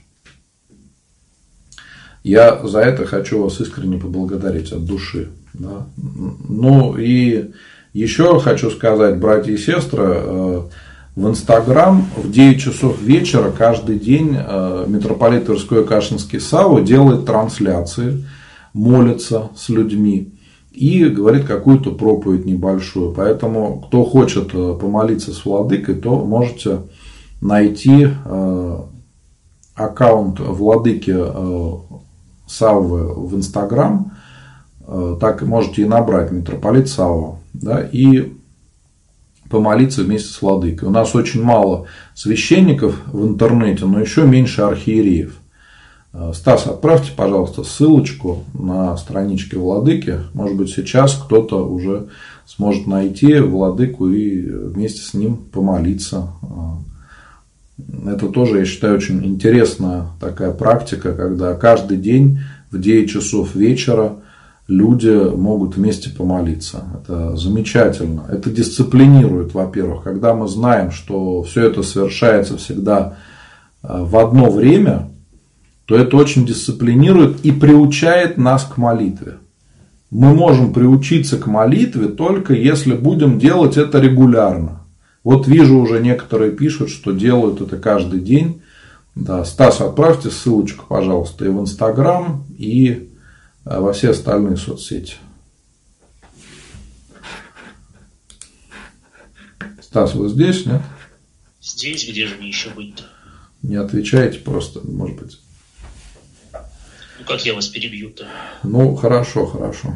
Я 2.25 2.61
за 2.67 2.81
это 2.81 3.05
хочу 3.05 3.43
вас 3.43 3.61
искренне 3.61 3.99
поблагодарить 3.99 4.73
от 4.73 4.85
души. 4.85 5.31
Да. 5.55 5.87
Ну 5.97 6.97
и 6.97 7.51
еще 7.93 8.39
хочу 8.41 8.71
сказать, 8.71 9.19
братья 9.19 9.53
и 9.53 9.59
сестры, 9.59 10.15
э, 10.17 10.63
в 11.15 11.29
Инстаграм 11.29 12.07
в 12.17 12.31
9 12.31 12.61
часов 12.61 13.01
вечера 13.03 13.51
каждый 13.51 13.99
день 13.99 14.35
э, 14.35 14.85
митрополит 14.89 15.47
Тверской 15.47 15.85
Кашинский 15.85 16.41
Савва 16.41 16.81
делает 16.81 17.27
трансляции, 17.27 18.25
молится 18.73 19.51
с 19.55 19.69
людьми 19.69 20.33
и 20.73 21.05
говорит 21.05 21.45
какую-то 21.45 21.91
проповедь 21.91 22.47
небольшую. 22.47 23.13
Поэтому, 23.13 23.85
кто 23.87 24.05
хочет 24.05 24.55
э, 24.55 24.75
помолиться 24.81 25.33
с 25.33 25.45
владыкой, 25.45 25.97
то 25.97 26.17
можете 26.25 26.81
найти 27.43 28.09
э, 28.09 28.79
аккаунт 29.75 30.41
владыки 30.41 31.17
Саввы 32.47 33.15
в 33.15 33.35
Инстаграм, 33.35 34.13
так 35.19 35.41
можете 35.43 35.83
и 35.83 35.87
набрать 35.87 36.31
митрополит 36.31 36.89
Савва, 36.89 37.39
да, 37.55 37.81
и 37.81 38.35
помолиться 39.53 40.03
вместе 40.03 40.33
с 40.33 40.41
владыкой. 40.41 40.89
У 40.89 40.91
нас 40.91 41.15
очень 41.15 41.43
мало 41.43 41.87
священников 42.15 43.03
в 43.07 43.29
интернете, 43.29 43.85
но 43.85 44.01
еще 44.01 44.23
меньше 44.23 44.63
архиереев. 44.63 45.35
Э, 46.15 46.33
Стас, 46.35 46.67
отправьте, 46.67 47.13
пожалуйста, 47.15 47.63
ссылочку 47.63 48.45
на 48.55 48.97
страничке 48.97 49.59
владыки. 49.59 50.21
Может 50.33 50.57
быть, 50.57 50.71
сейчас 50.71 51.15
кто-то 51.15 51.69
уже 51.69 52.09
сможет 52.47 52.87
найти 52.87 53.41
владыку 53.41 54.09
и 54.09 54.41
вместе 54.41 55.03
с 55.03 55.13
ним 55.13 55.37
помолиться. 55.37 56.29
Э, 56.43 58.15
это 58.15 58.29
тоже, 58.29 58.61
я 58.61 58.65
считаю, 58.65 58.97
очень 58.97 59.23
интересная 59.23 60.07
такая 60.19 60.53
практика, 60.53 61.13
когда 61.13 61.53
каждый 61.55 61.99
день 61.99 62.41
в 62.71 62.81
9 62.81 63.11
часов 63.11 63.55
вечера 63.55 64.15
люди 64.73 65.35
могут 65.37 65.77
вместе 65.77 66.11
помолиться. 66.11 66.85
Это 66.95 67.37
замечательно. 67.37 68.25
Это 68.29 68.51
дисциплинирует, 68.51 69.55
во-первых, 69.55 70.03
когда 70.03 70.35
мы 70.35 70.49
знаем, 70.49 70.91
что 70.91 71.43
все 71.43 71.67
это 71.67 71.83
совершается 71.83 72.57
всегда 72.57 73.19
э, 73.83 73.89
в 73.91 74.17
одно 74.17 74.51
время, 74.51 75.11
то 75.85 75.97
это 75.97 76.17
очень 76.17 76.47
дисциплинирует 76.47 77.45
и 77.45 77.53
приучает 77.53 78.39
нас 78.39 78.65
к 78.65 78.79
молитве. 78.79 79.35
Мы 80.11 80.35
можем 80.35 80.73
приучиться 80.73 81.39
к 81.39 81.47
молитве 81.47 82.09
только 82.09 82.55
если 82.55 82.95
будем 82.95 83.39
делать 83.39 83.77
это 83.77 83.99
регулярно. 83.99 84.83
Вот 85.25 85.47
вижу 85.47 85.79
уже 85.79 86.01
некоторые 86.01 86.53
пишут, 86.53 86.91
что 86.91 87.13
делают 87.13 87.61
это 87.61 87.77
каждый 87.77 88.21
день. 88.21 88.63
Да, 89.15 89.45
Стас, 89.45 89.81
отправьте 89.81 90.31
ссылочку, 90.31 90.87
пожалуйста, 90.89 91.45
и 91.45 91.49
в 91.49 91.61
Инстаграм, 91.61 92.45
и 92.57 93.12
во 93.65 93.93
все 93.93 94.11
остальные 94.11 94.57
соцсети. 94.57 95.15
Стас, 99.81 100.15
вы 100.15 100.29
здесь, 100.29 100.67
нет? 100.67 100.81
Здесь, 101.61 102.09
где 102.09 102.27
же 102.27 102.37
мне 102.37 102.49
еще 102.49 102.71
быть-то? 102.71 103.05
Не 103.63 103.77
отвечаете 103.77 104.39
просто, 104.39 104.81
может 104.87 105.21
быть. 105.21 105.39
Ну, 106.53 107.25
как 107.27 107.45
я 107.47 107.55
вас 107.55 107.69
перебью-то? 107.69 108.27
Ну, 108.65 108.97
хорошо, 108.97 109.47
хорошо. 109.47 109.95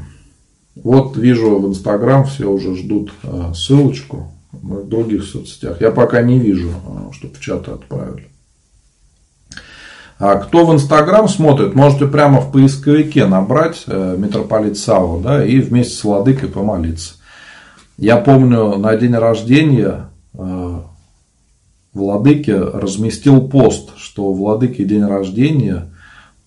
Вот 0.77 1.17
вижу 1.17 1.59
в 1.59 1.67
Инстаграм 1.67 2.25
все 2.25 2.49
уже 2.49 2.77
ждут 2.77 3.11
а, 3.23 3.55
ссылочку 3.55 4.33
в 4.53 4.87
других 4.87 5.25
соцсетях. 5.25 5.81
Я 5.81 5.91
пока 5.91 6.23
не 6.23 6.39
вижу, 6.39 6.71
а, 6.87 7.11
чтобы 7.13 7.35
в 7.35 7.41
чат 7.41 7.69
отправили. 7.69 8.29
А 10.19 10.37
кто 10.37 10.65
в 10.65 10.73
Инстаграм 10.73 11.29
смотрит, 11.29 11.75
можете 11.75 12.07
прямо 12.07 12.41
в 12.41 12.51
поисковике 12.51 13.27
набрать 13.27 13.85
э, 13.87 14.17
митрополит 14.19 14.79
Савва 14.79 15.21
да, 15.21 15.45
и 15.45 15.61
вместе 15.61 15.95
с 15.95 16.05
владыкой 16.05 16.49
помолиться. 16.49 17.15
Я 17.99 18.17
помню, 18.17 18.77
на 18.77 18.97
день 18.97 19.15
рождения 19.15 20.09
э, 20.33 20.81
владыки 21.93 22.51
разместил 22.51 23.47
пост, 23.47 23.91
что 23.99 24.27
у 24.27 24.35
владыки 24.35 24.85
день 24.85 25.05
рождения, 25.05 25.93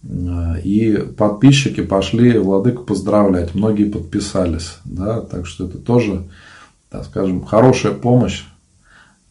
э, 0.02 0.62
и 0.64 0.98
подписчики 1.16 1.82
пошли 1.82 2.40
владыку 2.40 2.84
поздравлять. 2.84 3.54
Многие 3.54 3.86
подписались. 3.86 4.78
Да, 4.84 5.22
так 5.22 5.46
что 5.46 5.66
это 5.66 5.78
тоже, 5.78 6.24
так 6.90 7.06
скажем, 7.06 7.46
хорошая 7.46 7.94
помощь 7.94 8.46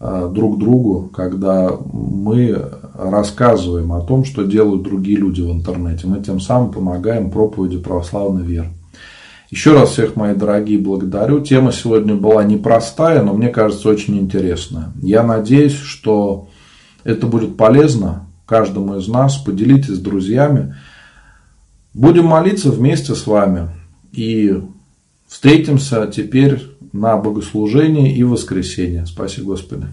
друг 0.01 0.59
другу, 0.59 1.11
когда 1.13 1.71
мы 1.93 2.71
рассказываем 2.95 3.93
о 3.93 4.01
том, 4.01 4.25
что 4.25 4.45
делают 4.45 4.85
другие 4.85 5.19
люди 5.19 5.41
в 5.41 5.51
интернете. 5.51 6.07
Мы 6.07 6.23
тем 6.23 6.41
самым 6.41 6.71
помогаем 6.71 7.31
проповеди 7.31 7.79
православной 7.79 8.45
веры. 8.45 8.69
Еще 9.51 9.73
раз 9.73 9.91
всех, 9.91 10.15
мои 10.15 10.35
дорогие, 10.35 10.79
благодарю. 10.79 11.41
Тема 11.41 11.73
сегодня 11.73 12.15
была 12.15 12.45
непростая, 12.45 13.23
но 13.23 13.33
мне 13.33 13.49
кажется 13.49 13.89
очень 13.89 14.19
интересная. 14.19 14.93
Я 15.01 15.23
надеюсь, 15.23 15.75
что 15.75 16.49
это 17.03 17.27
будет 17.27 17.57
полезно 17.57 18.27
каждому 18.45 18.97
из 18.97 19.09
нас, 19.09 19.37
поделитесь 19.37 19.97
с 19.97 20.01
друзьями. 20.01 20.75
Будем 21.95 22.27
молиться 22.27 22.71
вместе 22.71 23.15
с 23.15 23.27
вами 23.27 23.71
и 24.13 24.63
встретимся 25.27 26.07
теперь 26.07 26.63
на 26.93 27.17
богослужении 27.17 28.15
и 28.15 28.23
воскресенье. 28.25 29.07
Спасибо 29.07 29.49
Господи. 29.49 29.87